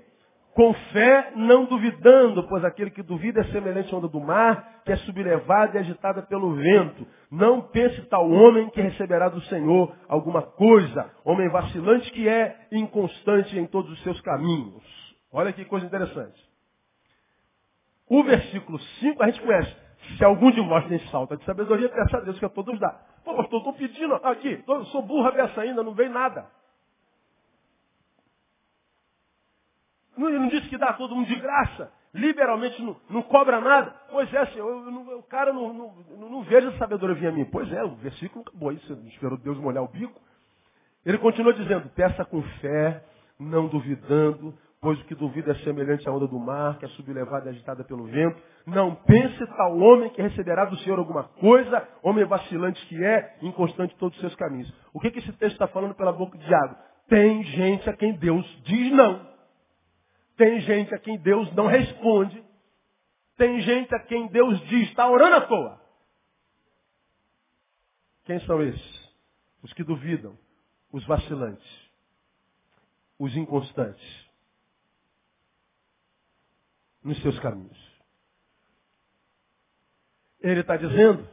Com 0.54 0.74
fé, 0.74 1.32
não 1.36 1.66
duvidando, 1.66 2.48
pois 2.48 2.64
aquele 2.64 2.92
que 2.92 3.02
duvida 3.02 3.42
é 3.42 3.44
semelhante 3.46 3.94
à 3.94 3.98
onda 3.98 4.08
do 4.08 4.20
mar, 4.20 4.82
que 4.86 4.92
é 4.92 4.98
sublevada 4.98 5.78
e 5.78 5.80
agitada 5.80 6.22
pelo 6.24 6.54
vento. 6.56 7.08
Não 7.32 7.62
pense 7.62 8.02
tal 8.04 8.30
homem 8.30 8.70
que 8.70 8.82
receberá 8.82 9.30
do 9.30 9.42
Senhor 9.44 9.96
alguma 10.08 10.42
coisa, 10.42 11.10
homem 11.24 11.50
vacilante 11.50 12.12
que 12.12 12.28
é 12.28 12.68
inconstante 12.72 13.58
em 13.58 13.66
todos 13.66 13.92
os 13.92 14.04
seus 14.04 14.20
caminhos. 14.22 14.84
Olha 15.32 15.54
que 15.54 15.64
coisa 15.66 15.86
interessante. 15.86 16.40
O 18.10 18.24
versículo 18.24 18.78
5 18.80 19.24
a 19.24 19.28
gente 19.28 19.42
conhece. 19.42 19.74
Se 20.18 20.26
algum 20.26 20.52
de 20.52 20.60
vós 20.62 20.86
tem 20.88 21.00
falta 21.10 21.38
de 21.38 21.46
sabedoria, 21.46 21.88
peça 21.88 22.18
a 22.18 22.22
Deus 22.22 22.38
que 22.38 22.46
a 22.46 22.50
todos 22.50 22.78
dá. 22.78 23.00
Pô, 23.24 23.36
pastor, 23.36 23.59
estou 23.59 23.74
pedindo 23.74 24.15
aqui, 24.15 24.63
sou 24.91 25.01
burra 25.01 25.32
dessa 25.32 25.61
ainda, 25.61 25.84
não 25.84 25.93
vem 25.93 26.09
nada. 26.09 26.49
Não, 30.17 30.30
não 30.30 30.47
disse 30.47 30.67
que 30.67 30.78
dá 30.78 30.93
todo 30.93 31.15
mundo 31.15 31.28
de 31.28 31.36
graça. 31.36 31.91
Liberalmente 32.13 32.82
não, 32.82 32.95
não 33.09 33.22
cobra 33.22 33.61
nada. 33.61 33.95
Pois 34.09 34.32
é, 34.34 34.45
senhor, 34.47 34.67
eu, 34.67 35.11
eu, 35.11 35.19
o 35.19 35.24
cara 35.24 35.53
não, 35.53 35.74
não, 35.74 36.30
não, 36.30 36.43
vejo 36.43 36.67
a 36.69 36.78
sabedoria 36.78 37.15
vir 37.15 37.28
a 37.28 37.32
mim. 37.32 37.45
Pois 37.45 37.72
é, 37.72 37.84
o 37.84 37.95
versículo 37.95 38.43
acabou 38.45 38.69
aí, 38.69 38.78
você 38.80 38.93
esperou 39.07 39.38
Deus 39.38 39.57
molhar 39.57 39.84
o 39.84 39.88
bico. 39.88 40.19
Ele 41.05 41.17
continua 41.17 41.53
dizendo, 41.53 41.89
peça 41.89 42.26
com 42.26 42.41
fé, 42.59 43.03
não 43.39 43.67
duvidando, 43.67 44.53
pois 44.82 45.00
o 45.00 45.06
que 45.06 45.14
duvida 45.14 45.52
é 45.52 45.56
semelhante 45.64 46.10
à 46.10 46.12
onda 46.12 46.28
do 46.28 46.40
mar, 46.40 46.80
que 46.80 46.86
é 46.86 46.88
sublevada 46.90 47.46
e 47.46 47.50
agitada 47.50 47.84
pelo 47.84 48.06
vento. 48.06 48.42
Não 48.66 48.96
pense 48.96 49.46
tal 49.56 49.78
homem 49.78 50.10
que 50.10 50.22
receberá 50.22 50.66
do 50.66 50.76
Senhor 50.80 50.98
alguma 50.98 51.24
coisa, 51.24 51.88
homem 52.02 52.26
vacilante 52.26 52.84
que 52.88 53.02
é, 53.04 53.38
inconstante 53.44 53.96
todos 53.98 54.18
os 54.18 54.22
seus 54.22 54.36
caminhos. 54.36 54.74
O 54.92 55.00
que, 55.00 55.12
que 55.12 55.20
esse 55.20 55.32
texto 55.34 55.54
está 55.54 55.68
falando 55.68 55.94
pela 55.94 56.12
boca 56.12 56.36
de 56.36 56.44
Diago? 56.44 56.76
Tem 57.08 57.44
gente 57.44 57.88
a 57.88 57.94
quem 57.94 58.14
Deus 58.14 58.44
diz 58.64 58.92
não. 58.92 59.30
Tem 60.36 60.60
gente 60.62 60.96
a 60.96 60.98
quem 60.98 61.16
Deus 61.20 61.54
não 61.54 61.68
responde. 61.68 62.44
Tem 63.38 63.62
gente 63.62 63.94
a 63.94 64.00
quem 64.00 64.28
Deus 64.30 64.60
diz, 64.68 64.90
está 64.90 65.08
orando 65.08 65.36
à 65.36 65.42
toa. 65.42 65.80
Quem 68.26 68.40
são 68.42 68.64
esses? 68.64 69.12
Os 69.62 69.72
que 69.74 69.84
duvidam, 69.84 70.36
os 70.92 71.06
vacilantes, 71.06 71.92
os 73.20 73.36
inconstantes 73.36 74.20
nos 77.04 77.22
seus 77.22 77.38
caminhos. 77.39 77.78
Ele 80.39 80.62
está 80.62 80.76
dizendo 80.76 81.28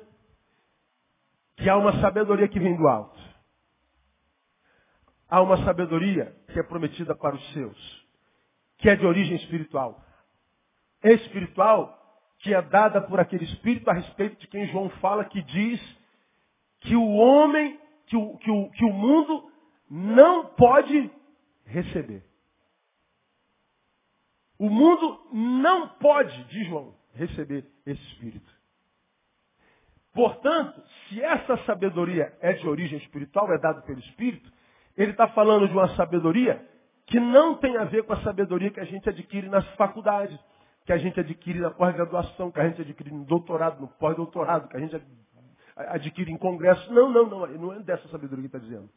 que 1.57 1.69
há 1.69 1.77
uma 1.77 2.01
sabedoria 2.01 2.49
que 2.49 2.61
vem 2.61 2.77
do 2.77 2.87
alto. 2.87 3.19
Há 5.29 5.43
uma 5.43 5.63
sabedoria 5.65 6.37
que 6.53 6.59
é 6.59 6.63
prometida 6.63 7.15
para 7.15 7.35
os 7.35 7.53
seus 7.53 8.09
que 8.79 8.89
é 8.89 8.97
de 8.97 9.05
origem 9.05 9.37
espiritual. 9.37 10.01
Espiritual 11.03 11.97
que 12.39 12.55
é 12.55 12.63
dada 12.63 13.01
por 13.03 13.19
aquele 13.19 13.45
espírito 13.45 13.91
a 13.91 13.93
respeito 13.93 14.39
de 14.41 14.47
quem 14.47 14.69
João 14.69 14.89
fala, 15.01 15.25
que 15.25 15.43
diz 15.43 15.99
que 16.81 16.95
o 16.95 17.09
homem, 17.17 17.79
que 18.07 18.17
o, 18.17 18.39
que 18.39 18.51
o, 18.51 18.71
que 18.71 18.85
o 18.85 18.93
mundo 18.93 19.51
não 19.91 20.47
pode 20.47 21.11
receber. 21.67 22.25
O 24.59 24.69
mundo 24.69 25.21
não 25.33 25.89
pode, 25.89 26.45
diz 26.45 26.67
João, 26.67 26.95
receber 27.15 27.65
esse 27.87 28.03
espírito. 28.13 28.59
Portanto, 30.13 30.83
se 31.09 31.23
essa 31.23 31.57
sabedoria 31.59 32.37
é 32.41 32.53
de 32.53 32.67
origem 32.67 32.99
espiritual, 32.99 33.53
é 33.53 33.59
dada 33.59 33.83
pelo 33.83 34.01
Espírito, 34.01 34.51
ele 34.97 35.13
está 35.13 35.29
falando 35.29 35.69
de 35.69 35.73
uma 35.73 35.89
sabedoria 35.95 36.61
que 37.07 37.21
não 37.21 37.55
tem 37.57 37.77
a 37.77 37.85
ver 37.85 38.03
com 38.03 38.13
a 38.13 38.23
sabedoria 38.23 38.71
que 38.71 38.81
a 38.81 38.85
gente 38.85 39.09
adquire 39.09 39.49
nas 39.49 39.65
faculdades, 39.77 40.37
que 40.85 40.93
a 40.93 40.99
gente 40.99 41.21
adquire 41.21 41.61
na 41.61 41.71
pós-graduação, 41.71 42.51
que 42.51 42.59
a 42.59 42.69
gente 42.69 42.83
adquire 42.83 43.13
no 43.13 43.25
doutorado, 43.25 43.81
no 43.81 43.87
pós-doutorado, 43.87 44.69
que 44.69 44.77
a 44.77 44.81
gente 44.81 45.01
adquire 45.77 46.33
em 46.33 46.37
congresso. 46.37 46.93
Não, 46.93 47.09
não, 47.09 47.27
não. 47.29 47.47
Não 47.47 47.73
é 47.75 47.79
dessa 47.81 48.09
sabedoria 48.09 48.49
que 48.49 48.57
está 48.57 48.59
dizendo. 48.59 48.91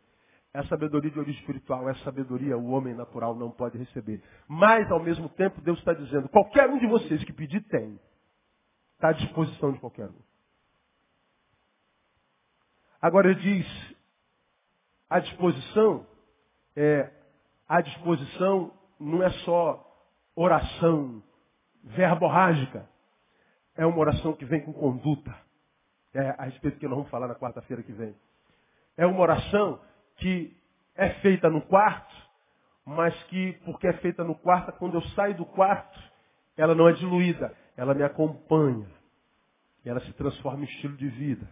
É 0.53 0.59
a 0.59 0.65
sabedoria 0.65 1.09
de 1.09 1.19
origem 1.19 1.39
espiritual, 1.39 1.87
é 1.87 1.93
a 1.93 2.03
sabedoria 2.03 2.57
o 2.57 2.71
homem 2.71 2.93
natural 2.93 3.33
não 3.33 3.49
pode 3.49 3.77
receber. 3.77 4.21
Mas, 4.47 4.89
ao 4.91 4.99
mesmo 4.99 5.29
tempo, 5.29 5.61
Deus 5.61 5.79
está 5.79 5.93
dizendo, 5.93 6.27
qualquer 6.27 6.69
um 6.69 6.77
de 6.77 6.87
vocês 6.87 7.23
que 7.23 7.31
pedir 7.31 7.61
tem. 7.69 7.99
Está 8.95 9.09
à 9.09 9.13
disposição 9.13 9.71
de 9.71 9.79
qualquer 9.79 10.09
um. 10.09 10.21
Agora 13.01 13.31
ele 13.31 13.39
diz, 13.39 13.95
a 15.09 15.19
disposição 15.19 16.05
é 16.75 17.11
à 17.67 17.81
disposição 17.81 18.73
não 18.99 19.23
é 19.23 19.29
só 19.45 19.87
oração 20.35 21.23
verborrágica. 21.83 22.87
É 23.75 23.85
uma 23.85 23.97
oração 23.97 24.33
que 24.33 24.45
vem 24.45 24.61
com 24.61 24.73
conduta. 24.73 25.35
É 26.13 26.29
a 26.37 26.43
respeito 26.43 26.77
que 26.77 26.87
nós 26.87 26.97
vamos 26.97 27.09
falar 27.09 27.27
na 27.27 27.35
quarta-feira 27.35 27.81
que 27.81 27.93
vem. 27.93 28.15
É 28.97 29.05
uma 29.05 29.19
oração 29.21 29.79
que 30.21 30.55
é 30.95 31.09
feita 31.21 31.49
no 31.49 31.61
quarto, 31.63 32.15
mas 32.85 33.13
que, 33.23 33.53
porque 33.65 33.87
é 33.87 33.93
feita 33.93 34.23
no 34.23 34.35
quarto, 34.35 34.71
quando 34.77 34.95
eu 34.95 35.01
saio 35.09 35.35
do 35.35 35.45
quarto, 35.45 35.99
ela 36.55 36.75
não 36.75 36.87
é 36.87 36.93
diluída, 36.93 37.55
ela 37.75 37.93
me 37.93 38.03
acompanha. 38.03 38.87
Ela 39.83 39.99
se 40.01 40.13
transforma 40.13 40.61
em 40.61 40.67
estilo 40.67 40.95
de 40.95 41.07
vida. 41.07 41.49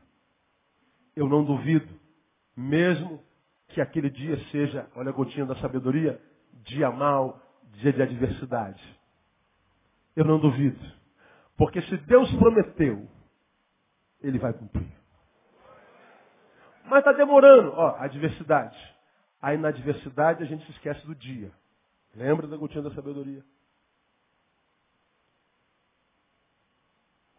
Eu 1.15 1.27
não 1.27 1.43
duvido, 1.43 1.91
mesmo 2.55 3.23
que 3.69 3.81
aquele 3.81 4.09
dia 4.09 4.37
seja, 4.51 4.87
olha 4.95 5.09
a 5.09 5.13
gotinha 5.13 5.45
da 5.45 5.55
sabedoria, 5.55 6.21
dia 6.63 6.91
mau, 6.91 7.41
dia 7.73 7.91
de 7.91 8.01
adversidade. 8.01 8.99
Eu 10.15 10.25
não 10.25 10.39
duvido. 10.39 10.79
Porque 11.57 11.81
se 11.81 11.97
Deus 11.97 12.31
prometeu, 12.35 13.07
Ele 14.21 14.37
vai 14.37 14.53
cumprir. 14.53 14.98
Mas 16.89 16.99
está 16.99 17.11
demorando. 17.11 17.73
Ó, 17.75 17.95
adversidade. 17.97 18.77
Aí 19.41 19.57
na 19.57 19.69
adversidade 19.69 20.43
a 20.43 20.45
gente 20.45 20.65
se 20.65 20.71
esquece 20.71 21.05
do 21.05 21.15
dia. 21.15 21.51
Lembra 22.15 22.47
da 22.47 22.57
gotinha 22.57 22.83
da 22.83 22.91
sabedoria? 22.91 23.43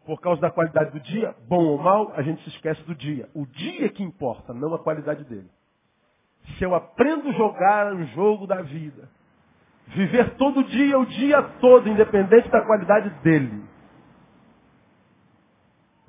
Por 0.05 0.19
causa 0.19 0.41
da 0.41 0.49
qualidade 0.49 0.91
do 0.91 0.99
dia, 0.99 1.35
bom 1.47 1.63
ou 1.63 1.77
mal, 1.77 2.11
a 2.15 2.21
gente 2.21 2.41
se 2.43 2.49
esquece 2.49 2.81
do 2.83 2.95
dia. 2.95 3.29
O 3.35 3.45
dia 3.45 3.87
que 3.89 4.01
importa, 4.01 4.53
não 4.53 4.73
a 4.73 4.79
qualidade 4.79 5.23
dele 5.25 5.49
se 6.57 6.63
eu 6.63 6.73
aprendo 6.73 7.29
a 7.29 7.33
jogar 7.33 7.93
o 7.93 8.03
jogo 8.07 8.47
da 8.47 8.61
vida, 8.61 9.09
viver 9.87 10.35
todo 10.35 10.63
dia, 10.63 10.97
o 10.97 11.05
dia 11.05 11.41
todo, 11.59 11.89
independente 11.89 12.49
da 12.49 12.61
qualidade 12.61 13.09
dele, 13.21 13.63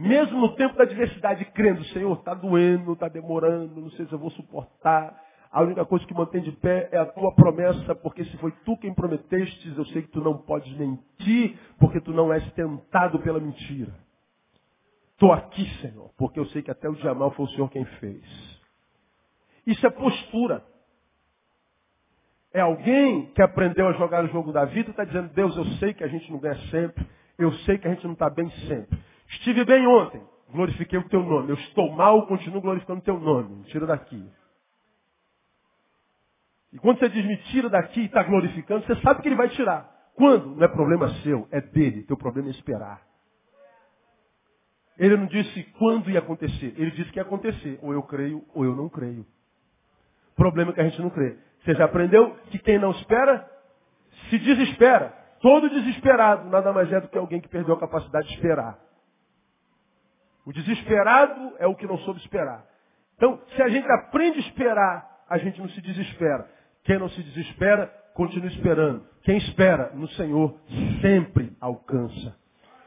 mesmo 0.03 0.41
no 0.41 0.55
tempo 0.57 0.77
da 0.77 0.83
adversidade, 0.83 1.45
crendo, 1.53 1.85
Senhor, 1.87 2.19
está 2.19 2.35
doendo, 2.35 2.93
está 2.93 3.07
demorando, 3.09 3.81
não 3.81 3.91
sei 3.93 4.05
se 4.07 4.13
eu 4.13 4.19
vou 4.19 4.31
suportar. 4.33 5.17
A 5.51 5.63
única 5.63 5.85
coisa 5.85 6.05
que 6.05 6.13
mantém 6.13 6.43
de 6.43 6.51
pé 6.51 6.89
é 6.91 6.99
a 6.99 7.07
tua 7.07 7.33
promessa, 7.33 7.95
porque 7.95 8.25
se 8.25 8.37
foi 8.39 8.51
tu 8.65 8.77
quem 8.79 8.93
prometestes, 8.93 9.77
eu 9.77 9.85
sei 9.87 10.03
que 10.03 10.09
tu 10.09 10.21
não 10.21 10.39
podes 10.39 10.77
mentir, 10.77 11.57
porque 11.79 12.01
tu 12.01 12.13
não 12.13 12.33
és 12.33 12.45
tentado 12.53 13.21
pela 13.21 13.39
mentira. 13.39 13.95
Estou 15.13 15.33
aqui, 15.33 15.65
Senhor, 15.81 16.11
porque 16.19 16.41
eu 16.41 16.47
sei 16.47 16.63
que 16.63 16.71
até 16.71 16.89
o 16.89 16.97
dia 16.97 17.15
mal 17.15 17.31
foi 17.31 17.45
o 17.47 17.51
Senhor 17.51 17.71
quem 17.71 17.85
fez. 17.85 18.61
Isso 19.65 19.87
é 19.87 19.91
postura. 19.91 20.65
É 22.53 22.61
alguém 22.61 23.27
que 23.27 23.41
aprendeu 23.41 23.87
a 23.87 23.93
jogar 23.93 24.25
o 24.25 24.29
jogo 24.29 24.53
da 24.53 24.65
vida 24.65 24.89
e 24.89 24.91
está 24.91 25.05
dizendo, 25.05 25.33
Deus, 25.33 25.57
eu 25.57 25.65
sei 25.79 25.95
que 25.95 26.03
a 26.03 26.09
gente 26.09 26.29
não 26.33 26.41
ganha 26.41 26.59
sempre. 26.71 27.07
Eu 27.39 27.53
sei 27.59 27.79
que 27.79 27.87
a 27.87 27.95
gente 27.95 28.05
não 28.05 28.15
está 28.15 28.29
bem 28.29 28.51
sempre. 28.67 28.99
Estive 29.33 29.65
bem 29.65 29.87
ontem, 29.87 30.23
glorifiquei 30.51 30.99
o 30.99 31.09
teu 31.09 31.23
nome. 31.23 31.51
Eu 31.51 31.57
estou 31.57 31.91
mal, 31.93 32.27
continuo 32.27 32.61
glorificando 32.61 33.01
o 33.01 33.05
teu 33.05 33.19
nome. 33.19 33.57
Me 33.57 33.65
tira 33.65 33.87
daqui. 33.87 34.25
E 36.73 36.79
quando 36.79 36.99
você 36.99 37.09
diz 37.09 37.25
me 37.25 37.37
tira 37.45 37.69
daqui 37.69 38.01
e 38.01 38.07
está 38.07 38.23
glorificando, 38.23 38.87
você 38.87 38.97
sabe 39.03 39.21
que 39.23 39.29
ele 39.29 39.37
vai 39.37 39.49
tirar. 39.51 39.91
Quando? 40.15 40.57
Não 40.57 40.65
é 40.65 40.69
problema 40.69 41.09
seu, 41.23 41.47
é 41.51 41.61
dele. 41.61 42.03
Teu 42.05 42.17
problema 42.17 42.49
é 42.49 42.53
esperar. 42.53 43.03
Ele 44.99 45.17
não 45.17 45.27
disse 45.27 45.63
quando 45.79 46.11
ia 46.11 46.19
acontecer. 46.19 46.75
Ele 46.77 46.91
disse 46.93 47.11
que 47.11 47.19
ia 47.19 47.23
acontecer. 47.23 47.79
Ou 47.83 47.93
eu 47.93 48.03
creio, 48.03 48.45
ou 48.55 48.65
eu 48.65 48.77
não 48.77 48.89
creio. 48.89 49.27
Problema 50.37 50.71
é 50.71 50.75
que 50.75 50.81
a 50.81 50.85
gente 50.89 51.01
não 51.01 51.11
crê. 51.11 51.39
Você 51.65 51.75
já 51.75 51.85
aprendeu 51.85 52.35
que 52.51 52.59
quem 52.59 52.79
não 52.79 52.91
espera, 52.91 53.49
se 54.29 54.39
desespera. 54.39 55.15
Todo 55.41 55.69
desesperado 55.69 56.49
nada 56.49 56.73
mais 56.73 56.93
é 56.93 57.01
do 57.01 57.09
que 57.09 57.19
alguém 57.19 57.41
que 57.41 57.49
perdeu 57.49 57.75
a 57.75 57.81
capacidade 57.81 58.29
de 58.29 58.35
esperar. 58.35 58.79
O 60.45 60.53
desesperado 60.53 61.55
é 61.59 61.67
o 61.67 61.75
que 61.75 61.87
não 61.87 61.99
soube 61.99 62.21
esperar. 62.21 62.65
Então, 63.17 63.41
se 63.55 63.63
a 63.63 63.69
gente 63.69 63.91
aprende 63.91 64.39
a 64.39 64.41
esperar, 64.41 65.25
a 65.29 65.39
gente 65.39 65.61
não 65.61 65.69
se 65.69 65.81
desespera. 65.81 66.49
Quem 66.85 66.99
não 66.99 67.09
se 67.09 67.23
desespera, 67.23 67.87
continua 68.15 68.49
esperando. 68.49 69.07
Quem 69.23 69.39
espera 69.39 69.93
no 69.95 70.09
Senhor 70.09 70.55
sempre 71.01 71.57
alcança. 71.61 72.37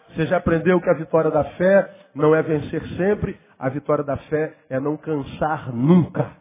Você 0.09 0.27
já 0.27 0.37
aprendeu 0.37 0.79
que 0.81 0.89
a 0.89 0.93
vitória 0.93 1.31
da 1.31 1.43
fé 1.43 1.89
não 2.13 2.35
é 2.35 2.41
vencer 2.41 2.81
sempre, 2.97 3.39
a 3.57 3.69
vitória 3.69 4.03
da 4.03 4.17
fé 4.17 4.55
é 4.69 4.79
não 4.79 4.97
cansar 4.97 5.73
nunca. 5.73 6.31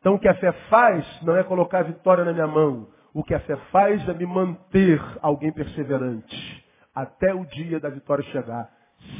Então 0.00 0.14
o 0.14 0.18
que 0.18 0.28
a 0.28 0.34
fé 0.34 0.52
faz 0.70 1.04
não 1.22 1.36
é 1.36 1.42
colocar 1.42 1.80
a 1.80 1.84
vitória 1.84 2.24
na 2.24 2.32
minha 2.32 2.46
mão. 2.46 2.88
O 3.12 3.24
que 3.24 3.34
a 3.34 3.40
fé 3.40 3.56
faz 3.72 4.06
é 4.08 4.14
me 4.14 4.26
manter 4.26 5.00
alguém 5.20 5.52
perseverante 5.52 6.64
até 6.94 7.34
o 7.34 7.44
dia 7.44 7.80
da 7.80 7.88
vitória 7.88 8.24
chegar. 8.24 8.70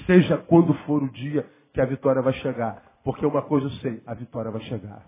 Seja 0.06 0.38
quando 0.38 0.74
for 0.84 1.02
o 1.02 1.10
dia 1.10 1.48
que 1.72 1.80
a 1.80 1.86
vitória 1.86 2.22
vai 2.22 2.32
chegar. 2.34 2.82
Porque 3.04 3.24
uma 3.24 3.42
coisa 3.42 3.66
eu 3.66 3.70
sei, 3.72 4.02
a 4.06 4.14
vitória 4.14 4.50
vai 4.50 4.60
chegar. 4.62 5.06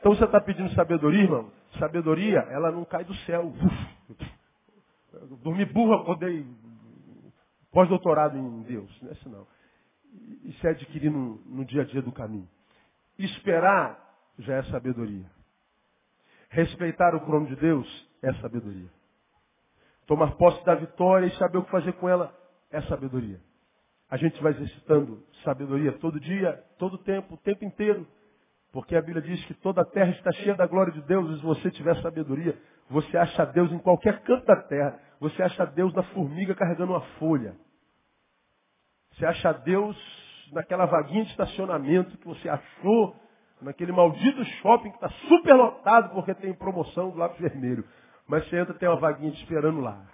Então 0.00 0.14
você 0.14 0.24
está 0.24 0.40
pedindo 0.40 0.72
sabedoria, 0.74 1.22
irmão? 1.22 1.50
Sabedoria, 1.78 2.40
ela 2.50 2.70
não 2.70 2.84
cai 2.84 3.04
do 3.04 3.14
céu. 3.26 3.52
Dormi 5.42 5.64
burro, 5.64 5.94
acordei 5.94 6.46
pós-doutorado 7.72 8.36
em 8.36 8.62
Deus. 8.62 9.02
Não 9.02 9.10
é 9.10 9.12
isso 9.12 9.28
não. 9.28 9.46
Isso 10.44 10.66
é 10.66 10.70
adquirir 10.70 11.10
no, 11.10 11.36
no 11.46 11.64
dia 11.64 11.82
a 11.82 11.84
dia 11.84 12.02
do 12.02 12.12
caminho. 12.12 12.48
Esperar 13.18 13.98
já 14.38 14.56
é 14.56 14.62
sabedoria. 14.64 15.24
Respeitar 16.50 17.14
o 17.14 17.20
crono 17.20 17.46
de 17.46 17.56
Deus 17.56 18.08
é 18.22 18.32
sabedoria. 18.34 18.90
Tomar 20.06 20.36
posse 20.36 20.64
da 20.64 20.74
vitória 20.74 21.26
e 21.26 21.36
saber 21.36 21.58
o 21.58 21.64
que 21.64 21.70
fazer 21.70 21.92
com 21.94 22.08
ela 22.08 22.34
é 22.70 22.80
sabedoria. 22.82 23.40
A 24.08 24.16
gente 24.16 24.40
vai 24.42 24.52
exercitando 24.52 25.22
sabedoria 25.42 25.92
todo 25.92 26.20
dia, 26.20 26.52
todo 26.78 26.98
tempo, 26.98 27.34
o 27.34 27.38
tempo 27.38 27.64
inteiro. 27.64 28.06
Porque 28.72 28.94
a 28.94 29.02
Bíblia 29.02 29.22
diz 29.22 29.44
que 29.46 29.54
toda 29.54 29.82
a 29.82 29.84
terra 29.84 30.10
está 30.10 30.30
cheia 30.32 30.54
da 30.54 30.66
glória 30.66 30.92
de 30.92 31.02
Deus. 31.02 31.30
E 31.30 31.40
se 31.40 31.42
você 31.44 31.70
tiver 31.70 31.96
sabedoria, 32.02 32.56
você 32.88 33.16
acha 33.16 33.44
Deus 33.46 33.72
em 33.72 33.78
qualquer 33.78 34.20
canto 34.22 34.44
da 34.44 34.56
terra. 34.62 35.00
Você 35.18 35.42
acha 35.42 35.64
Deus 35.66 35.92
na 35.94 36.02
formiga 36.04 36.54
carregando 36.54 36.92
uma 36.92 37.00
folha. 37.18 37.56
Você 39.12 39.24
acha 39.24 39.52
Deus 39.52 39.96
naquela 40.52 40.86
vaguinha 40.86 41.24
de 41.24 41.30
estacionamento 41.30 42.16
que 42.18 42.26
você 42.26 42.48
achou 42.48 43.16
naquele 43.60 43.90
maldito 43.90 44.44
shopping 44.44 44.90
que 44.90 44.96
está 44.96 45.08
super 45.28 45.54
lotado 45.54 46.12
porque 46.12 46.34
tem 46.34 46.52
promoção 46.54 47.10
do 47.10 47.18
lápis 47.18 47.40
vermelho. 47.40 47.84
Mas 48.28 48.46
você 48.48 48.58
entra 48.58 48.74
tem 48.74 48.88
uma 48.88 49.00
vaguinha 49.00 49.32
te 49.32 49.42
esperando 49.42 49.80
lá. 49.80 50.04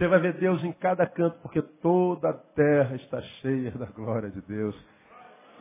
Você 0.00 0.08
vai 0.08 0.18
ver 0.18 0.32
Deus 0.38 0.64
em 0.64 0.72
cada 0.72 1.06
canto, 1.06 1.38
porque 1.42 1.60
toda 1.60 2.30
a 2.30 2.32
terra 2.32 2.96
está 2.96 3.20
cheia 3.20 3.70
da 3.72 3.84
glória 3.84 4.30
de 4.30 4.40
Deus. 4.40 4.74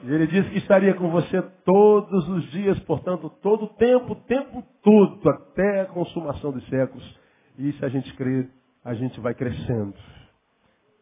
E 0.02 0.14
ele 0.14 0.28
disse 0.28 0.50
que 0.52 0.60
estaria 0.60 0.94
com 0.94 1.12
você 1.12 1.42
todos 1.66 2.30
os 2.30 2.50
dias, 2.52 2.80
portanto, 2.84 3.30
todo 3.42 3.66
o 3.66 3.74
tempo, 3.74 4.14
o 4.14 4.16
tempo 4.16 4.64
todo, 4.82 5.30
até 5.30 5.82
a 5.82 5.88
consumação 5.88 6.54
dos 6.54 6.66
séculos. 6.70 7.20
E 7.58 7.74
se 7.74 7.84
a 7.84 7.90
gente 7.90 8.16
crer, 8.16 8.50
a 8.82 8.94
gente 8.94 9.20
vai 9.20 9.34
crescendo. 9.34 9.94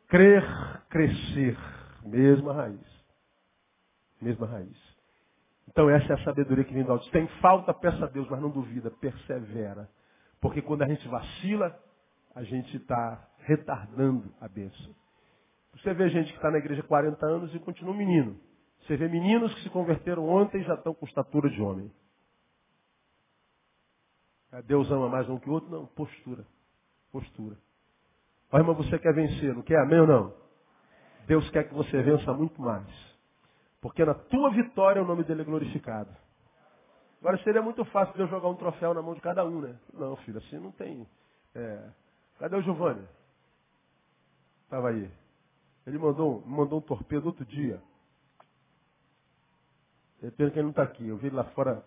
Crer, 0.08 0.44
crescer. 0.90 1.56
Mesma 2.04 2.54
raiz. 2.54 3.06
Mesma 4.20 4.48
raiz. 4.48 4.98
Então 5.68 5.88
essa 5.92 6.12
é 6.12 6.16
a 6.16 6.24
sabedoria 6.24 6.64
que 6.64 6.74
vem 6.74 6.84
do 6.84 6.92
alto. 6.92 7.08
Tem 7.12 7.28
falta, 7.40 7.72
peça 7.72 8.04
a 8.04 8.10
Deus, 8.10 8.28
mas 8.32 8.42
não 8.42 8.50
duvida, 8.50 8.90
persevera. 8.90 9.88
Porque 10.42 10.60
quando 10.60 10.82
a 10.82 10.88
gente 10.88 11.08
vacila, 11.08 11.80
a 12.38 12.44
gente 12.44 12.78
está 12.78 13.28
retardando 13.40 14.32
a 14.40 14.48
bênção. 14.48 14.96
Você 15.74 15.92
vê 15.92 16.08
gente 16.10 16.30
que 16.30 16.36
está 16.36 16.52
na 16.52 16.60
igreja 16.60 16.82
há 16.82 16.88
40 16.88 17.26
anos 17.26 17.56
e 17.56 17.58
continua 17.58 17.96
um 17.96 17.98
menino. 17.98 18.40
Você 18.82 18.96
vê 18.96 19.08
meninos 19.08 19.52
que 19.56 19.64
se 19.64 19.70
converteram 19.72 20.30
ontem 20.30 20.62
e 20.62 20.64
já 20.64 20.76
estão 20.76 20.94
com 20.94 21.08
estatura 21.08 21.50
de 21.50 21.60
homem. 21.60 21.92
É, 24.52 24.62
Deus 24.62 24.90
ama 24.92 25.10
mais 25.10 25.28
um 25.28 25.40
que 25.40 25.50
o 25.50 25.54
outro? 25.54 25.68
Não, 25.72 25.88
postura. 25.88 26.46
Postura. 27.12 27.58
Ó, 28.52 28.58
irmão, 28.60 28.76
você 28.76 29.00
quer 29.00 29.16
vencer, 29.16 29.56
não 29.56 29.64
quer? 29.64 29.80
Amém 29.80 30.02
ou 30.02 30.08
não? 30.08 30.34
Deus 31.26 31.50
quer 31.50 31.68
que 31.68 31.74
você 31.74 32.04
vença 32.04 32.32
muito 32.34 32.62
mais. 32.62 32.88
Porque 33.82 34.06
na 34.06 34.14
tua 34.14 34.52
vitória 34.52 35.02
o 35.02 35.08
nome 35.08 35.24
dele 35.24 35.42
é 35.42 35.46
glorificado. 35.46 36.16
Agora 37.20 37.40
seria 37.40 37.64
muito 37.64 37.84
fácil 37.86 38.16
Deus 38.16 38.30
jogar 38.30 38.48
um 38.48 38.56
troféu 38.56 38.94
na 38.94 39.02
mão 39.02 39.16
de 39.16 39.22
cada 39.22 39.44
um, 39.44 39.60
né? 39.60 39.76
Não, 39.92 40.16
filho, 40.18 40.38
assim 40.38 40.60
não 40.60 40.72
tem. 40.72 41.08
É... 41.56 41.90
Cadê 42.40 42.56
o 42.56 42.62
Giovanni? 42.62 43.08
Estava 44.64 44.90
aí. 44.90 45.12
Ele 45.86 45.98
mandou, 45.98 46.46
mandou 46.46 46.80
um 46.80 46.82
torpedo 46.82 47.28
outro 47.28 47.46
dia. 47.46 47.82
É 50.22 50.30
pena 50.32 50.52
que 50.52 50.58
ele 50.58 50.64
não 50.64 50.72
está 50.72 50.84
aqui. 50.84 51.08
Eu 51.08 51.18
vi 51.18 51.30
lá 51.30 51.46
fora. 51.52 51.84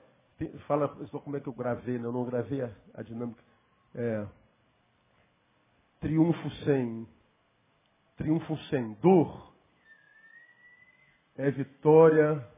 Fala 0.66 0.88
como 1.22 1.36
é 1.36 1.40
que 1.40 1.48
eu 1.48 1.53
gravei, 1.53 1.98
né? 1.98 2.07
Eu 2.07 2.12
não 2.12 2.24
gravei 2.24 2.62
a, 2.62 2.74
a 2.94 3.03
dinâmica. 3.03 3.42
É, 3.94 4.26
triunfo 6.01 6.51
sem. 6.64 7.07
Triunfo 8.16 8.57
sem 8.70 8.94
dor. 8.94 9.55
É 11.36 11.51
vitória 11.51 12.48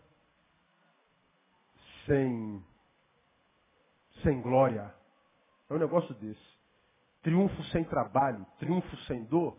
sem. 2.07 2.65
Sem 4.23 4.41
glória. 4.41 4.95
É 5.69 5.75
um 5.75 5.79
negócio 5.79 6.15
desse. 6.15 6.52
Triunfo 7.23 7.63
sem 7.65 7.85
trabalho, 7.85 8.45
triunfo 8.59 8.97
sem 9.07 9.25
dor, 9.25 9.57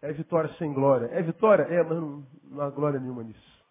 é 0.00 0.12
vitória 0.12 0.52
sem 0.54 0.72
glória. 0.72 1.06
É 1.06 1.22
vitória? 1.22 1.62
É, 1.64 1.82
mas 1.82 1.98
não, 1.98 2.26
não 2.44 2.60
há 2.62 2.70
glória 2.70 3.00
nenhuma 3.00 3.22
nisso. 3.24 3.64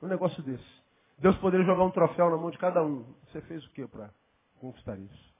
Um 0.00 0.06
negócio 0.06 0.42
desse. 0.42 0.84
Deus 1.18 1.36
poderia 1.38 1.66
jogar 1.66 1.84
um 1.84 1.90
troféu 1.90 2.30
na 2.30 2.36
mão 2.36 2.50
de 2.50 2.58
cada 2.58 2.82
um. 2.82 3.04
Você 3.26 3.40
fez 3.42 3.64
o 3.64 3.70
que 3.70 3.86
para 3.86 4.10
conquistar 4.60 4.98
isso? 4.98 5.34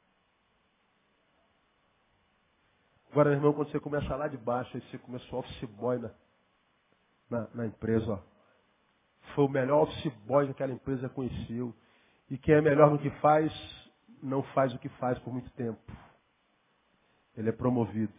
Agora, 3.10 3.30
meu 3.30 3.38
irmão, 3.38 3.52
quando 3.52 3.70
você 3.70 3.80
começa 3.80 4.14
lá 4.16 4.26
de 4.26 4.36
baixo, 4.36 4.76
aí 4.76 4.82
você 4.82 4.98
começou 4.98 5.38
office 5.38 5.70
boy 5.70 5.98
na, 5.98 6.10
na, 7.30 7.48
na 7.54 7.66
empresa, 7.66 8.12
ó. 8.12 8.18
Foi 9.34 9.44
o 9.44 9.48
melhor 9.48 9.82
office 9.82 10.12
boy 10.26 10.46
que 10.46 10.52
aquela 10.52 10.72
empresa 10.72 11.08
conheceu. 11.08 11.74
E 12.28 12.36
quem 12.36 12.56
é 12.56 12.60
melhor 12.60 12.90
no 12.90 12.98
que 12.98 13.10
faz, 13.20 13.52
não 14.22 14.42
faz 14.42 14.74
o 14.74 14.78
que 14.78 14.88
faz 14.90 15.18
por 15.20 15.32
muito 15.32 15.50
tempo. 15.52 15.80
Ele 17.36 17.48
é 17.48 17.52
promovido. 17.52 18.12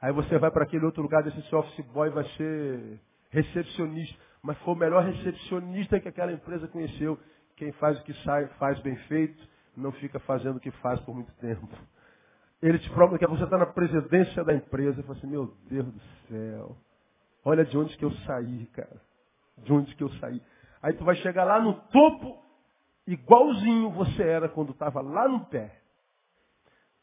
Aí 0.00 0.12
você 0.12 0.38
vai 0.38 0.50
para 0.50 0.64
aquele 0.64 0.84
outro 0.84 1.02
lugar 1.02 1.22
desse 1.22 1.40
seu 1.48 1.58
office 1.58 1.84
boy 1.86 2.10
vai 2.10 2.24
ser 2.36 3.00
recepcionista 3.30 4.18
mas 4.44 4.58
foi 4.58 4.74
o 4.74 4.76
melhor 4.76 5.02
recepcionista 5.02 5.98
que 5.98 6.06
aquela 6.06 6.30
empresa 6.30 6.68
conheceu. 6.68 7.18
Quem 7.56 7.72
faz 7.72 7.98
o 7.98 8.04
que 8.04 8.12
sai, 8.24 8.46
faz 8.58 8.78
bem 8.80 8.94
feito, 9.08 9.42
não 9.74 9.90
fica 9.92 10.20
fazendo 10.20 10.56
o 10.56 10.60
que 10.60 10.70
faz 10.70 11.00
por 11.00 11.14
muito 11.14 11.32
tempo. 11.36 11.66
Ele 12.60 12.78
te 12.78 12.90
prova 12.90 13.18
que 13.18 13.26
você 13.26 13.42
está 13.42 13.56
na 13.56 13.64
presidência 13.64 14.44
da 14.44 14.52
empresa 14.52 15.02
fala 15.02 15.16
assim, 15.16 15.26
meu 15.28 15.56
Deus 15.70 15.86
do 15.86 16.00
céu, 16.28 16.76
olha 17.42 17.64
de 17.64 17.76
onde 17.78 17.96
que 17.96 18.04
eu 18.04 18.10
saí, 18.26 18.66
cara. 18.66 19.00
De 19.58 19.72
onde 19.72 19.94
que 19.94 20.04
eu 20.04 20.10
saí. 20.16 20.42
Aí 20.82 20.92
tu 20.92 21.04
vai 21.04 21.14
chegar 21.16 21.44
lá 21.44 21.58
no 21.58 21.72
topo, 21.72 22.38
igualzinho 23.06 23.92
você 23.92 24.22
era 24.22 24.46
quando 24.46 24.72
estava 24.72 25.00
lá 25.00 25.26
no 25.26 25.46
pé. 25.46 25.80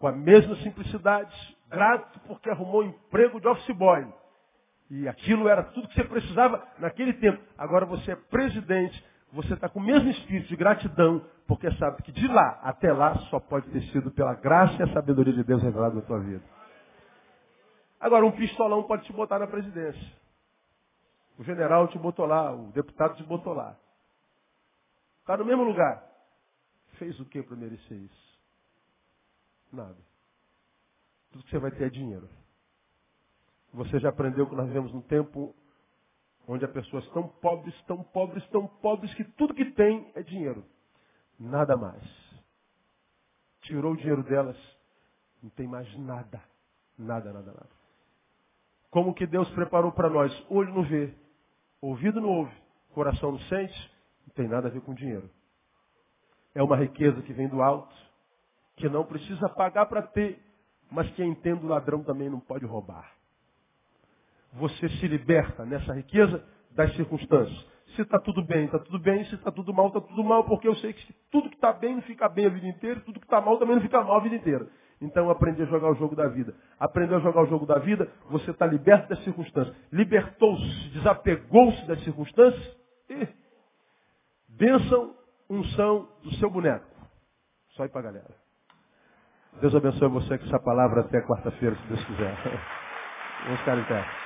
Com 0.02 0.08
a 0.08 0.12
mesma 0.12 0.56
simplicidade, 0.56 1.56
grato 1.70 2.20
porque 2.22 2.50
arrumou 2.50 2.82
um 2.82 2.88
emprego 2.88 3.40
de 3.40 3.48
office 3.48 3.78
boy. 3.78 4.12
E 4.90 5.08
aquilo 5.08 5.48
era 5.48 5.62
tudo 5.62 5.88
que 5.88 5.94
você 5.94 6.04
precisava 6.04 6.68
naquele 6.80 7.14
tempo. 7.14 7.40
Agora 7.56 7.86
você 7.86 8.14
é 8.14 8.16
presidente, 8.16 9.06
você 9.32 9.54
está 9.54 9.70
com 9.70 9.78
o 9.78 9.84
mesmo 9.84 10.10
espírito 10.10 10.48
de 10.50 10.56
gratidão, 10.56 11.24
porque 11.48 11.72
sabe 11.74 12.02
que 12.02 12.12
de 12.12 12.28
lá 12.28 12.60
até 12.64 12.92
lá 12.92 13.16
só 13.30 13.40
pode 13.40 13.70
ter 13.70 13.84
sido 13.92 14.10
pela 14.10 14.34
graça 14.34 14.74
e 14.80 14.90
a 14.90 14.92
sabedoria 14.92 15.34
de 15.34 15.44
Deus 15.44 15.62
revelada 15.62 15.94
na 15.94 16.02
tua 16.02 16.20
vida. 16.20 16.44
Agora, 18.00 18.26
um 18.26 18.32
pistolão 18.32 18.82
pode 18.82 19.04
te 19.04 19.14
botar 19.14 19.38
na 19.38 19.46
presidência. 19.46 20.14
O 21.38 21.44
general 21.44 21.88
te 21.90 22.00
botou 22.00 22.26
lá, 22.26 22.52
o 22.52 22.72
deputado 22.72 23.18
te 23.18 23.24
botou 23.24 23.54
lá. 23.54 23.78
Está 25.20 25.38
no 25.38 25.46
mesmo 25.46 25.64
lugar. 25.64 26.04
Fez 26.98 27.20
o 27.20 27.26
que 27.26 27.44
para 27.44 27.56
merecer 27.56 28.00
isso? 28.00 28.31
Nada. 29.72 29.98
tudo 31.32 31.44
que 31.46 31.50
você 31.50 31.60
vai 31.60 31.72
ter 31.72 31.86
é 31.86 31.90
dinheiro. 31.90 32.30
Você 33.74 34.00
já 34.00 34.10
aprendeu 34.10 34.48
que 34.48 34.56
nós 34.56 34.68
vivemos 34.68 34.92
num 34.94 35.02
tempo 35.02 35.56
onde 36.48 36.66
as 36.66 36.72
pessoas 36.72 37.08
tão 37.10 37.28
pobres, 37.28 37.74
tão 37.84 38.04
pobres, 38.04 38.46
tão 38.50 38.68
pobres, 38.68 39.14
que 39.14 39.24
tudo 39.24 39.54
que 39.54 39.72
tem 39.72 40.12
é 40.16 40.22
dinheiro. 40.22 40.66
Nada 41.40 41.78
mais. 41.78 42.04
Tirou 43.62 43.94
o 43.94 43.98
dinheiro 43.98 44.24
delas, 44.24 44.58
não 45.42 45.50
tem 45.52 45.68
mais 45.68 45.88
nada. 46.00 46.42
Nada, 46.98 47.32
nada, 47.32 47.54
nada. 47.54 47.70
Como 48.90 49.14
que 49.14 49.26
Deus 49.26 49.50
preparou 49.52 49.92
para 49.94 50.10
nós? 50.10 50.32
Olho 50.50 50.74
não 50.74 50.84
vê, 50.84 51.16
ouvido 51.80 52.20
não 52.20 52.30
ouve, 52.30 52.56
coração 52.94 53.32
não 53.32 53.40
sente, 53.42 53.92
não 54.28 54.34
tem 54.34 54.48
nada 54.48 54.68
a 54.68 54.72
ver 54.72 54.82
com 54.82 54.94
dinheiro. 54.94 55.30
É 56.54 56.62
uma 56.62 56.76
riqueza 56.76 57.22
que 57.22 57.32
vem 57.32 57.48
do 57.48 57.62
alto, 57.62 57.96
que 58.82 58.90
não 58.90 59.06
precisa 59.06 59.48
pagar 59.48 59.86
para 59.86 60.02
ter, 60.02 60.42
mas 60.90 61.10
que 61.12 61.24
entendo 61.24 61.66
o 61.66 61.70
ladrão 61.70 62.04
também 62.04 62.30
não 62.30 62.40
pode 62.40 62.66
roubar. 62.66 63.12
Você 64.54 64.90
se 64.90 65.08
liberta 65.08 65.64
nessa 65.64 65.94
riqueza 65.94 66.44
das 66.72 66.94
circunstâncias. 66.96 67.66
Se 67.96 68.02
está 68.02 68.20
tudo 68.20 68.44
bem, 68.44 68.66
está 68.66 68.80
tudo 68.80 69.00
bem. 69.00 69.24
Se 69.26 69.36
está 69.36 69.52
tudo 69.52 69.74
mal, 69.74 69.88
está 69.88 70.02
tudo 70.02 70.24
mal. 70.24 70.44
Porque 70.46 70.68
eu 70.68 70.76
sei 70.78 70.94
que 70.94 71.14
tudo 71.30 71.50
que 71.50 71.56
está 71.56 71.72
bem 71.72 71.96
não 71.96 72.02
fica 72.02 72.28
bem 72.28 72.48
a 72.48 72.50
vida 72.50 72.68
inteira. 72.68 73.00
Tudo 73.02 73.20
que 73.20 73.26
está 73.26 73.40
mal 73.40 73.58
também 73.58 73.76
não 73.76 73.82
fica 73.82 74.02
mal 74.02 74.18
a 74.18 74.22
vida 74.22 74.36
inteira. 74.36 74.68
Então 75.02 75.30
aprendi 75.30 75.62
a 75.64 75.66
jogar 75.66 75.90
o 75.90 75.96
jogo 75.96 76.16
da 76.16 76.28
vida. 76.28 76.54
Aprendeu 76.80 77.18
a 77.18 77.22
jogar 77.22 77.42
o 77.42 77.48
jogo 77.48 77.66
da 77.66 77.80
vida, 77.80 78.12
você 78.30 78.52
está 78.52 78.68
liberto 78.68 79.10
das 79.10 79.24
circunstâncias. 79.24 79.76
Libertou-se, 79.92 80.90
desapegou-se 80.90 81.86
das 81.88 82.04
circunstâncias 82.04 82.78
e 83.10 83.28
bênção, 84.48 85.16
unção 85.50 86.08
do 86.24 86.32
seu 86.36 86.52
boneco. 86.52 86.86
Só 87.70 87.86
ir 87.86 87.90
para 87.90 88.04
galera. 88.04 88.41
Deus 89.60 89.76
abençoe 89.76 90.10
você 90.10 90.38
com 90.38 90.46
essa 90.46 90.60
palavra 90.60 91.02
até 91.02 91.22
quarta-feira, 91.22 91.76
se 91.76 91.88
Deus 91.88 92.04
quiser. 92.06 92.36
Vamos 93.44 93.60
ficar 93.60 93.78
em 93.78 93.84
pé. 93.86 94.21